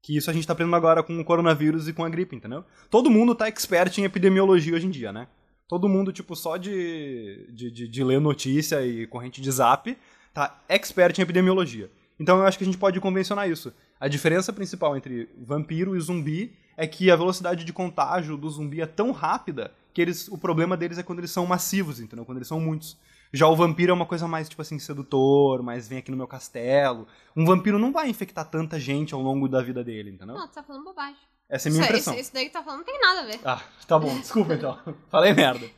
Que 0.00 0.16
isso 0.16 0.30
a 0.30 0.32
gente 0.32 0.46
tá 0.46 0.52
aprendendo 0.52 0.76
agora 0.76 1.02
com 1.02 1.18
o 1.18 1.24
coronavírus 1.24 1.88
e 1.88 1.92
com 1.92 2.04
a 2.04 2.08
gripe, 2.08 2.36
entendeu? 2.36 2.64
Todo 2.88 3.10
mundo 3.10 3.34
tá 3.34 3.48
expert 3.48 3.98
em 3.98 4.04
epidemiologia 4.04 4.76
hoje 4.76 4.86
em 4.86 4.90
dia, 4.90 5.12
né? 5.12 5.26
Todo 5.66 5.88
mundo, 5.88 6.12
tipo, 6.12 6.36
só 6.36 6.56
de, 6.56 7.50
de, 7.52 7.68
de, 7.72 7.88
de 7.88 8.04
ler 8.04 8.20
notícia 8.20 8.86
e 8.86 9.08
corrente 9.08 9.40
de 9.40 9.50
zap, 9.50 9.98
tá 10.32 10.62
expert 10.68 11.18
em 11.18 11.22
epidemiologia. 11.22 11.90
Então 12.24 12.38
eu 12.38 12.46
acho 12.46 12.56
que 12.56 12.64
a 12.64 12.66
gente 12.66 12.78
pode 12.78 12.98
convencionar 13.00 13.50
isso. 13.50 13.70
A 14.00 14.08
diferença 14.08 14.50
principal 14.50 14.96
entre 14.96 15.28
vampiro 15.36 15.94
e 15.94 16.00
zumbi 16.00 16.56
é 16.74 16.86
que 16.86 17.10
a 17.10 17.16
velocidade 17.16 17.66
de 17.66 17.72
contágio 17.72 18.34
do 18.38 18.48
zumbi 18.48 18.80
é 18.80 18.86
tão 18.86 19.12
rápida 19.12 19.70
que 19.92 20.00
eles, 20.00 20.26
o 20.28 20.38
problema 20.38 20.74
deles 20.74 20.96
é 20.96 21.02
quando 21.02 21.18
eles 21.18 21.30
são 21.30 21.44
massivos, 21.44 22.00
entendeu? 22.00 22.24
Quando 22.24 22.38
eles 22.38 22.48
são 22.48 22.58
muitos. 22.58 22.96
Já 23.30 23.46
o 23.46 23.54
vampiro 23.54 23.90
é 23.90 23.94
uma 23.94 24.06
coisa 24.06 24.26
mais, 24.26 24.48
tipo 24.48 24.62
assim, 24.62 24.78
sedutor, 24.78 25.62
mais 25.62 25.86
vem 25.86 25.98
aqui 25.98 26.10
no 26.10 26.16
meu 26.16 26.26
castelo. 26.26 27.06
Um 27.36 27.44
vampiro 27.44 27.78
não 27.78 27.92
vai 27.92 28.08
infectar 28.08 28.48
tanta 28.48 28.80
gente 28.80 29.12
ao 29.12 29.20
longo 29.20 29.46
da 29.46 29.60
vida 29.60 29.84
dele, 29.84 30.08
entendeu? 30.08 30.34
Não, 30.34 30.48
tu 30.48 30.54
tá 30.54 30.62
falando 30.62 30.82
bobagem. 30.82 31.20
Essa 31.46 31.68
é 31.68 31.70
a 31.70 31.72
minha 31.72 31.82
isso, 31.82 31.90
impressão. 31.90 32.14
Isso, 32.14 32.22
isso 32.22 32.32
daí 32.32 32.46
que 32.46 32.52
tá 32.52 32.62
falando 32.62 32.78
não 32.78 32.86
tem 32.86 32.98
nada 32.98 33.20
a 33.20 33.24
ver. 33.26 33.40
Ah, 33.44 33.60
tá 33.86 33.98
bom, 33.98 34.18
desculpa 34.18 34.54
então. 34.54 34.78
Falei 35.10 35.34
merda. 35.34 35.68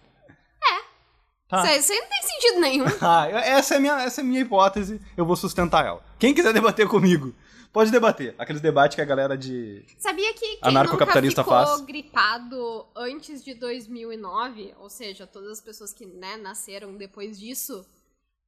Tá. 1.48 1.58
Isso, 1.58 1.66
aí- 1.68 1.78
isso 1.78 1.92
aí 1.92 2.00
não 2.00 2.08
tem 2.08 2.22
sentido 2.22 2.60
nenhum. 2.60 2.84
Ah, 3.00 3.28
essa 3.28 3.74
é, 3.74 3.76
a 3.76 3.80
minha, 3.80 4.00
essa 4.00 4.20
é 4.20 4.24
minha 4.24 4.40
hipótese, 4.40 5.00
eu 5.16 5.24
vou 5.24 5.36
sustentar 5.36 5.84
ela. 5.86 6.04
Quem 6.18 6.34
quiser 6.34 6.52
debater 6.52 6.88
comigo 6.88 7.34
Pode 7.76 7.90
debater. 7.90 8.34
Aqueles 8.38 8.62
debates 8.62 8.94
que 8.94 9.02
a 9.02 9.04
galera 9.04 9.36
de. 9.36 9.84
Sabia 9.98 10.32
que 10.32 10.56
quem 10.56 10.72
nunca 10.72 11.06
ficou 11.42 11.44
faz. 11.44 11.80
gripado 11.82 12.86
antes 12.96 13.44
de 13.44 13.52
2009, 13.52 14.74
ou 14.78 14.88
seja, 14.88 15.26
todas 15.26 15.50
as 15.50 15.60
pessoas 15.60 15.92
que 15.92 16.06
né, 16.06 16.38
nasceram 16.38 16.96
depois 16.96 17.38
disso, 17.38 17.86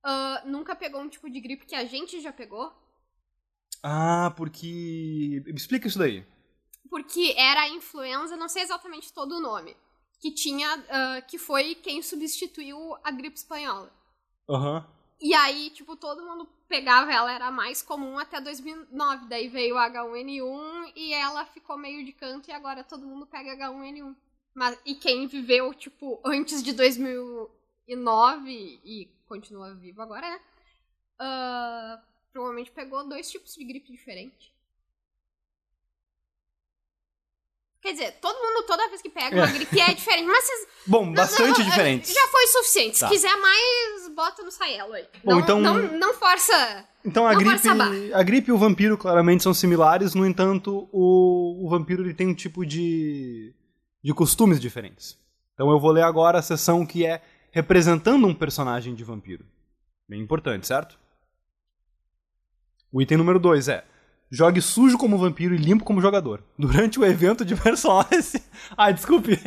ah, 0.03 0.40
nunca 0.46 0.74
pegou 0.74 1.03
um 1.03 1.11
tipo 1.11 1.28
de 1.28 1.40
gripe 1.42 1.66
que 1.66 1.74
a 1.74 1.84
gente 1.84 2.22
já 2.22 2.32
pegou? 2.32 2.72
Ah, 3.82 4.32
porque. 4.34 5.42
Me 5.44 5.57
explica 5.57 5.88
isso 5.88 5.99
daí. 5.99 6.24
Porque 6.88 7.34
era 7.36 7.61
a 7.64 7.68
influenza, 7.68 8.34
não 8.34 8.49
sei 8.49 8.62
exatamente 8.62 9.12
todo 9.12 9.32
o 9.36 9.40
nome, 9.40 9.76
que 10.20 10.30
tinha, 10.30 10.68
ah, 10.88 11.20
que 11.22 11.38
foi 11.38 11.74
quem 11.74 12.02
substituiu 12.02 12.96
a 13.02 13.10
gripe 13.10 13.36
espanhola. 13.36 13.92
Aham. 14.48 14.86
E 15.20 15.34
aí, 15.34 15.70
tipo, 15.70 15.96
todo 15.96 16.24
mundo 16.24 16.48
pegava 16.68 17.12
ela, 17.12 17.32
era 17.32 17.50
mais 17.50 17.82
comum 17.82 18.18
até 18.18 18.40
2009. 18.40 19.26
Daí 19.28 19.48
veio 19.48 19.74
o 19.74 19.78
H1N1 19.78 20.92
e 20.94 21.12
ela 21.12 21.44
ficou 21.46 21.76
meio 21.76 22.04
de 22.04 22.12
canto 22.12 22.48
e 22.48 22.52
agora 22.52 22.84
todo 22.84 23.06
mundo 23.06 23.26
pega 23.26 23.56
H1N1. 23.56 24.14
Mas, 24.54 24.78
e 24.84 24.94
quem 24.94 25.26
viveu, 25.26 25.74
tipo, 25.74 26.20
antes 26.24 26.62
de 26.62 26.72
2009 26.72 28.80
e 28.84 29.08
continua 29.26 29.74
vivo 29.74 30.02
agora, 30.02 30.28
né? 30.28 30.40
ah, 31.18 32.00
provavelmente 32.32 32.70
pegou 32.70 33.08
dois 33.08 33.30
tipos 33.30 33.54
de 33.54 33.64
gripe 33.64 33.90
diferentes. 33.90 34.52
Quer 37.89 37.93
dizer, 37.93 38.12
todo 38.20 38.36
mundo, 38.36 38.66
toda 38.66 38.86
vez 38.91 39.01
que 39.01 39.09
pega 39.09 39.34
uma 39.34 39.49
É. 39.49 39.51
gripe 39.51 39.80
é 39.80 39.95
diferente, 39.95 40.26
mas 40.26 40.45
vocês 40.45 40.68
Bom, 40.86 41.11
bastante 41.11 41.61
não, 41.61 41.70
diferentes. 41.70 42.12
Já 42.12 42.28
foi 42.28 42.47
suficiente. 42.49 43.01
Tá. 43.01 43.09
Se 43.09 43.14
quiser 43.14 43.34
mais, 43.36 44.09
bota 44.14 44.43
no 44.43 44.51
Saielo 44.53 44.93
aí. 44.93 45.07
Bom, 45.24 45.30
não, 45.32 45.41
então- 45.41 45.61
não, 45.62 45.74
não 45.99 46.12
força. 46.12 46.86
Então 47.03 47.26
a 47.26 47.32
Não 47.32 47.39
gripe, 47.39 48.12
a 48.12 48.22
gripe 48.22 48.51
e 48.51 48.53
o 48.53 48.59
vampiro 48.59 48.99
claramente 48.99 49.43
são 49.43 49.55
similares, 49.55 50.14
no 50.14 50.26
entanto, 50.26 50.86
o, 50.93 51.64
o 51.64 51.70
vampiro 51.70 52.03
ele 52.03 52.12
tem 52.12 52.26
um 52.28 52.34
tipo 52.34 52.66
de, 52.66 53.55
de 54.05 54.12
costumes 54.12 54.61
diferentes. 54.61 55.16
Então 55.55 55.70
eu 55.70 55.80
vou 55.80 55.91
ler 55.91 56.03
agora 56.03 56.39
a 56.39 56.43
seção 56.43 56.84
que 56.84 57.07
é 57.07 57.22
representando 57.53 58.26
um 58.26 58.34
personagem 58.34 58.95
de 58.95 59.03
vampiro. 59.03 59.47
Bem 60.07 60.20
importante, 60.20 60.66
certo? 60.66 60.99
O 62.93 63.01
item 63.01 63.16
número 63.16 63.39
2 63.39 63.68
é 63.68 63.82
Jogue 64.31 64.61
sujo 64.61 64.99
como 64.99 65.16
vampiro 65.16 65.55
e 65.55 65.59
limpo 65.59 65.85
como 65.85 66.03
jogador. 66.03 66.43
Durante 66.59 67.01
o 67.01 67.05
evento 67.05 67.47
de 67.47 67.57
personagens. 67.57 68.37
ah, 68.76 68.91
desculpe. 68.91 69.39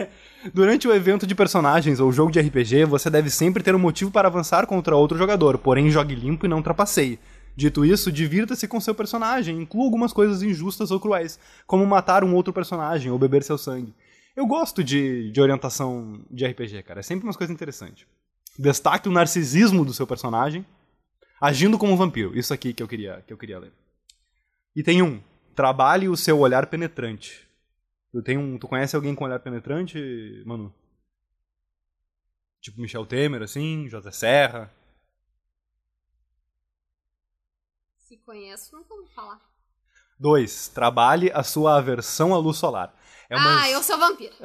Durante 0.53 0.87
o 0.87 0.93
evento 0.93 1.27
de 1.27 1.35
personagens 1.35 1.99
ou 1.99 2.11
jogo 2.11 2.31
de 2.31 2.39
RPG, 2.39 2.85
você 2.85 3.07
deve 3.07 3.29
sempre 3.29 3.61
ter 3.61 3.75
um 3.75 3.79
motivo 3.79 4.09
para 4.09 4.27
avançar 4.27 4.65
contra 4.65 4.95
outro 4.95 5.17
jogador, 5.17 5.59
porém 5.59 5.91
jogue 5.91 6.15
limpo 6.15 6.47
e 6.47 6.49
não 6.49 6.63
trapaceie. 6.63 7.19
Dito 7.55 7.85
isso, 7.85 8.11
divirta-se 8.11 8.67
com 8.67 8.79
seu 8.79 8.95
personagem, 8.95 9.61
inclua 9.61 9.83
algumas 9.83 10.11
coisas 10.11 10.41
injustas 10.41 10.89
ou 10.89 10.99
cruéis, 10.99 11.37
como 11.67 11.85
matar 11.85 12.23
um 12.23 12.33
outro 12.33 12.51
personagem 12.51 13.11
ou 13.11 13.19
beber 13.19 13.43
seu 13.43 13.57
sangue. 13.57 13.93
Eu 14.35 14.47
gosto 14.47 14.83
de, 14.83 15.31
de 15.31 15.41
orientação 15.41 16.21
de 16.31 16.45
RPG, 16.45 16.81
cara. 16.83 17.01
É 17.01 17.03
sempre 17.03 17.25
umas 17.25 17.35
coisas 17.35 17.53
interessantes. 17.53 18.07
Destaque 18.57 19.09
o 19.09 19.11
narcisismo 19.11 19.85
do 19.85 19.93
seu 19.93 20.07
personagem, 20.07 20.65
agindo 21.39 21.77
como 21.77 21.93
um 21.93 21.97
vampiro. 21.97 22.35
Isso 22.35 22.53
aqui 22.53 22.73
que 22.73 22.81
eu 22.81 22.87
queria, 22.87 23.23
que 23.27 23.33
eu 23.33 23.37
queria 23.37 23.59
ler. 23.59 23.71
Item 24.75 25.01
1. 25.01 25.23
Trabalhe 25.53 26.07
o 26.07 26.15
seu 26.15 26.39
olhar 26.39 26.67
penetrante. 26.67 27.47
Tu, 28.11 28.21
tem 28.21 28.37
um, 28.37 28.57
tu 28.57 28.67
conhece 28.67 28.95
alguém 28.95 29.13
com 29.13 29.25
olhar 29.25 29.39
penetrante, 29.39 30.43
Manu? 30.45 30.73
Tipo 32.61 32.79
Michel 32.79 33.05
Temer, 33.05 33.41
assim, 33.41 33.89
José 33.89 34.11
Serra. 34.11 34.73
Se 37.97 38.17
conheço, 38.17 38.73
não 38.73 38.83
vou 38.83 39.05
falar. 39.07 39.41
2. 40.19 40.69
Trabalhe 40.69 41.31
a 41.31 41.43
sua 41.43 41.77
aversão 41.77 42.33
à 42.33 42.37
luz 42.37 42.57
solar. 42.57 42.95
É 43.29 43.35
uma... 43.35 43.63
Ah, 43.63 43.69
eu 43.69 43.81
sou 43.83 43.97
vampiro. 43.97 44.35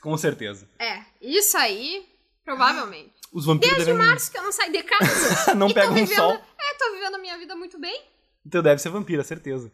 Com 0.00 0.16
certeza. 0.18 0.68
É, 0.78 1.02
isso 1.20 1.56
aí, 1.56 2.06
provavelmente. 2.44 3.13
Os 3.34 3.44
vampiros 3.44 3.74
Desde 3.78 3.92
devem... 3.92 4.06
março 4.06 4.30
que 4.30 4.38
eu 4.38 4.44
não 4.44 4.52
saio 4.52 4.70
de 4.70 4.82
casa. 4.84 5.54
não 5.58 5.66
tô 5.66 5.74
pegam 5.74 5.90
um 5.90 5.94
vivendo- 5.96 6.16
sol. 6.16 6.32
É, 6.34 6.74
tô 6.78 6.92
vivendo 6.94 7.16
a 7.16 7.18
minha 7.18 7.36
vida 7.36 7.56
muito 7.56 7.78
bem. 7.80 8.00
Então 8.46 8.62
deve 8.62 8.80
ser 8.80 8.90
vampiro, 8.90 9.24
certeza. 9.24 9.72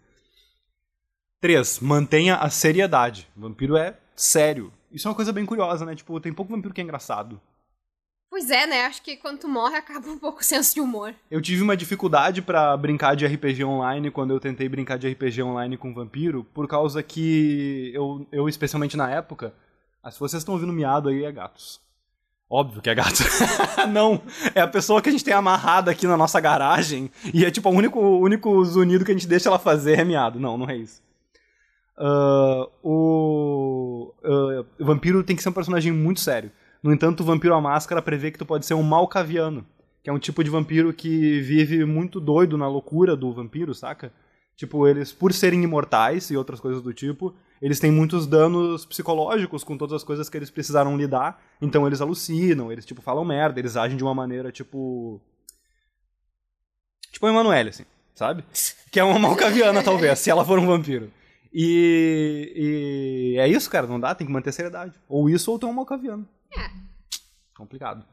3. 1.40 1.80
Mantenha 1.80 2.36
a 2.36 2.48
seriedade. 2.48 3.28
Vampiro 3.36 3.76
é 3.76 3.98
sério. 4.16 4.72
Isso 4.90 5.06
é 5.06 5.10
uma 5.10 5.14
coisa 5.14 5.30
bem 5.32 5.44
curiosa, 5.44 5.84
né? 5.84 5.94
Tipo, 5.94 6.18
tem 6.20 6.32
pouco 6.32 6.52
vampiro 6.52 6.72
que 6.72 6.80
é 6.80 6.84
engraçado. 6.84 7.38
Pois 8.30 8.48
é, 8.50 8.66
né? 8.66 8.86
Acho 8.86 9.02
que 9.02 9.16
quando 9.16 9.40
tu 9.40 9.48
morre 9.48 9.76
acaba 9.76 10.08
um 10.08 10.18
pouco 10.18 10.40
o 10.40 10.44
senso 10.44 10.72
de 10.74 10.80
humor. 10.80 11.14
Eu 11.30 11.42
tive 11.42 11.62
uma 11.62 11.76
dificuldade 11.76 12.40
pra 12.40 12.74
brincar 12.76 13.14
de 13.14 13.26
RPG 13.26 13.62
online 13.64 14.10
quando 14.10 14.32
eu 14.32 14.40
tentei 14.40 14.68
brincar 14.68 14.96
de 14.98 15.08
RPG 15.08 15.42
online 15.42 15.76
com 15.76 15.92
vampiro, 15.92 16.44
por 16.44 16.66
causa 16.68 17.02
que 17.02 17.90
eu, 17.92 18.26
eu 18.32 18.48
especialmente 18.48 18.96
na 18.96 19.10
época, 19.10 19.52
se 20.10 20.18
vocês 20.18 20.40
estão 20.40 20.54
ouvindo 20.54 20.72
miado 20.72 21.08
aí, 21.08 21.24
é 21.24 21.32
gatos. 21.32 21.80
Óbvio 22.50 22.82
que 22.82 22.90
é 22.90 22.94
gato. 22.96 23.22
não, 23.92 24.20
é 24.54 24.60
a 24.60 24.66
pessoa 24.66 25.00
que 25.00 25.08
a 25.08 25.12
gente 25.12 25.24
tem 25.24 25.32
amarrada 25.32 25.90
aqui 25.90 26.04
na 26.06 26.16
nossa 26.16 26.40
garagem 26.40 27.08
e 27.32 27.44
é 27.44 27.50
tipo 27.50 27.68
o 27.68 27.72
único, 27.72 28.00
único 28.00 28.64
zunido 28.64 29.04
que 29.04 29.12
a 29.12 29.14
gente 29.14 29.28
deixa 29.28 29.48
ela 29.48 29.58
fazer 29.58 30.00
é 30.00 30.04
miado. 30.04 30.40
Não, 30.40 30.58
não 30.58 30.68
é 30.68 30.76
isso. 30.76 31.00
Ah, 31.96 32.66
o, 32.82 34.12
ah, 34.24 34.64
o 34.80 34.84
vampiro 34.84 35.22
tem 35.22 35.36
que 35.36 35.42
ser 35.42 35.50
um 35.50 35.52
personagem 35.52 35.92
muito 35.92 36.18
sério. 36.18 36.50
No 36.82 36.92
entanto, 36.92 37.20
o 37.20 37.24
Vampiro 37.26 37.54
à 37.54 37.60
Máscara 37.60 38.00
prevê 38.00 38.30
que 38.30 38.38
tu 38.38 38.46
pode 38.46 38.64
ser 38.64 38.72
um 38.72 38.82
malcaviano, 38.82 39.66
que 40.02 40.08
é 40.08 40.12
um 40.12 40.18
tipo 40.18 40.42
de 40.42 40.48
vampiro 40.48 40.94
que 40.94 41.38
vive 41.42 41.84
muito 41.84 42.18
doido 42.18 42.56
na 42.56 42.66
loucura 42.66 43.14
do 43.14 43.34
vampiro, 43.34 43.74
saca? 43.74 44.10
Tipo, 44.60 44.86
eles, 44.86 45.10
por 45.10 45.32
serem 45.32 45.64
imortais 45.64 46.30
e 46.30 46.36
outras 46.36 46.60
coisas 46.60 46.82
do 46.82 46.92
tipo, 46.92 47.34
eles 47.62 47.80
têm 47.80 47.90
muitos 47.90 48.26
danos 48.26 48.84
psicológicos 48.84 49.64
com 49.64 49.74
todas 49.74 49.94
as 49.94 50.04
coisas 50.04 50.28
que 50.28 50.36
eles 50.36 50.50
precisaram 50.50 50.98
lidar, 50.98 51.42
então 51.62 51.86
eles 51.86 52.02
alucinam, 52.02 52.70
eles, 52.70 52.84
tipo, 52.84 53.00
falam 53.00 53.24
merda, 53.24 53.58
eles 53.58 53.74
agem 53.74 53.96
de 53.96 54.04
uma 54.04 54.14
maneira, 54.14 54.52
tipo... 54.52 55.18
Tipo 57.10 57.24
a 57.24 57.30
Emanuele, 57.30 57.70
assim, 57.70 57.86
sabe? 58.14 58.44
Que 58.92 59.00
é 59.00 59.02
uma 59.02 59.18
malcaviana, 59.18 59.82
talvez, 59.82 60.18
se 60.18 60.28
ela 60.28 60.44
for 60.44 60.58
um 60.58 60.66
vampiro. 60.66 61.10
E, 61.50 62.52
e 63.34 63.38
é 63.38 63.48
isso, 63.48 63.70
cara, 63.70 63.86
não 63.86 63.98
dá, 63.98 64.14
tem 64.14 64.26
que 64.26 64.32
manter 64.32 64.50
a 64.50 64.52
seriedade. 64.52 64.92
Ou 65.08 65.30
isso 65.30 65.50
ou 65.50 65.58
tu 65.58 65.66
é 65.66 65.70
um 65.70 65.72
malcaviano. 65.72 66.28
É. 66.54 66.70
Complicado. 67.56 68.04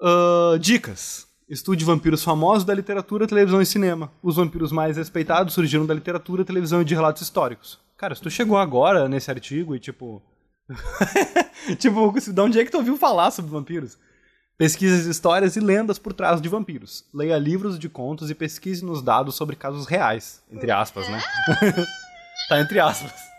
Ah, 0.00 0.56
dicas. 0.58 1.30
Estude 1.52 1.84
vampiros 1.84 2.24
famosos 2.24 2.64
da 2.64 2.72
literatura, 2.72 3.26
televisão 3.26 3.60
e 3.60 3.66
cinema. 3.66 4.10
Os 4.22 4.36
vampiros 4.36 4.72
mais 4.72 4.96
respeitados 4.96 5.52
surgiram 5.52 5.84
da 5.84 5.92
literatura, 5.92 6.46
televisão 6.46 6.80
e 6.80 6.84
de 6.84 6.94
relatos 6.94 7.20
históricos. 7.20 7.78
Cara, 7.94 8.14
se 8.14 8.22
tu 8.22 8.30
chegou 8.30 8.56
agora 8.56 9.06
nesse 9.06 9.30
artigo 9.30 9.76
e 9.76 9.78
tipo. 9.78 10.22
tipo, 11.78 12.10
de 12.18 12.40
onde 12.40 12.58
é 12.58 12.64
que 12.64 12.70
tu 12.70 12.78
ouviu 12.78 12.96
falar 12.96 13.30
sobre 13.30 13.50
vampiros? 13.50 13.98
Pesquise 14.56 15.10
histórias 15.10 15.54
e 15.54 15.60
lendas 15.60 15.98
por 15.98 16.14
trás 16.14 16.40
de 16.40 16.48
vampiros. 16.48 17.04
Leia 17.12 17.36
livros 17.36 17.78
de 17.78 17.86
contos 17.86 18.30
e 18.30 18.34
pesquise 18.34 18.82
nos 18.82 19.02
dados 19.02 19.34
sobre 19.34 19.54
casos 19.54 19.84
reais. 19.84 20.42
Entre 20.50 20.70
aspas, 20.70 21.06
né? 21.06 21.20
tá 22.48 22.60
entre 22.62 22.80
aspas. 22.80 23.31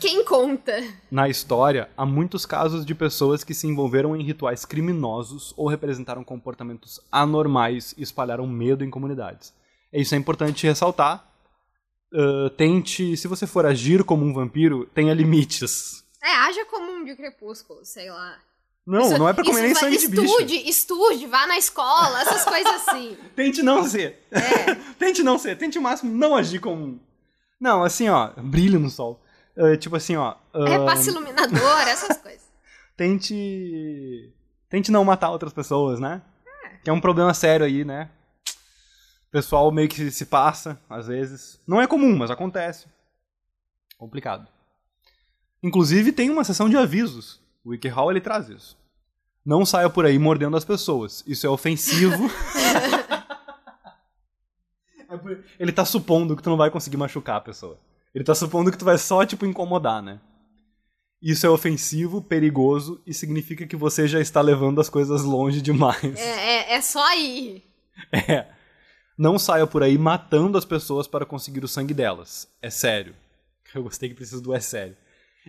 Quem 0.00 0.24
conta? 0.24 0.72
Na 1.10 1.28
história, 1.28 1.90
há 1.96 2.06
muitos 2.06 2.46
casos 2.46 2.86
de 2.86 2.94
pessoas 2.94 3.42
que 3.42 3.52
se 3.52 3.66
envolveram 3.66 4.16
em 4.16 4.22
rituais 4.22 4.64
criminosos 4.64 5.52
ou 5.56 5.68
representaram 5.68 6.22
comportamentos 6.22 7.00
anormais 7.10 7.94
e 7.98 8.02
espalharam 8.02 8.46
medo 8.46 8.84
em 8.84 8.90
comunidades. 8.90 9.52
Isso 9.92 10.14
é 10.14 10.18
importante 10.18 10.66
ressaltar. 10.66 11.28
Ah, 12.14 12.50
tente, 12.56 13.16
se 13.16 13.28
você 13.28 13.46
for 13.46 13.66
agir 13.66 14.04
como 14.04 14.24
um 14.24 14.32
vampiro, 14.32 14.86
tenha 14.94 15.14
limites. 15.14 16.04
É, 16.22 16.32
haja 16.36 16.64
como 16.66 16.90
um 16.92 17.04
de 17.04 17.14
crepúsculo, 17.16 17.84
sei 17.84 18.10
lá. 18.10 18.36
Não, 18.86 19.02
Isso- 19.02 19.18
não 19.18 19.28
é 19.28 19.32
pra 19.32 19.44
comer 19.44 19.62
nem 19.62 19.74
sangue 19.74 19.98
de 19.98 20.08
bicho. 20.08 20.24
Estude, 20.24 20.68
estude, 20.68 21.26
vá 21.26 21.46
na 21.46 21.58
escola, 21.58 22.22
essas 22.22 22.44
coisas 22.44 22.88
assim. 22.88 23.16
Tente 23.36 23.62
não 23.62 23.84
ser. 23.84 24.26
É. 24.30 24.74
tente 24.98 25.22
não 25.22 25.38
ser. 25.38 25.56
Tente 25.56 25.78
o 25.78 25.82
máximo 25.82 26.12
não 26.12 26.34
agir 26.34 26.60
como 26.60 26.82
um. 26.84 27.00
Não, 27.60 27.82
assim, 27.84 28.08
ó, 28.08 28.30
brilho 28.38 28.80
no 28.80 28.90
sol. 28.90 29.20
Ah, 29.56 29.76
tipo 29.76 29.96
assim, 29.96 30.16
ó. 30.16 30.34
ah, 30.54 30.64
É 30.68 30.84
passe 30.84 31.10
iluminador, 31.10 31.80
essas 31.88 32.16
coisas. 32.22 32.42
tente. 32.96 34.32
Tente 34.68 34.92
não 34.92 35.04
matar 35.04 35.30
outras 35.30 35.52
pessoas, 35.52 35.98
né? 35.98 36.22
É. 36.64 36.76
Que 36.84 36.90
é 36.90 36.92
um 36.92 37.00
problema 37.00 37.34
sério 37.34 37.66
aí, 37.66 37.84
né? 37.84 38.08
O 39.28 39.30
pessoal 39.32 39.70
meio 39.72 39.88
que 39.88 40.10
se 40.10 40.26
passa, 40.26 40.80
às 40.88 41.06
vezes. 41.08 41.60
Não 41.66 41.80
é 41.80 41.86
comum, 41.86 42.16
mas 42.16 42.30
acontece. 42.30 42.86
Complicado. 43.98 44.46
Inclusive, 45.62 46.12
tem 46.12 46.30
uma 46.30 46.44
seção 46.44 46.68
de 46.68 46.76
avisos. 46.76 47.40
O 47.64 47.70
WikiHow, 47.70 48.10
ele 48.10 48.20
traz 48.20 48.48
isso. 48.48 48.78
Não 49.44 49.66
saia 49.66 49.90
por 49.90 50.06
aí 50.06 50.18
mordendo 50.18 50.56
as 50.56 50.64
pessoas. 50.64 51.22
Isso 51.26 51.46
é 51.46 51.50
ofensivo. 51.50 52.30
É 55.10 55.18
ele 55.58 55.72
tá 55.72 55.84
supondo 55.84 56.36
que 56.36 56.42
tu 56.42 56.50
não 56.50 56.56
vai 56.56 56.70
conseguir 56.70 56.96
machucar 56.96 57.36
a 57.36 57.40
pessoa. 57.40 57.76
Ele 58.14 58.24
tá 58.24 58.34
supondo 58.34 58.70
que 58.70 58.78
tu 58.78 58.84
vai 58.84 58.98
só, 58.98 59.24
tipo, 59.24 59.46
incomodar, 59.46 60.02
né? 60.02 60.20
Isso 61.22 61.46
é 61.46 61.50
ofensivo, 61.50 62.22
perigoso 62.22 63.02
e 63.06 63.12
significa 63.12 63.66
que 63.66 63.76
você 63.76 64.08
já 64.08 64.20
está 64.20 64.40
levando 64.40 64.80
as 64.80 64.88
coisas 64.88 65.22
longe 65.22 65.60
demais. 65.60 66.18
É, 66.18 66.72
é, 66.72 66.74
é 66.74 66.80
só 66.80 67.14
ir. 67.14 67.64
É. 68.12 68.46
Não 69.18 69.38
saia 69.38 69.66
por 69.66 69.82
aí 69.82 69.98
matando 69.98 70.56
as 70.56 70.64
pessoas 70.64 71.06
para 71.06 71.26
conseguir 71.26 71.62
o 71.62 71.68
sangue 71.68 71.92
delas. 71.92 72.48
É 72.62 72.70
sério. 72.70 73.14
Eu 73.74 73.82
gostei 73.82 74.08
que 74.08 74.14
precisa 74.14 74.40
do 74.40 74.54
é 74.54 74.60
sério. 74.60 74.96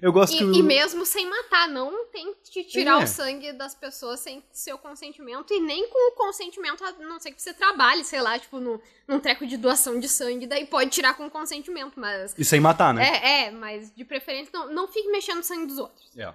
Eu 0.02 0.14
gosto 0.14 0.34
E, 0.34 0.38
que 0.38 0.44
o... 0.44 0.54
e 0.54 0.64
mesmo 0.64 1.06
sem 1.06 1.28
matar, 1.30 1.68
não 1.68 2.06
tente 2.08 2.64
tirar 2.64 3.02
É. 3.02 3.04
o 3.04 3.08
sangue 3.08 3.52
das 3.54 3.76
pessoas 3.76 4.20
sem 4.20 4.44
seu 4.52 4.78
consentimento 4.78 5.54
e 5.54 5.60
nem 5.60 5.90
com 5.90 6.12
o 6.12 6.16
consentimento, 6.16 6.84
a 6.84 6.92
não 6.94 7.20
ser 7.20 7.32
que 7.32 7.42
você 7.42 7.54
trabalhe, 7.54 8.04
sei 8.06 8.22
lá, 8.22 8.40
tipo, 8.40 8.60
no, 8.60 8.82
num 9.08 9.20
treco 9.20 9.46
de 9.46 9.58
doação 9.58 10.00
de 10.00 10.08
sangue, 10.08 10.48
daí 10.48 10.66
pode 10.66 10.92
tirar 10.92 11.16
com 11.16 11.30
consentimento, 11.30 12.00
mas. 12.00 12.34
E 12.38 12.46
sem 12.46 12.60
matar, 12.60 12.94
né? 12.94 13.04
É, 13.06 13.46
é, 13.48 13.52
mas 13.52 13.94
de 13.94 14.06
preferência 14.06 14.52
não, 14.54 14.72
não 14.72 14.88
fique 14.88 15.10
mexendo 15.10 15.38
no 15.38 15.44
sangue 15.44 15.66
dos 15.68 15.78
outros. 15.78 16.10
É. 16.18 16.34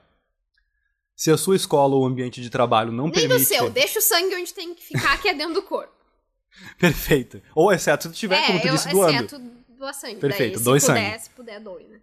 Se 1.15 1.31
a 1.31 1.37
sua 1.39 1.57
escola 1.57 1.95
ou 1.95 2.05
ambiente 2.05 2.43
de 2.43 2.51
trabalho 2.51 2.93
não 2.93 3.05
Nem 3.05 3.13
permite... 3.15 3.39
do 3.41 3.45
seu, 3.47 3.71
deixa 3.71 3.99
o 4.01 4.03
sangue 4.03 4.35
onde 4.35 4.53
tem 4.53 4.75
que 4.75 4.85
ficar, 4.85 5.21
que 5.21 5.29
é 5.31 5.35
dentro 5.35 5.55
do 5.55 5.63
corpo. 5.63 5.95
Perfeito. 6.79 7.41
Ou 7.55 7.73
exceto 7.73 8.05
se 8.05 8.09
tu 8.11 8.15
tiver, 8.15 8.37
é, 8.37 8.47
como 8.49 8.61
tu 8.61 8.67
eu, 8.69 8.75
disse, 8.75 8.89
doando. 8.91 9.13
exceto 9.25 9.39
doar 9.79 9.95
sangue. 9.95 10.17
Perfeito, 10.17 10.53
daí, 10.53 10.59
se 10.59 10.65
doe 10.65 10.81
puder, 10.81 10.95
sangue. 11.11 11.21
se 11.21 11.31
puder, 11.31 11.61
doe, 11.61 11.85
né? 11.85 12.01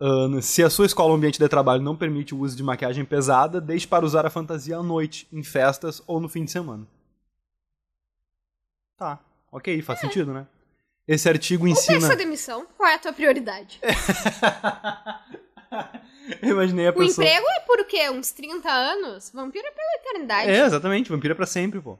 Ahn, 0.00 0.40
se 0.40 0.62
a 0.64 0.70
sua 0.70 0.86
escola 0.86 1.10
ou 1.10 1.16
ambiente 1.16 1.38
de 1.38 1.48
trabalho 1.48 1.82
não 1.82 1.96
permite 1.96 2.34
o 2.34 2.38
uso 2.40 2.56
de 2.56 2.62
maquiagem 2.62 3.04
pesada, 3.04 3.60
deixe 3.60 3.86
para 3.86 4.04
usar 4.04 4.26
a 4.26 4.30
fantasia 4.30 4.76
à 4.76 4.82
noite, 4.82 5.28
em 5.32 5.42
festas 5.44 6.02
ou 6.06 6.20
no 6.20 6.28
fim 6.28 6.44
de 6.44 6.50
semana. 6.50 6.86
Tá, 8.96 9.18
ok, 9.50 9.80
faz 9.82 10.00
sentido, 10.00 10.32
né? 10.32 10.46
Esse 11.06 11.28
artigo 11.28 11.64
Ou 11.64 11.68
ensina. 11.68 12.00
peça 12.00 12.16
demissão, 12.16 12.66
qual 12.76 12.88
é 12.88 12.94
a 12.94 12.98
tua 12.98 13.12
prioridade? 13.12 13.80
Eu 16.40 16.50
imaginei 16.50 16.86
a 16.86 16.90
O 16.90 16.94
pessoa. 16.94 17.24
emprego 17.26 17.46
é 17.50 17.60
por 17.60 17.80
o 17.80 17.84
quê? 17.84 18.08
Uns 18.10 18.30
30 18.30 18.68
anos? 18.70 19.30
Vampiro 19.34 19.66
é 19.66 19.70
pela 19.70 19.94
eternidade. 19.96 20.50
É, 20.50 20.64
exatamente, 20.66 21.10
vampiro 21.10 21.32
é 21.32 21.34
pra 21.34 21.46
sempre, 21.46 21.80
pô. 21.80 21.98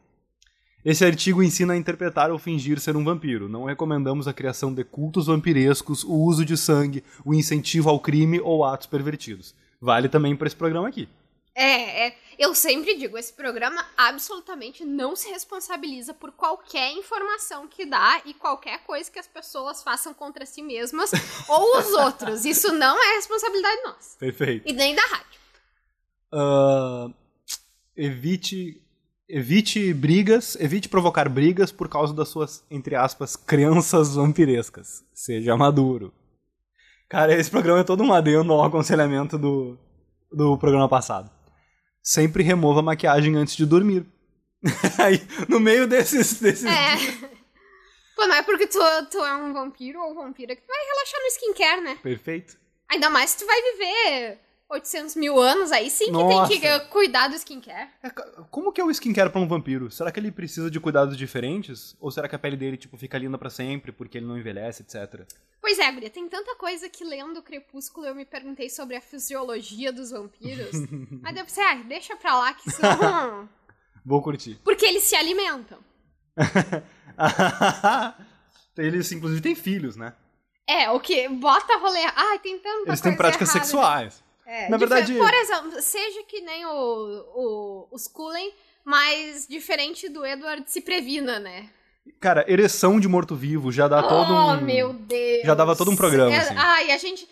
Esse 0.85 1.05
artigo 1.05 1.43
ensina 1.43 1.75
a 1.75 1.77
interpretar 1.77 2.33
ou 2.33 2.39
fingir 2.39 2.81
ser 2.81 2.97
um 2.97 3.05
vampiro. 3.05 3.49
Não 3.49 3.65
recomendamos 3.65 4.27
a 4.27 4.33
criação 4.33 4.75
de 4.75 4.83
cultos 4.83 5.27
vampirescos, 5.27 6.03
o 6.03 6.15
uso 6.15 6.45
de 6.45 6.57
sangue, 6.57 7.05
o 7.25 7.33
incentivo 7.33 7.89
ao 7.89 8.01
crime 8.01 8.41
ou 8.41 8.65
atos 8.65 8.89
pervertidos. 8.89 9.55
Vale 9.81 10.09
também 10.09 10.35
pra 10.35 10.49
esse 10.49 10.57
programa 10.57 10.89
aqui. 10.89 11.09
É, 11.55 12.09
é. 12.09 12.17
Eu 12.37 12.55
sempre 12.55 12.97
digo, 12.97 13.17
esse 13.17 13.33
programa 13.33 13.87
absolutamente 13.97 14.85
não 14.85 15.15
se 15.15 15.29
responsabiliza 15.29 16.13
por 16.13 16.33
qualquer 16.33 16.91
informação 16.93 17.69
que 17.69 17.87
dá 17.87 18.21
e 18.25 18.35
qualquer 18.35 18.83
coisa 18.83 19.09
que 19.09 19.19
as 19.19 19.27
pessoas 19.29 19.83
façam 19.83 20.13
contra 20.13 20.45
si 20.45 20.63
mesmas 20.63 21.13
ou 21.49 21.79
os 21.79 21.93
outros. 21.93 22.45
Isso 22.45 22.73
não 22.73 23.01
é 23.01 23.17
responsabilidade 23.17 23.83
nossa. 23.85 24.19
Perfeito. 24.19 24.69
E 24.69 24.73
nem 24.73 24.97
da 24.97 25.03
rádio. 25.03 25.41
Ah, 26.33 27.09
evite 27.97 28.82
evite 29.29 29.93
brigas, 29.95 30.57
evite 30.61 30.89
provocar 30.89 31.29
brigas 31.29 31.73
por 31.73 31.89
causa 31.89 32.13
das 32.13 32.29
suas, 32.29 32.65
entre 32.71 32.95
aspas, 32.95 33.37
crenças 33.37 34.15
vampirescas. 34.15 35.05
Seja 35.15 35.57
maduro. 35.57 36.13
Cara, 37.09 37.35
esse 37.35 37.51
programa 37.51 37.81
é 37.81 37.85
todo 37.85 38.03
um 38.03 38.13
adendo 38.13 38.53
ao 38.53 38.65
aconselhamento 38.65 39.37
do, 39.39 39.79
do 40.31 40.57
programa 40.59 40.89
passado. 40.89 41.31
Sempre 42.03 42.43
remova 42.43 42.81
a 42.81 42.83
maquiagem 42.83 43.37
antes 43.37 43.55
de 43.55 43.67
dormir. 43.67 44.07
Aí, 44.99 45.21
no 45.49 45.61
meio 45.61 45.87
desses, 45.87 46.41
desses 46.41 46.65
É. 46.65 46.97
Pô, 48.17 48.27
não 48.27 48.35
é 48.35 48.43
porque 48.43 48.67
tu, 48.67 48.79
tu 49.11 49.19
é 49.19 49.37
um 49.37 49.53
vampiro 49.53 50.01
ou 50.01 50.15
vampira 50.15 50.55
que 50.55 50.63
tu 50.63 50.69
vai 50.69 50.85
relaxar 50.87 51.21
no 51.21 51.27
skincare, 51.27 51.81
né? 51.83 51.99
Perfeito. 52.03 52.57
Ainda 52.91 53.11
mais 53.11 53.31
se 53.31 53.39
tu 53.39 53.47
vai 53.47 53.61
viver 53.73 54.39
800 54.73 55.17
mil 55.17 55.39
anos, 55.39 55.71
aí 55.71 55.91
sim 55.91 56.07
que 56.07 56.11
Nossa. 56.13 56.49
tem 56.49 56.61
que 56.61 56.81
cuidar 56.87 57.29
do 57.29 57.37
skincare. 57.37 57.91
É, 58.03 58.11
como 58.51 58.73
que 58.73 58.81
é 58.81 58.85
o 58.85 58.91
skincare 58.91 59.29
pra 59.31 59.41
um 59.41 59.47
vampiro? 59.47 59.91
Será 59.91 60.11
que 60.11 60.19
ele 60.19 60.33
precisa 60.33 60.71
de 60.71 60.81
cuidados 60.81 61.17
diferentes? 61.17 61.95
Ou 62.01 62.11
será 62.11 62.27
que 62.27 62.35
a 62.35 62.39
pele 62.39 62.57
dele, 62.57 62.79
tipo, 62.79 62.97
fica 62.97 63.19
linda 63.19 63.37
pra 63.37 63.51
sempre 63.51 63.93
porque 63.93 64.17
ele 64.19 64.27
não 64.27 64.39
envelhece, 64.39 64.83
etc? 64.83 65.27
Pois 65.61 65.79
é, 65.79 65.93
Guria, 65.93 66.09
tem 66.09 66.27
tanta 66.27 66.57
coisa 66.57 66.89
que 66.89 67.05
lendo 67.05 67.39
o 67.39 67.43
Crepúsculo 67.43 68.07
eu 68.07 68.15
me 68.15 68.25
perguntei 68.25 68.71
sobre 68.71 68.97
a 68.97 69.01
fisiologia 69.01 69.93
dos 69.93 70.11
vampiros. 70.11 70.73
mas 71.23 71.37
eu 71.37 71.45
pensei, 71.45 71.65
ah, 71.65 71.75
deixa 71.87 72.17
pra 72.17 72.39
lá 72.39 72.55
que 72.55 72.69
isso 72.69 72.81
não... 72.83 73.49
Vou 74.05 74.23
curtir. 74.23 74.59
Porque 74.65 74.87
eles 74.87 75.05
se 75.05 75.15
alimentam. 75.15 75.79
Eles, 78.77 79.13
inclusive, 79.13 79.41
têm 79.41 79.55
filhos, 79.55 79.97
né? 79.97 80.15
É, 80.67 80.91
o 80.91 80.99
que 80.99 81.29
bota 81.29 81.77
rolê... 81.79 82.01
Ai, 82.17 82.39
tem 82.39 82.59
tanta 82.59 82.89
Eles 82.89 83.01
têm 83.01 83.17
práticas 83.17 83.51
errada. 83.51 83.65
sexuais. 83.65 84.25
É, 84.47 84.69
Na 84.69 84.77
verdade- 84.77 85.15
Por 85.15 85.33
exemplo, 85.35 85.81
seja 85.83 86.23
que 86.25 86.41
nem 86.41 86.67
o, 86.67 86.71
o, 87.35 87.89
os 87.93 88.09
Cullen, 88.09 88.53
mas 88.85 89.47
diferente 89.49 90.09
do 90.09 90.25
Edward, 90.27 90.65
se 90.67 90.81
previna, 90.81 91.39
né? 91.39 91.69
Cara, 92.19 92.45
ereção 92.51 92.99
de 92.99 93.07
morto-vivo 93.07 93.71
já 93.71 93.87
dá 93.87 94.03
todo 94.03 94.33
oh, 94.33 94.53
um. 94.55 94.61
meu 94.61 94.93
Deus. 94.93 95.43
já 95.45 95.55
dava 95.55 95.77
todo 95.77 95.91
um 95.91 95.97
programa, 95.97 96.35
É, 96.35 96.39
assim. 96.39 96.55
Ai, 96.57 96.91
a 96.91 96.99
gente... 96.99 97.29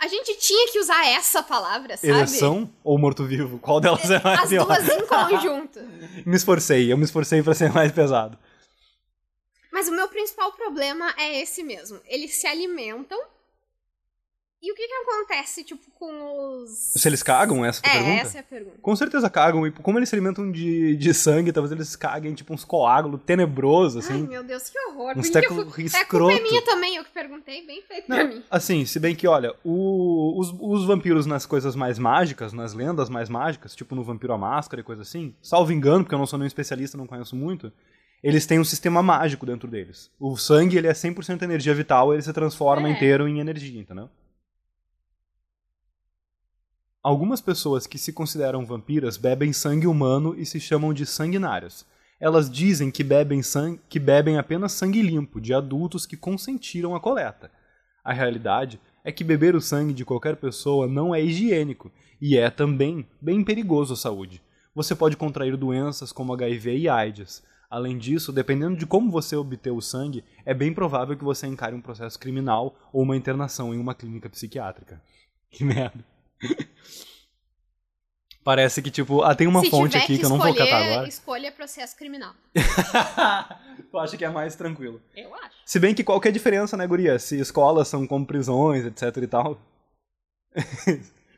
A 0.00 0.08
gente 0.08 0.34
tinha 0.36 0.72
que 0.72 0.80
usar 0.80 1.06
essa 1.06 1.42
palavra, 1.44 1.96
sabe? 1.96 2.12
Ereção 2.12 2.68
ou 2.82 2.98
morto-vivo? 2.98 3.58
Qual 3.60 3.78
delas 3.80 4.10
é 4.10 4.20
mais 4.20 4.40
As 4.40 4.48
pior? 4.48 4.64
duas 4.64 4.88
em 4.88 5.06
conjunto. 5.06 5.78
Me 6.26 6.34
esforcei, 6.34 6.92
eu 6.92 6.96
me 6.98 7.04
esforcei 7.04 7.40
pra 7.42 7.54
ser 7.54 7.70
mais 7.72 7.92
pesado. 7.92 8.36
Mas 9.70 9.86
o 9.88 9.92
meu 9.92 10.08
principal 10.08 10.50
problema 10.52 11.14
é 11.16 11.40
esse 11.40 11.62
mesmo. 11.62 12.00
Eles 12.06 12.34
se 12.34 12.46
alimentam. 12.48 13.18
E 14.64 14.70
o 14.70 14.76
que 14.76 14.86
que 14.86 14.94
acontece, 14.94 15.64
tipo, 15.64 15.82
com 15.98 16.62
os... 16.62 16.70
Se 16.70 17.08
eles 17.08 17.20
cagam, 17.20 17.64
essa 17.64 17.80
é 17.84 17.88
a 17.88 17.90
É, 17.90 17.98
pergunta? 17.98 18.20
essa 18.22 18.38
é 18.38 18.40
a 18.40 18.44
pergunta. 18.44 18.76
Com 18.80 18.94
certeza 18.94 19.28
cagam. 19.28 19.66
E 19.66 19.72
como 19.72 19.98
eles 19.98 20.08
se 20.08 20.14
alimentam 20.14 20.52
de, 20.52 20.94
de 20.96 21.12
sangue, 21.12 21.50
talvez 21.52 21.72
eles 21.72 21.96
caguem, 21.96 22.32
tipo, 22.32 22.54
uns 22.54 22.64
coágulos 22.64 23.20
tenebrosos, 23.26 24.08
Ai, 24.08 24.16
assim. 24.16 24.26
meu 24.28 24.44
Deus, 24.44 24.70
que 24.70 24.78
horror. 24.78 25.18
Uns 25.18 25.28
Por 25.28 25.32
que 25.40 25.48
teco 25.48 25.54
eu 25.54 25.70
fui- 25.70 25.82
É 25.82 25.86
escroto. 25.86 26.36
culpa 26.36 26.48
minha 26.48 26.62
também, 26.62 26.94
eu 26.94 27.02
que 27.04 27.10
perguntei, 27.10 27.66
bem 27.66 27.82
feito 27.82 28.06
pra 28.06 28.22
mim. 28.24 28.40
Assim, 28.48 28.84
se 28.84 29.00
bem 29.00 29.16
que, 29.16 29.26
olha, 29.26 29.52
o- 29.64 30.38
os, 30.38 30.54
os 30.60 30.86
vampiros 30.86 31.26
nas 31.26 31.44
coisas 31.44 31.74
mais 31.74 31.98
mágicas, 31.98 32.52
nas 32.52 32.72
lendas 32.72 33.08
mais 33.08 33.28
mágicas, 33.28 33.74
tipo 33.74 33.96
no 33.96 34.04
Vampiro 34.04 34.32
à 34.32 34.38
Máscara 34.38 34.80
e 34.80 34.84
coisa 34.84 35.02
assim, 35.02 35.34
salvo 35.42 35.72
engano, 35.72 36.04
porque 36.04 36.14
eu 36.14 36.18
não 36.20 36.26
sou 36.26 36.38
nenhum 36.38 36.46
especialista, 36.46 36.96
não 36.96 37.08
conheço 37.08 37.34
muito, 37.34 37.72
eles 38.22 38.46
têm 38.46 38.60
um 38.60 38.64
sistema 38.64 39.02
mágico 39.02 39.44
dentro 39.44 39.68
deles. 39.68 40.08
O 40.20 40.36
sangue, 40.36 40.76
ele 40.78 40.86
é 40.86 40.92
100% 40.94 41.42
energia 41.42 41.74
vital, 41.74 42.12
ele 42.12 42.22
se 42.22 42.32
transforma 42.32 42.88
É. 42.88 42.92
inteiro 42.92 43.26
em 43.26 43.40
energia, 43.40 43.80
entendeu? 43.80 44.08
Algumas 47.02 47.40
pessoas 47.40 47.84
que 47.84 47.98
se 47.98 48.12
consideram 48.12 48.64
vampiras 48.64 49.16
bebem 49.16 49.52
sangue 49.52 49.88
humano 49.88 50.36
e 50.38 50.46
se 50.46 50.60
chamam 50.60 50.94
de 50.94 51.04
sanguinárias. 51.04 51.84
Elas 52.20 52.48
dizem 52.48 52.92
que 52.92 53.02
bebem, 53.02 53.40
que 53.88 53.98
bebem 53.98 54.38
apenas 54.38 54.70
sangue 54.70 55.02
limpo 55.02 55.40
de 55.40 55.52
adultos 55.52 56.06
que 56.06 56.16
consentiram 56.16 56.94
a 56.94 57.00
coleta. 57.00 57.50
A 58.04 58.12
realidade 58.12 58.80
é 59.02 59.10
que 59.10 59.24
beber 59.24 59.56
o 59.56 59.60
sangue 59.60 59.92
de 59.92 60.04
qualquer 60.04 60.36
pessoa 60.36 60.86
não 60.86 61.12
é 61.12 61.20
higiênico 61.20 61.90
e 62.20 62.38
é 62.38 62.48
também 62.48 63.04
bem 63.20 63.42
perigoso 63.42 63.94
à 63.94 63.96
saúde. 63.96 64.40
Você 64.72 64.94
pode 64.94 65.16
contrair 65.16 65.56
doenças 65.56 66.12
como 66.12 66.32
HIV 66.32 66.78
e 66.78 66.88
AIDS. 66.88 67.42
Além 67.68 67.98
disso, 67.98 68.32
dependendo 68.32 68.76
de 68.76 68.86
como 68.86 69.10
você 69.10 69.34
obter 69.34 69.72
o 69.72 69.80
sangue, 69.80 70.22
é 70.46 70.54
bem 70.54 70.72
provável 70.72 71.16
que 71.16 71.24
você 71.24 71.48
encare 71.48 71.74
um 71.74 71.80
processo 71.80 72.16
criminal 72.16 72.76
ou 72.92 73.02
uma 73.02 73.16
internação 73.16 73.74
em 73.74 73.78
uma 73.78 73.92
clínica 73.92 74.30
psiquiátrica. 74.30 75.02
Que 75.50 75.64
merda. 75.64 76.11
Parece 78.44 78.82
que, 78.82 78.90
tipo, 78.90 79.22
ah, 79.22 79.36
tem 79.36 79.46
uma 79.46 79.60
Se 79.60 79.70
fonte 79.70 79.96
aqui 79.96 80.18
que 80.18 80.24
eu 80.24 80.28
não 80.28 80.36
vou 80.38 80.48
escolher, 80.48 80.68
catar 80.70 80.82
agora. 80.84 81.08
escolha 81.08 81.52
processo 81.52 81.96
criminal. 81.96 82.34
tu 83.90 83.98
acha 83.98 84.16
que 84.16 84.24
é 84.24 84.28
mais 84.28 84.56
tranquilo? 84.56 85.00
Eu 85.14 85.32
acho. 85.36 85.54
Se 85.64 85.78
bem 85.78 85.94
que 85.94 86.02
qual 86.02 86.20
que 86.20 86.26
é 86.26 86.30
a 86.30 86.34
diferença, 86.34 86.76
né, 86.76 86.84
guria? 86.84 87.20
Se 87.20 87.38
escolas 87.38 87.86
são 87.86 88.04
como 88.04 88.26
prisões, 88.26 88.84
etc 88.84 89.16
e 89.22 89.26
tal. 89.28 89.60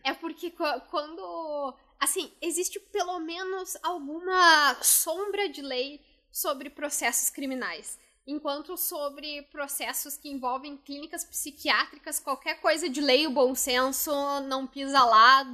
É 0.03 0.15
porque 0.15 0.51
qu- 0.51 0.81
quando. 0.91 1.75
Assim, 2.01 2.33
existe 2.41 2.81
pelo 2.81 3.19
menos 3.21 3.77
alguma 3.83 4.75
sombra 4.81 5.47
de 5.51 5.61
lei 5.61 6.01
sobre 6.33 6.71
processos 6.71 7.29
criminais. 7.29 7.99
Enquanto 8.27 8.77
sobre 8.79 9.43
processos 9.53 10.17
que 10.17 10.31
envolvem 10.31 10.77
clínicas 10.79 11.25
psiquiátricas, 11.25 12.19
qualquer 12.19 12.59
coisa 12.61 12.89
de 12.89 13.01
lei 13.01 13.25
e 13.25 13.29
bom 13.29 13.55
senso 13.55 14.11
não 14.43 14.67
pisa 14.67 15.05
lá 15.05 15.45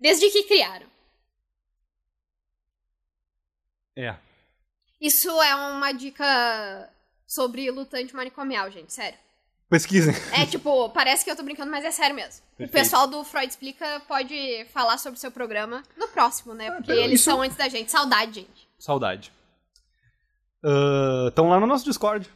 desde 0.00 0.30
que 0.30 0.44
criaram. 0.44 0.86
É. 3.96 4.16
Isso 5.00 5.28
é 5.42 5.54
uma 5.54 5.92
dica 5.92 6.90
sobre 7.26 7.70
lutante 7.70 8.14
manicomial, 8.14 8.70
gente, 8.70 8.92
sério. 8.92 9.18
Pesquisem. 9.68 10.14
É 10.32 10.46
tipo, 10.46 10.88
parece 10.90 11.24
que 11.24 11.30
eu 11.30 11.36
tô 11.36 11.42
brincando, 11.42 11.70
mas 11.70 11.84
é 11.84 11.90
sério 11.90 12.16
mesmo. 12.16 12.42
Perfeito. 12.56 12.70
O 12.70 12.72
pessoal 12.72 13.06
do 13.06 13.22
Freud 13.22 13.48
Explica 13.48 14.00
pode 14.08 14.64
falar 14.72 14.96
sobre 14.96 15.18
o 15.18 15.20
seu 15.20 15.30
programa 15.30 15.82
no 15.94 16.08
próximo, 16.08 16.54
né? 16.54 16.70
Porque 16.70 16.86
pera, 16.86 17.00
eles 17.02 17.20
isso- 17.20 17.30
são 17.30 17.42
antes 17.42 17.56
da 17.56 17.68
gente. 17.68 17.90
Saudade, 17.90 18.40
gente. 18.40 18.68
Saudade. 18.78 19.30
Estão 21.28 21.48
lá 21.48 21.60
no 21.60 21.66
nosso 21.66 21.84
Discord. 21.84 22.28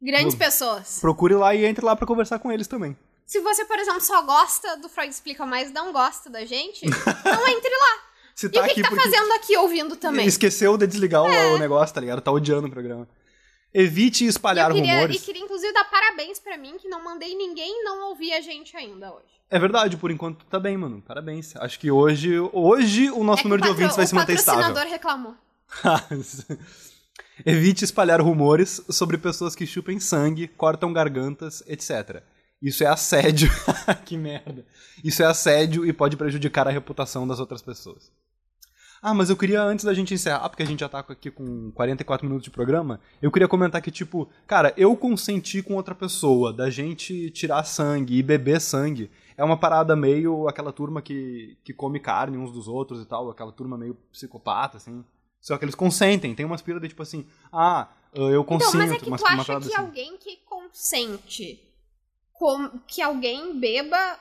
Grandes 0.00 0.34
Hum. 0.34 0.38
pessoas. 0.38 0.98
Procure 1.00 1.34
lá 1.34 1.54
e 1.54 1.64
entre 1.64 1.84
lá 1.84 1.94
pra 1.96 2.06
conversar 2.06 2.38
com 2.38 2.50
eles 2.52 2.66
também. 2.68 2.96
Se 3.26 3.40
você, 3.40 3.64
por 3.64 3.78
exemplo, 3.78 4.00
só 4.00 4.22
gosta 4.22 4.76
do 4.78 4.88
Freud 4.88 5.10
Explica, 5.12 5.44
mas 5.44 5.70
não 5.72 5.92
gosta 5.92 6.30
da 6.30 6.44
gente, 6.44 6.86
não 6.86 6.88
entre 7.48 7.70
lá. 7.70 8.08
Se 8.34 8.46
E 8.46 8.48
tá 8.50 8.60
o 8.60 8.64
que, 8.64 8.70
aqui 8.70 8.82
que 8.82 8.88
tá 8.88 8.94
fazendo 8.96 9.32
aqui 9.32 9.56
ouvindo 9.56 9.96
também? 9.96 10.26
esqueceu 10.26 10.78
de 10.78 10.86
desligar 10.86 11.22
o- 11.24 11.54
o 11.54 11.58
negócio, 11.58 11.94
tá 11.94 12.00
ligado? 12.00 12.20
Tá 12.22 12.30
odiando 12.30 12.68
o 12.68 12.70
programa. 12.70 13.08
Evite 13.74 14.24
espalhar 14.24 14.70
eu 14.70 14.76
queria, 14.76 14.94
rumores. 14.94 15.16
E 15.16 15.24
queria, 15.24 15.42
inclusive, 15.42 15.72
dar 15.74 15.84
parabéns 15.90 16.38
pra 16.38 16.56
mim, 16.56 16.78
que 16.78 16.88
não 16.88 17.04
mandei 17.04 17.34
ninguém 17.34 17.84
não 17.84 18.08
ouvir 18.08 18.32
a 18.32 18.40
gente 18.40 18.74
ainda 18.76 19.12
hoje. 19.12 19.26
É 19.50 19.58
verdade, 19.58 19.96
por 19.96 20.10
enquanto 20.10 20.44
tá 20.46 20.58
bem, 20.60 20.76
mano. 20.76 21.02
Parabéns. 21.02 21.54
Acho 21.56 21.78
que 21.78 21.90
hoje, 21.90 22.38
hoje 22.52 23.10
o 23.10 23.22
nosso 23.24 23.40
É 23.40 23.42
que 23.42 23.48
número 23.48 23.62
de 23.62 23.68
o 23.68 23.72
patro- 23.72 23.72
ouvintes 23.72 23.96
vai 23.96 24.06
se 24.06 24.14
manter 24.14 24.32
O 24.32 24.36
estável. 24.36 24.60
patrocinador 24.62 24.90
reclamou. 24.92 25.34
Evite 27.44 27.84
espalhar 27.84 28.20
rumores 28.20 28.82
sobre 28.88 29.16
pessoas 29.18 29.54
que 29.54 29.66
chupem 29.66 30.00
sangue, 30.00 30.48
cortam 30.48 30.92
gargantas, 30.92 31.62
etc. 31.66 32.22
Isso 32.60 32.82
é 32.82 32.86
assédio. 32.86 33.48
que 34.04 34.16
merda. 34.16 34.66
Isso 35.04 35.22
é 35.22 35.26
assédio 35.26 35.86
e 35.86 35.92
pode 35.92 36.16
prejudicar 36.16 36.66
a 36.66 36.72
reputação 36.72 37.26
das 37.26 37.38
outras 37.38 37.62
pessoas. 37.62 38.10
Ah, 39.00 39.14
mas 39.14 39.30
eu 39.30 39.36
queria, 39.36 39.62
antes 39.62 39.84
da 39.84 39.94
gente 39.94 40.12
encerrar, 40.12 40.48
porque 40.48 40.64
a 40.64 40.66
gente 40.66 40.80
já 40.80 40.88
tá 40.88 40.98
aqui 40.98 41.30
com 41.30 41.70
44 41.70 42.26
minutos 42.26 42.44
de 42.44 42.50
programa, 42.50 42.98
eu 43.22 43.30
queria 43.30 43.46
comentar 43.46 43.80
que, 43.80 43.92
tipo, 43.92 44.28
cara, 44.44 44.74
eu 44.76 44.96
consenti 44.96 45.62
com 45.62 45.74
outra 45.74 45.94
pessoa 45.94 46.52
da 46.52 46.68
gente 46.68 47.30
tirar 47.30 47.62
sangue 47.62 48.18
e 48.18 48.22
beber 48.24 48.60
sangue. 48.60 49.08
É 49.36 49.44
uma 49.44 49.56
parada 49.56 49.94
meio 49.94 50.48
aquela 50.48 50.72
turma 50.72 51.00
que, 51.00 51.56
que 51.62 51.72
come 51.72 52.00
carne 52.00 52.36
uns 52.36 52.50
dos 52.50 52.66
outros 52.66 53.00
e 53.00 53.06
tal, 53.06 53.30
aquela 53.30 53.52
turma 53.52 53.78
meio 53.78 53.94
psicopata, 54.10 54.78
assim. 54.78 55.04
Só 55.40 55.56
que 55.56 55.64
eles 55.64 55.74
consentem, 55.74 56.34
tem 56.34 56.44
umas 56.44 56.62
piras 56.62 56.80
de 56.82 56.88
tipo 56.88 57.02
assim, 57.02 57.26
ah, 57.52 57.88
eu 58.12 58.44
consinto, 58.44 58.76
Então, 58.76 58.86
mas 58.86 58.92
é 58.92 58.98
que 58.98 59.08
umas- 59.08 59.20
tu 59.20 59.26
acha 59.26 59.44
que 59.44 59.52
assim. 59.66 59.74
alguém 59.76 60.16
que 60.18 60.36
consente 60.44 61.60
com- 62.32 62.78
que 62.86 63.00
alguém 63.02 63.58
beba 63.58 64.18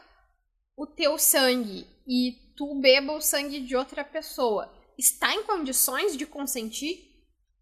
o 0.75 0.85
teu 0.85 1.17
sangue 1.17 1.85
e 2.07 2.33
tu 2.55 2.79
beba 2.79 3.13
o 3.13 3.21
sangue 3.21 3.59
de 3.59 3.75
outra 3.75 4.03
pessoa 4.03 4.71
está 4.97 5.33
em 5.33 5.43
condições 5.43 6.15
de 6.17 6.25
consentir? 6.25 6.99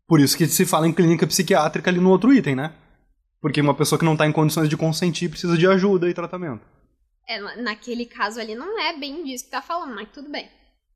Por 0.07 0.19
isso 0.19 0.37
que 0.37 0.45
se 0.47 0.65
fala 0.65 0.87
em 0.87 0.93
clínica 0.93 1.25
psiquiátrica 1.25 1.89
ali 1.89 1.99
no 1.99 2.09
outro 2.09 2.33
item, 2.33 2.55
né? 2.55 2.75
Porque 3.41 3.61
uma 3.61 3.73
pessoa 3.75 3.97
que 3.99 4.05
não 4.05 4.15
tá 4.17 4.25
em 4.27 4.31
condições 4.31 4.69
de 4.69 4.77
consentir 4.77 5.29
precisa 5.29 5.57
de 5.57 5.67
ajuda 5.67 6.09
e 6.09 6.13
tratamento. 6.13 6.65
É, 7.27 7.39
na- 7.39 7.55
naquele 7.57 8.05
caso 8.05 8.39
ali 8.39 8.53
não 8.55 8.79
é 8.79 8.97
bem 8.97 9.23
disso 9.23 9.45
que 9.45 9.51
tá 9.51 9.61
falando, 9.61 9.95
mas 9.95 10.09
tudo 10.11 10.29
bem. 10.29 10.49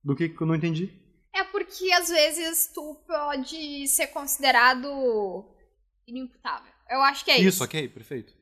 Do 0.04 0.16
que 0.16 0.30
que 0.30 0.42
eu 0.42 0.48
não 0.48 0.56
entendi? 0.56 0.94
É 1.34 1.44
porque 1.44 1.92
às 1.94 2.10
vezes 2.10 2.68
tu 2.74 2.96
pode 3.08 3.88
ser 3.88 4.08
considerado 4.08 5.46
inimputável. 6.08 6.72
Eu 6.90 7.02
acho 7.04 7.24
que 7.24 7.32
é 7.32 7.36
isso. 7.38 7.48
Isso, 7.48 7.64
ok, 7.64 7.88
perfeito. 7.90 8.34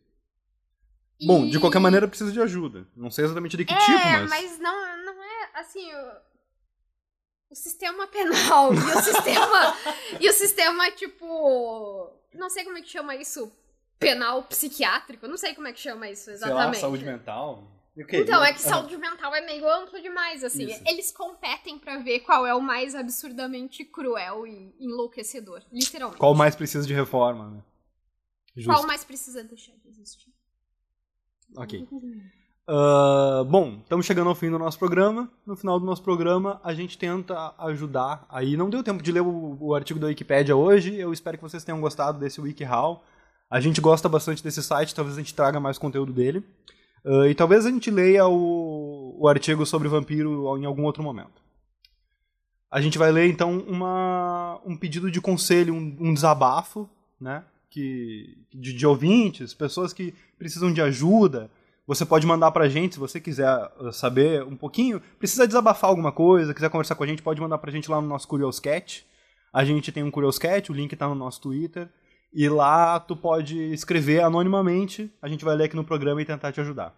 Bom, 1.26 1.50
de 1.50 1.60
qualquer 1.60 1.80
E- 1.80 1.82
maneira 1.82 2.08
precisa 2.08 2.32
de 2.32 2.40
ajuda. 2.42 2.88
Não 2.96 3.10
sei 3.10 3.26
exatamente 3.26 3.58
de 3.58 3.66
que 3.66 3.74
é, 3.74 3.78
tipo, 3.78 3.92
mas... 3.92 4.30
mas 4.30 4.60
não, 4.60 5.06
não 5.06 5.24
é 5.24 5.50
assim. 5.56 5.92
O, 5.94 6.12
o 7.50 7.56
sistema 7.56 8.08
penal 8.08 8.74
e 8.74 8.78
o 8.78 9.02
sistema. 9.02 9.78
e 10.22 10.30
o 10.30 10.34
sistema, 10.34 10.92
tipo. 10.92 12.12
Não 12.34 12.50
sei 12.50 12.64
como 12.64 12.78
é 12.78 12.82
que 12.82 12.90
chama 12.90 13.16
isso. 13.16 13.52
Penal 14.00 14.44
psiquiátrico. 14.44 15.28
Não 15.28 15.38
sei 15.38 15.56
como 15.56 15.68
é 15.68 15.74
que 15.74 15.80
chama 15.80 16.08
isso 16.08 16.26
Sei 16.26 16.34
lá, 16.34 16.48
exatamente. 16.48 16.80
saúde 16.80 17.04
mental. 17.04 17.68
Então, 17.98 18.44
é 18.44 18.54
que 18.54 18.62
saúde 18.62 18.96
mental 18.98 19.34
é 19.34 19.42
meio 19.42 19.68
amplo 19.68 20.00
demais, 20.02 20.44
assim. 20.44 20.66
Isso. 20.66 20.84
Eles 20.86 21.12
competem 21.12 21.80
pra 21.80 21.98
ver 21.98 22.20
qual 22.20 22.46
é 22.46 22.54
o 22.54 22.62
mais 22.62 22.94
absurdamente 22.94 23.84
cruel 23.84 24.46
e 24.46 24.76
enlouquecedor. 24.80 25.64
Literalmente. 25.72 26.20
Qual 26.20 26.36
mais 26.36 26.56
precisa 26.56 26.86
de 26.86 26.94
reforma, 26.94 27.50
né? 27.50 27.64
Justo. 28.56 28.72
Qual 28.72 28.88
mais 28.88 29.04
precisa 29.04 29.44
deixar 29.44 29.74
de 29.74 29.90
existir? 29.90 30.32
Ok. 31.56 31.88
Ah, 32.68 33.46
bom, 33.48 33.80
estamos 33.82 34.06
chegando 34.06 34.28
ao 34.28 34.36
fim 34.36 34.50
do 34.50 34.60
nosso 34.60 34.78
programa. 34.78 35.32
No 35.46 35.56
final 35.56 35.80
do 35.80 35.86
nosso 35.86 36.04
programa, 36.04 36.60
a 36.64 36.74
gente 36.74 36.98
tenta 36.98 37.54
ajudar. 37.58 38.26
Aí 38.30 38.58
não 38.58 38.70
deu 38.70 38.84
tempo 38.84 39.02
de 39.02 39.12
ler 39.12 39.22
o, 39.22 39.58
o 39.60 39.74
artigo 39.74 40.00
da 40.00 40.08
Wikipédia 40.08 40.56
hoje. 40.56 40.96
Eu 40.96 41.14
espero 41.14 41.38
que 41.38 41.44
vocês 41.44 41.64
tenham 41.64 41.80
gostado 41.80 42.20
desse 42.20 42.42
WikiHow. 42.42 43.04
A 43.50 43.62
gente 43.62 43.80
gosta 43.80 44.10
bastante 44.10 44.44
desse 44.44 44.62
site, 44.62 44.94
talvez 44.94 45.16
a 45.18 45.22
gente 45.22 45.34
traga 45.34 45.60
mais 45.60 45.78
conteúdo 45.78 46.12
dele. 46.12 46.44
Ah, 47.06 47.28
e 47.28 47.36
talvez 47.36 47.66
a 47.66 47.70
gente 47.70 47.90
leia 47.90 48.28
o, 48.28 49.16
o 49.20 49.28
artigo 49.28 49.66
sobre 49.66 49.88
vampiro 49.88 50.58
em 50.58 50.66
algum 50.66 50.84
outro 50.84 51.04
momento. 51.04 51.42
A 52.70 52.82
gente 52.82 52.98
vai 52.98 53.12
ler 53.12 53.30
então 53.30 53.60
uma, 53.60 54.60
um 54.66 54.76
pedido 54.76 55.10
de 55.10 55.22
conselho, 55.22 55.74
um, 55.74 55.98
um 56.00 56.14
desabafo, 56.14 56.90
né? 57.20 57.44
Que, 57.70 58.38
de, 58.54 58.74
de 58.74 58.86
ouvintes, 58.86 59.54
pessoas 59.54 59.94
que 59.94 60.14
precisam 60.38 60.72
de 60.72 60.82
ajuda. 60.82 61.50
Você 61.86 62.06
pode 62.06 62.28
mandar 62.28 62.52
pra 62.52 62.68
gente, 62.68 62.96
se 62.96 63.00
você 63.00 63.20
quiser 63.22 63.72
uh, 63.80 63.94
saber 63.94 64.44
um 64.44 64.58
pouquinho, 64.58 65.02
precisa 65.18 65.48
desabafar 65.48 65.90
alguma 65.90 66.12
coisa, 66.12 66.54
quiser 66.54 66.70
conversar 66.70 66.96
com 66.96 67.04
a 67.04 67.08
gente, 67.08 67.22
pode 67.22 67.40
mandar 67.40 67.58
pra 67.58 67.72
gente 67.72 67.90
lá 67.90 68.02
no 68.02 68.08
nosso 68.08 68.28
Curioscat. 68.28 69.06
A 69.54 69.64
gente 69.64 69.92
tem 69.92 70.04
um 70.04 70.12
Curioscat, 70.12 70.70
o 70.70 70.76
link 70.76 70.94
tá 70.98 71.08
no 71.08 71.16
nosso 71.16 71.40
Twitter. 71.42 71.90
E 72.38 72.48
lá 72.48 73.00
tu 73.00 73.16
pode 73.16 73.58
escrever 73.74 74.22
anonimamente, 74.22 75.12
a 75.20 75.28
gente 75.28 75.44
vai 75.44 75.56
ler 75.56 75.64
aqui 75.64 75.76
no 75.76 75.84
programa 75.84 76.22
e 76.22 76.26
tentar 76.26 76.52
te 76.52 76.62
ajudar. 76.62 76.94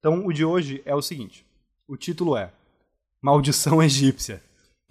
Então 0.00 0.26
o 0.26 0.32
de 0.32 0.44
hoje 0.44 0.82
é 0.84 0.92
o 0.92 1.00
seguinte: 1.00 1.46
o 1.86 1.96
título 1.96 2.36
é 2.36 2.50
Maldição 3.22 3.80
Egípcia. 3.80 4.42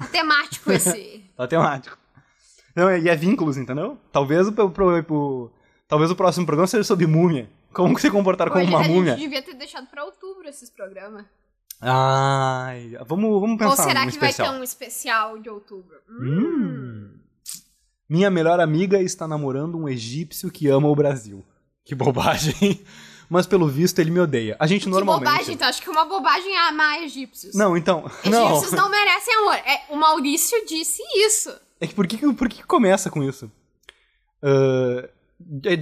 Temático 0.09 0.71
esse. 0.71 1.19
Tá 1.35 1.47
temático. 1.47 1.97
Não, 2.75 2.95
e 2.95 3.09
é 3.09 3.15
vínculos, 3.15 3.57
entendeu? 3.57 3.97
Talvez 4.11 4.47
o, 4.47 5.51
talvez 5.87 6.11
o 6.11 6.15
próximo 6.15 6.45
programa 6.45 6.67
seja 6.67 6.83
sobre 6.83 7.05
múmia. 7.07 7.49
Como 7.73 7.97
se 7.99 8.09
comportar 8.11 8.49
como 8.49 8.63
uma 8.63 8.81
a 8.81 8.87
múmia. 8.87 9.13
gente 9.13 9.23
devia 9.23 9.41
ter 9.41 9.55
deixado 9.55 9.87
pra 9.87 10.05
outubro 10.05 10.47
esses 10.47 10.69
programas. 10.69 11.25
Ai, 11.81 12.95
vamos, 13.07 13.41
vamos 13.41 13.51
Ou 13.51 13.57
pensar 13.57 13.83
será 13.83 14.05
num 14.05 14.11
que 14.11 14.19
vai 14.19 14.29
especial. 14.29 14.53
ter 14.53 14.59
um 14.59 14.63
especial 14.63 15.39
de 15.39 15.49
outubro? 15.49 15.97
Hum. 16.09 17.20
Minha 18.11 18.29
melhor 18.29 18.59
amiga 18.59 19.01
está 19.01 19.25
namorando 19.25 19.77
um 19.77 19.87
egípcio 19.87 20.51
que 20.51 20.67
ama 20.67 20.89
o 20.89 20.95
Brasil. 20.95 21.45
Que 21.85 21.95
bobagem. 21.95 22.81
Mas 23.29 23.47
pelo 23.47 23.65
visto 23.69 23.99
ele 23.99 24.11
me 24.11 24.19
odeia. 24.19 24.57
A 24.59 24.67
gente 24.67 24.83
Que 24.83 24.89
normalmente. 24.89 25.29
bobagem, 25.31 25.53
então 25.55 25.65
acho 25.69 25.81
que 25.81 25.89
uma 25.89 26.03
bobagem 26.03 26.53
é 26.53 26.67
amar 26.67 27.01
egípcios. 27.03 27.55
Não, 27.55 27.77
então. 27.77 28.11
Não. 28.25 28.49
Egípcios 28.51 28.73
não 28.73 28.89
merecem 28.89 29.33
amor. 29.37 29.53
É, 29.55 29.83
o 29.89 29.95
Maurício 29.95 30.65
disse 30.67 31.01
isso. 31.15 31.49
É 31.79 31.87
que 31.87 31.95
por 31.95 32.05
que, 32.05 32.17
que- 32.17 32.33
por 32.33 32.49
que 32.49 32.57
que 32.57 32.63
começa 32.67 33.09
com 33.09 33.23
isso? 33.23 33.49
Ah, 34.43 35.07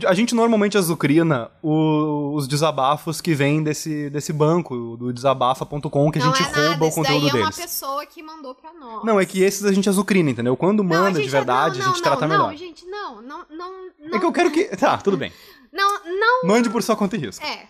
a 0.07 0.13
gente 0.13 0.33
normalmente 0.35 0.77
azucrina 0.77 1.49
o- 1.61 2.33
os 2.35 2.47
desabafos 2.47 3.21
que 3.21 3.33
vêm 3.33 3.61
desse, 3.63 4.09
desse 4.09 4.31
banco, 4.33 4.95
do 4.97 5.11
desabafa.com, 5.13 6.11
que 6.11 6.19
a 6.19 6.25
não 6.25 6.35
gente 6.35 6.47
é 6.47 6.51
nada, 6.51 6.67
rouba 6.69 6.85
o 6.85 6.91
conteúdo 6.91 7.21
daí 7.21 7.29
é 7.29 7.33
uma 7.33 7.39
deles. 7.51 7.55
pessoa 7.57 8.05
que 8.05 8.21
mandou 8.23 8.55
pra 8.55 8.73
nós. 8.73 9.03
Não, 9.03 9.19
é 9.19 9.25
que 9.25 9.41
esses 9.41 9.63
a 9.65 9.71
gente 9.73 9.87
azucrina, 9.89 10.29
entendeu? 10.31 10.55
Quando 10.57 10.83
Não, 10.83 10.89
manda 10.89 11.21
de 11.21 11.29
verdade, 11.29 11.79
não, 11.79 11.85
a 11.85 11.89
gente 11.89 12.01
trata 12.03 12.21
não, 12.21 12.27
melhor. 12.27 12.51
Não, 12.51 12.57
gente, 12.57 12.85
não, 12.85 13.21
não, 13.21 13.45
não. 13.49 13.89
É 14.15 14.19
que 14.19 14.25
eu 14.25 14.31
quero 14.33 14.51
que. 14.51 14.65
Tá, 14.77 14.97
tudo 14.97 15.17
bem. 15.17 15.31
Não, 15.71 16.03
não, 16.03 16.47
Mande 16.47 16.67
por 16.67 16.81
sua 16.81 16.95
conta 16.95 17.15
e 17.15 17.19
risco. 17.19 17.45
é. 17.45 17.67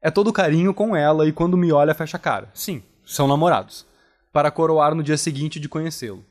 É 0.00 0.10
todo 0.10 0.32
carinho 0.32 0.72
com 0.72 0.96
ela 0.96 1.26
e 1.28 1.32
quando 1.32 1.54
me 1.56 1.70
olha 1.72 1.92
fecha 1.92 2.16
a 2.16 2.20
cara. 2.20 2.50
Sim, 2.54 2.82
são 3.04 3.26
namorados. 3.28 3.84
Para 4.32 4.50
coroar 4.50 4.94
no 4.94 5.02
dia 5.02 5.18
seguinte 5.18 5.60
de 5.60 5.68
conhecê-lo. 5.68 6.24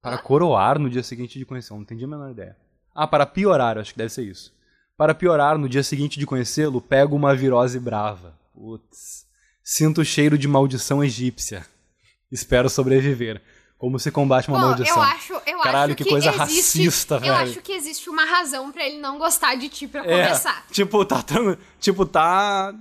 Para 0.00 0.16
coroar 0.16 0.78
no 0.78 0.88
dia 0.88 1.02
seguinte 1.02 1.38
de 1.38 1.44
conhecê-lo, 1.44 1.76
não 1.80 1.82
entendi 1.82 2.04
a 2.04 2.08
menor 2.08 2.30
ideia. 2.30 2.56
Ah, 2.94 3.06
para 3.06 3.24
piorar, 3.26 3.76
eu 3.76 3.82
acho 3.82 3.92
que 3.92 3.98
deve 3.98 4.12
ser 4.12 4.22
isso. 4.24 4.52
Para 4.96 5.14
piorar, 5.14 5.56
no 5.56 5.68
dia 5.68 5.82
seguinte 5.82 6.18
de 6.18 6.26
conhecê-lo, 6.26 6.80
pego 6.80 7.16
uma 7.16 7.34
virose 7.34 7.78
brava. 7.78 8.38
Putz. 8.54 9.24
Sinto 9.62 10.00
o 10.00 10.04
cheiro 10.04 10.36
de 10.36 10.46
maldição 10.48 11.02
egípcia. 11.02 11.64
Espero 12.30 12.68
sobreviver. 12.68 13.40
Como 13.78 13.98
se 13.98 14.10
combate 14.10 14.48
uma 14.48 14.58
Bom, 14.60 14.66
maldição. 14.66 14.96
eu 14.96 15.02
acho, 15.02 15.32
eu 15.46 15.58
Caralho, 15.60 15.92
acho 15.92 15.96
que 15.96 16.04
que, 16.04 16.10
coisa 16.10 16.28
existe, 16.28 16.38
racista, 16.82 17.14
Eu 17.14 17.20
velho. 17.20 17.34
acho 17.34 17.62
que 17.62 17.72
existe 17.72 18.10
uma 18.10 18.26
razão 18.26 18.70
pra 18.70 18.84
ele 18.86 18.98
não 18.98 19.18
gostar 19.18 19.54
de 19.54 19.70
ti 19.70 19.86
pra 19.86 20.04
É, 20.04 20.24
começar. 20.26 20.66
tipo, 20.70 21.02
tá 21.06 21.22
tão- 21.22 21.56
Tipo, 21.78 22.04
tá. 22.04 22.74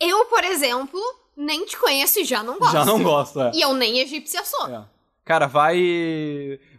Eu, 0.00 0.24
por 0.26 0.42
exemplo, 0.44 0.98
nem 1.36 1.66
te 1.66 1.76
conheço 1.76 2.20
e 2.20 2.24
já 2.24 2.42
não 2.42 2.58
gosto. 2.58 2.72
Já 2.72 2.84
não 2.86 3.02
gosto, 3.02 3.38
é. 3.42 3.50
E 3.54 3.60
eu 3.60 3.74
nem 3.74 3.98
egípcia 3.98 4.42
sou. 4.46 4.66
É. 4.68 4.82
Cara, 5.26 5.46
vai. 5.46 5.76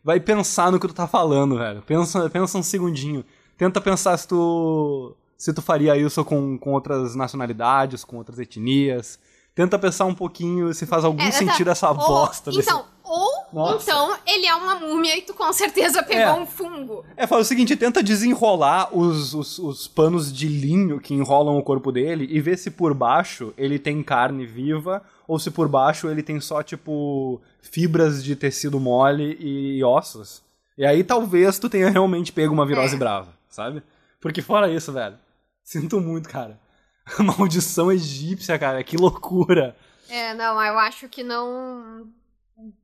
Vai 0.04 0.20
pensar 0.20 0.72
no 0.72 0.80
que 0.80 0.88
tu 0.88 0.94
tá 0.94 1.08
falando, 1.08 1.58
velho. 1.58 1.82
Pensa, 1.82 2.30
pensa 2.30 2.58
um 2.58 2.64
segundinho. 2.64 3.24
Tenta 3.58 3.80
pensar 3.82 4.16
se 4.18 4.28
tu. 4.28 5.16
Se 5.38 5.54
tu 5.54 5.62
faria 5.62 5.96
isso 5.96 6.24
com, 6.26 6.58
com 6.58 6.74
outras 6.74 7.16
nacionalidades, 7.16 8.04
com 8.04 8.18
outras 8.18 8.40
etnias. 8.40 9.20
Tenta 9.54 9.78
pensar 9.80 10.06
um 10.06 10.14
pouquinho 10.14 10.74
se 10.74 10.86
faz 10.86 11.04
algum 11.04 11.22
É, 11.22 11.32
sentido 11.32 11.70
essa 11.70 11.90
Ou- 11.90 11.96
bosta 11.96 12.52
desse. 12.52 12.68
Então, 12.70 12.86
ou 13.04 13.32
Nossa. 13.54 13.90
então 13.90 14.16
ele 14.26 14.46
é 14.46 14.54
uma 14.54 14.76
múmia 14.76 15.18
e 15.18 15.22
tu 15.22 15.34
com 15.34 15.52
certeza 15.54 16.04
pegou 16.04 16.22
É. 16.24 16.34
um 16.34 16.46
fungo. 16.46 17.04
É, 17.16 17.26
faz 17.26 17.46
o 17.46 17.48
seguinte, 17.48 17.76
tenta 17.76 18.04
desenrolar 18.04 18.90
os, 18.96 19.34
os, 19.34 19.58
os 19.60 19.88
panos 19.88 20.32
de 20.32 20.48
linho 20.48 21.00
que 21.00 21.14
enrolam 21.14 21.58
o 21.58 21.64
corpo 21.64 21.92
dele 21.92 22.28
e 22.30 22.40
ver 22.42 22.58
se 22.58 22.70
por 22.70 22.94
baixo 22.94 23.54
ele 23.58 23.80
tem 23.80 24.04
carne 24.04 24.46
viva 24.46 25.02
ou 25.28 25.38
se 25.38 25.52
por 25.52 25.68
baixo 25.68 26.08
ele 26.10 26.24
tem 26.24 26.40
só, 26.40 26.64
tipo, 26.64 27.42
fibras 27.62 28.24
de 28.24 28.36
tecido 28.36 28.80
mole 28.80 29.38
e 29.40 29.84
ossos. 29.84 30.42
E 30.78 30.86
aí 30.86 31.04
talvez 31.04 31.60
tu 31.60 31.70
tenha 31.70 31.90
realmente 31.90 32.32
pego 32.32 32.54
uma 32.54 32.66
virose 32.66 32.96
É. 32.96 32.98
brava, 33.00 33.34
sabe? 33.50 33.84
Porque 34.22 34.42
fora 34.42 34.72
isso, 34.72 34.92
velho, 34.94 35.18
sinto 35.64 36.00
muito, 36.00 36.30
cara. 36.30 36.60
Maldição 37.20 37.92
egípcia, 37.92 38.58
cara, 38.60 38.84
que 38.84 38.98
loucura. 38.98 39.76
É, 40.10 40.34
não, 40.34 40.62
eu 40.64 40.78
acho 40.80 41.08
que 41.10 41.24
não. 41.24 42.08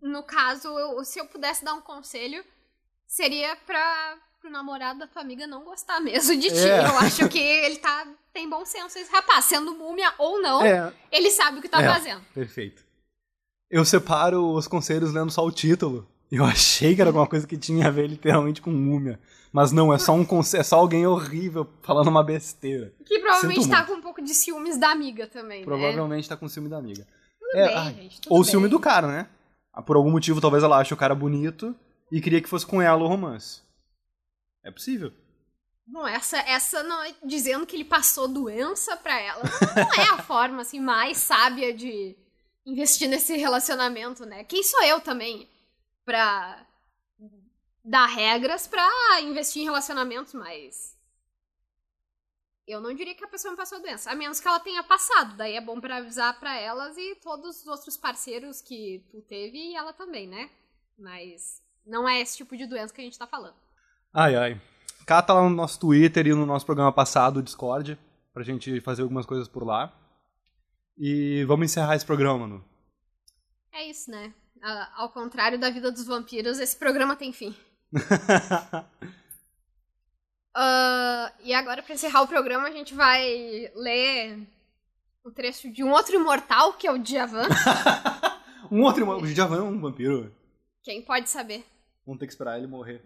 no 0.02 0.22
caso, 0.24 0.68
eu- 0.68 1.04
se 1.04 1.20
eu 1.20 1.26
pudesse 1.26 1.64
dar 1.66 1.74
um 1.74 1.82
conselho, 1.82 2.44
seria 3.08 3.56
pra 3.66 4.18
pro 4.44 4.52
namorado 4.52 5.00
da 5.00 5.08
tua 5.08 5.22
amiga 5.22 5.48
não 5.48 5.64
gostar 5.64 6.02
mesmo 6.02 6.36
de 6.36 6.50
ti. 6.50 6.68
É. 6.70 6.80
Eu 6.86 6.98
acho 7.00 7.30
que 7.30 7.40
ele 7.40 7.78
tá 7.78 8.06
tem 8.34 8.50
bom 8.50 8.66
senso 8.66 9.00
esse 9.00 9.10
rapaz, 9.12 9.46
sendo 9.46 9.74
múmia 9.76 10.14
ou 10.18 10.42
não, 10.42 10.62
É, 10.66 10.92
ele 11.12 11.32
sabe 11.32 11.60
o 11.60 11.62
que 11.62 11.70
tá 11.70 11.82
É. 11.82 11.88
fazendo. 11.88 12.22
perfeito. 12.34 12.84
Eu 13.72 13.86
separo 13.86 14.52
os 14.54 14.68
conselhos 14.68 15.14
lendo 15.14 15.32
só 15.32 15.46
o 15.46 15.52
título. 15.52 16.06
Eu 16.32 16.44
achei 16.44 16.94
que 16.94 17.00
era 17.02 17.10
alguma 17.10 17.26
coisa 17.28 17.48
que 17.48 17.58
tinha 17.58 17.88
a 17.88 17.92
ver 17.92 18.08
literalmente 18.08 18.62
com 18.62 18.70
múmia. 18.70 19.20
Mas 19.52 19.72
não, 19.72 19.94
é 19.94 20.00
só 20.00 20.14
um 20.14 20.26
conselho, 20.26 20.62
é 20.62 20.64
só 20.64 20.78
alguém 20.78 21.06
horrível 21.08 21.70
falando 21.84 22.08
uma 22.08 22.24
besteira. 22.24 22.92
Que 23.06 23.20
provavelmente 23.20 23.62
Sinto 23.62 23.72
tá 23.72 23.78
muito. 23.78 23.92
com 23.94 23.98
um 24.00 24.02
pouco 24.02 24.22
de 24.22 24.34
ciúmes 24.34 24.78
da 24.78 24.90
amiga 24.90 25.26
também, 25.28 25.60
né? 25.60 25.66
Provavelmente 25.66 26.28
tá 26.28 26.36
com 26.36 26.50
ciúme 26.50 26.68
da 26.70 26.78
amiga. 26.78 27.08
Tudo 27.40 27.58
É, 27.60 27.68
bem, 27.68 27.78
ai, 27.78 27.94
gente, 27.94 28.22
tudo 28.22 28.34
Ou 28.34 28.42
bem. 28.42 28.50
ciúme 28.52 28.68
do 28.68 28.80
cara, 28.80 29.08
né? 29.08 29.28
Ah, 29.72 29.82
Por 29.82 29.96
algum 29.96 30.12
motivo, 30.12 30.42
talvez 30.42 30.64
ela 30.64 30.78
ache 30.80 30.94
o 30.94 30.98
cara 30.98 31.14
bonito 31.16 31.76
e 32.12 32.20
queria 32.20 32.42
que 32.42 32.50
fosse 32.50 32.66
com 32.66 32.82
ela 32.82 33.04
o 33.04 33.08
romance. 33.08 33.62
É 34.64 34.72
possível. 34.72 35.14
Não, 35.86 36.08
essa, 36.08 36.38
essa 36.40 36.82
não 36.84 37.00
dizendo 37.24 37.66
que 37.66 37.76
ele 37.76 37.84
passou 37.84 38.28
doença 38.28 38.96
pra 38.96 39.20
ela. 39.20 39.44
Não 39.76 40.04
é 40.04 40.10
a 40.10 40.18
forma, 40.24 40.62
assim, 40.62 40.80
mais 40.80 41.18
sábia 41.18 41.74
de 41.74 42.16
investir 42.66 43.10
nesse 43.10 43.36
relacionamento, 43.36 44.26
né? 44.26 44.44
Quem 44.46 44.64
sou 44.64 44.82
eu 44.84 45.02
também 45.02 45.50
pra 46.06 46.66
dar 47.84 48.06
regras 48.06 48.66
pra 48.66 48.90
investir 49.22 49.62
em 49.62 49.66
relacionamentos, 49.66 50.34
mas... 50.34 50.94
Eu 52.66 52.80
não 52.80 52.94
diria 52.94 53.14
que 53.14 53.26
a 53.26 53.28
pessoa 53.28 53.52
me 53.52 53.58
passou 53.58 53.82
doença, 53.82 54.10
a 54.10 54.16
menos 54.16 54.40
que 54.40 54.48
ela 54.48 54.60
tenha 54.62 54.82
passado. 54.82 55.36
Daí 55.36 55.58
é 55.58 55.60
bom 55.60 55.82
pra 55.82 55.98
avisar 55.98 56.40
pra 56.40 56.58
elas 56.58 56.98
e 56.98 57.16
todos 57.16 57.60
os 57.60 57.68
outros 57.68 57.98
parceiros 57.98 58.62
que 58.62 59.06
tu 59.12 59.22
teve 59.22 59.58
e 59.58 59.76
ela 59.76 59.92
também, 59.92 60.26
né? 60.26 60.50
Mas 60.98 61.62
não 61.86 62.08
é 62.08 62.22
esse 62.22 62.38
tipo 62.38 62.56
de 62.56 62.66
doença 62.66 62.94
que 62.94 63.02
a 63.02 63.04
gente 63.04 63.20
tá 63.20 63.28
falando. 63.28 63.63
Ai, 64.14 64.36
ai. 64.36 64.62
Cata 65.08 65.34
lá 65.34 65.42
no 65.42 65.50
nosso 65.50 65.80
Twitter 65.80 66.28
e 66.28 66.34
no 66.34 66.46
nosso 66.46 66.66
programa 66.66 66.92
passado, 66.92 67.38
o 67.38 67.44
Discord, 67.44 67.98
pra 68.32 68.44
gente 68.44 68.80
fazer 68.82 69.02
algumas 69.02 69.26
coisas 69.26 69.48
por 69.48 69.66
lá. 69.66 69.92
E 70.96 71.44
vamos 71.46 71.66
encerrar 71.66 71.96
esse 71.96 72.06
programa, 72.06 72.40
mano. 72.40 72.66
É 73.74 73.90
isso, 73.90 74.12
né? 74.12 74.32
Ao 74.96 75.10
contrário 75.10 75.60
da 75.60 75.72
vida 75.72 75.92
dos 75.92 76.06
vampiros, 76.06 76.60
esse 76.60 76.78
programa 76.78 77.16
tem 77.16 77.34
fim. 77.34 77.56
Ah, 80.56 81.34
e 81.44 81.52
agora, 81.52 81.82
pra 81.82 81.96
encerrar 81.96 82.22
o 82.22 82.28
programa, 82.28 82.68
a 82.68 82.72
gente 82.72 82.94
vai 82.94 83.72
ler 83.74 84.48
um 85.26 85.32
trecho 85.32 85.72
de 85.74 85.84
um 85.84 85.92
outro 85.92 86.14
imortal, 86.14 86.74
que 86.74 86.86
é 86.86 86.92
o 86.92 87.00
Djavan. 87.00 87.48
um 88.72 88.84
outro. 88.84 89.10
O 89.10 89.26
Djavan 89.26 89.58
é 89.58 89.62
um 89.64 89.82
vampiro. 89.82 90.32
Quem 90.84 91.02
pode 91.02 91.28
saber? 91.28 91.66
Vamos 92.06 92.20
ter 92.20 92.28
que 92.28 92.34
esperar 92.34 92.60
ele 92.60 92.68
morrer. 92.68 93.04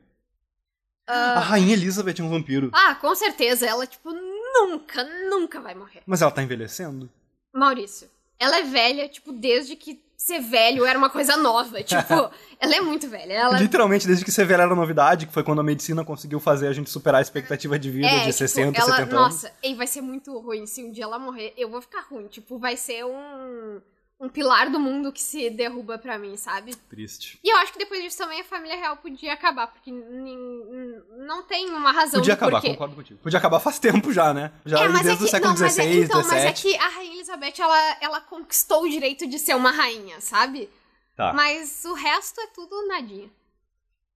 A 1.08 1.40
Rainha 1.40 1.74
Elizabeth 1.74 2.16
é 2.20 2.24
um 2.24 2.30
vampiro. 2.30 2.70
Ah, 2.74 2.96
com 2.96 3.16
certeza. 3.16 3.66
Ela, 3.66 3.88
tipo, 3.88 4.12
nunca, 4.12 5.04
nunca 5.30 5.62
vai 5.62 5.74
morrer. 5.74 6.02
Mas 6.06 6.22
ela 6.22 6.32
tá 6.32 6.44
envelhecendo? 6.44 7.10
Maurício, 7.54 8.10
ela 8.40 8.58
é 8.58 8.64
velha, 8.64 9.08
tipo, 9.08 9.32
desde 9.32 9.76
que 9.76 10.00
ser 10.18 10.40
velho 10.40 10.84
era 10.84 10.98
uma 10.98 11.10
coisa 11.10 11.38
nova. 11.38 11.82
Tipo, 11.84 12.32
ela 12.60 12.76
é 12.76 12.82
muito 12.82 13.08
velha. 13.08 13.34
Ela 13.34 13.60
Literalmente, 13.60 14.08
desde 14.08 14.26
que 14.26 14.32
ser 14.32 14.46
velha 14.46 14.64
era 14.64 14.76
novidade, 14.76 15.28
que 15.28 15.34
foi 15.34 15.44
quando 15.44 15.60
a 15.62 15.64
medicina 15.64 16.04
conseguiu 16.04 16.40
fazer 16.40 16.68
a 16.68 16.74
gente 16.74 16.90
superar 16.90 17.20
a 17.20 17.22
expectativa 17.22 17.78
de 17.78 17.90
vida 17.90 18.08
É, 18.08 18.12
de 18.12 18.20
tipo, 18.22 18.34
60, 18.34 18.78
ela, 18.78 18.92
70 18.92 19.02
anos. 19.02 19.14
Nossa, 19.14 19.52
e 19.64 19.76
vai 19.76 19.88
ser 19.88 20.02
muito 20.02 20.38
ruim. 20.40 20.66
Se 20.66 20.84
um 20.84 20.92
dia 20.92 21.04
ela 21.04 21.20
morrer, 21.20 21.54
eu 21.56 21.70
vou 21.70 21.82
ficar 21.82 22.02
ruim. 22.02 22.28
Tipo, 22.28 22.58
vai 22.58 22.76
ser 22.76 23.06
um, 23.06 23.80
um 24.20 24.28
pilar 24.28 24.72
do 24.72 24.80
mundo 24.80 25.12
que 25.12 25.22
se 25.22 25.50
derruba 25.50 25.98
pra 25.98 26.18
mim, 26.18 26.36
sabe? 26.38 26.76
Triste. 26.90 27.40
E 27.44 27.50
eu 27.50 27.58
acho 27.58 27.72
que 27.72 27.80
depois 27.80 28.02
disso 28.02 28.18
também 28.18 28.42
a 28.42 28.44
família 28.44 28.76
real 28.76 28.98
podia 28.98 29.34
acabar, 29.34 29.68
porque 29.68 29.92
não 29.92 31.44
tem 31.44 31.70
uma 31.70 31.92
razão 31.92 32.20
Podia 32.20 32.34
acabar, 32.34 32.60
porquê. 32.60 32.70
concordo 32.70 32.96
contigo. 32.96 33.20
Podia 33.22 33.38
acabar 33.38 33.60
faz 33.60 33.78
tempo 33.80 34.12
já, 34.12 34.34
né? 34.34 34.52
Já 34.66 34.80
É, 34.80 34.88
mas 34.88 35.04
desde 35.04 35.10
é 35.10 35.14
o 35.14 35.26
que, 35.26 35.32
século 35.32 35.54
não, 35.54 35.60
mas 35.60 35.78
é, 35.78 35.84
XVI, 35.84 36.04
então, 36.04 36.24
mas 36.24 36.34
é 36.34 36.52
que 36.54 36.76
a 36.76 36.88
Rainha 36.88 37.14
Elizabeth, 37.14 37.54
ela, 37.60 37.98
ela 38.02 38.22
conquistou 38.22 38.84
o 38.84 38.90
direito 38.90 39.28
de 39.28 39.38
ser 39.38 39.56
uma 39.56 39.72
rainha, 39.72 40.20
sabe? 40.20 40.70
Tá. 41.16 41.34
Mas 41.34 41.84
o 41.86 41.94
resto 41.94 42.40
é 42.42 42.48
tudo 42.48 42.88
nadinha. 42.88 43.30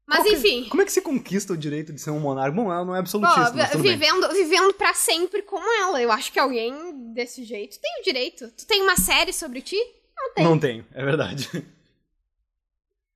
Mas 0.08 0.24
que- 0.24 0.34
enfim. 0.34 0.68
Como 0.70 0.82
é 0.82 0.86
que 0.86 0.92
se 0.92 1.02
conquista 1.02 1.54
o 1.54 1.58
direito 1.58 1.94
de 1.94 2.02
ser 2.02 2.12
um 2.12 2.20
monarca? 2.20 2.52
Bom, 2.56 2.72
ela 2.72 2.84
não 2.84 2.94
é 2.94 2.98
Pô, 2.98 3.02
absolutista, 3.02 3.52
bem. 3.78 3.82
vivendo, 3.94 4.28
vivendo 4.34 4.74
pra 4.74 4.94
sempre 4.94 5.42
como 5.42 5.66
ela. 5.82 6.02
Eu 6.02 6.12
acho 6.12 6.32
que 6.32 6.40
alguém 6.40 7.14
desse 7.14 7.44
jeito 7.44 7.80
tem 7.80 8.00
o 8.00 8.04
direito. 8.04 8.50
Tu 8.58 8.66
tem 8.68 8.82
uma 8.82 8.98
série 8.98 9.32
sobre 9.32 9.62
ti? 9.62 9.78
Não 10.18 10.34
tem. 10.34 10.44
Não 10.44 10.60
tenho, 10.60 10.86
é 10.94 11.04
verdade. 11.06 11.50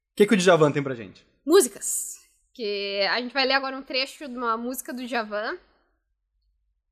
O 0.07 0.17
que, 0.17 0.25
que 0.25 0.33
o 0.33 0.37
Djavan 0.37 0.71
tem 0.71 0.81
pra 0.81 0.95
gente? 0.95 1.27
Músicas. 1.45 2.19
Que 2.53 3.01
a 3.11 3.19
gente 3.19 3.33
vai 3.33 3.45
ler 3.45 3.51
agora 3.55 3.75
um 3.75 3.81
trecho 3.83 4.29
de 4.29 4.37
uma 4.37 4.55
música 4.55 4.93
do 4.93 5.05
Javan. 5.05 5.57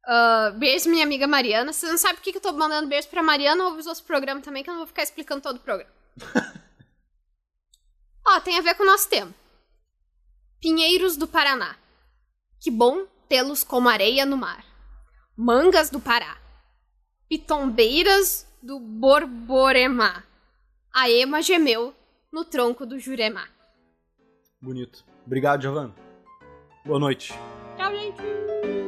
Uh, 0.06 0.52
beijo, 0.60 0.90
minha 0.90 1.06
amiga 1.06 1.26
Mariana. 1.26 1.72
Você 1.72 1.88
não 1.88 1.98
sabe 1.98 2.16
por 2.16 2.22
que 2.22 2.34
que 2.34 2.40
eu 2.40 2.42
tô 2.42 2.52
mandando 2.52 2.90
beijo 2.90 3.08
pra 3.08 3.24
Mariana, 3.24 3.64
ouve 3.64 3.80
os 3.80 3.88
outros 3.88 4.06
programas 4.06 4.44
também, 4.44 4.62
que 4.62 4.70
eu 4.70 4.74
não 4.74 4.82
vou 4.82 4.88
ficar 4.88 5.04
explicando 5.04 5.40
todo 5.40 5.56
o 5.56 5.60
programa. 5.62 5.90
Ó, 8.28 8.40
tem 8.42 8.58
a 8.58 8.62
ver 8.62 8.76
com 8.76 8.84
o 8.84 8.86
nosso 8.86 9.08
tema. 9.10 9.34
Pinheiros 10.64 11.18
do 11.18 11.28
Paraná. 11.28 11.76
Que 12.58 12.72
bom 12.72 13.06
tê-los 13.28 13.66
como 13.66 13.90
areia 13.90 14.26
no 14.26 14.38
mar. 14.38 14.64
Mangas 15.36 15.90
do 15.90 16.00
Pará. 16.00 16.38
Pitombeiras 17.28 18.48
do 18.62 18.80
Borboremá. 18.80 20.24
A 20.94 21.10
ema 21.10 21.42
gemeu 21.42 21.94
no 22.32 22.46
tronco 22.46 22.86
do 22.86 22.98
Juremá. 22.98 23.50
Bonito. 24.62 25.04
Obrigado, 25.26 25.60
Djavan. 25.60 25.94
Boa 26.86 27.00
noite. 27.00 27.34
Tchau, 27.76 27.92
gente! 27.92 28.83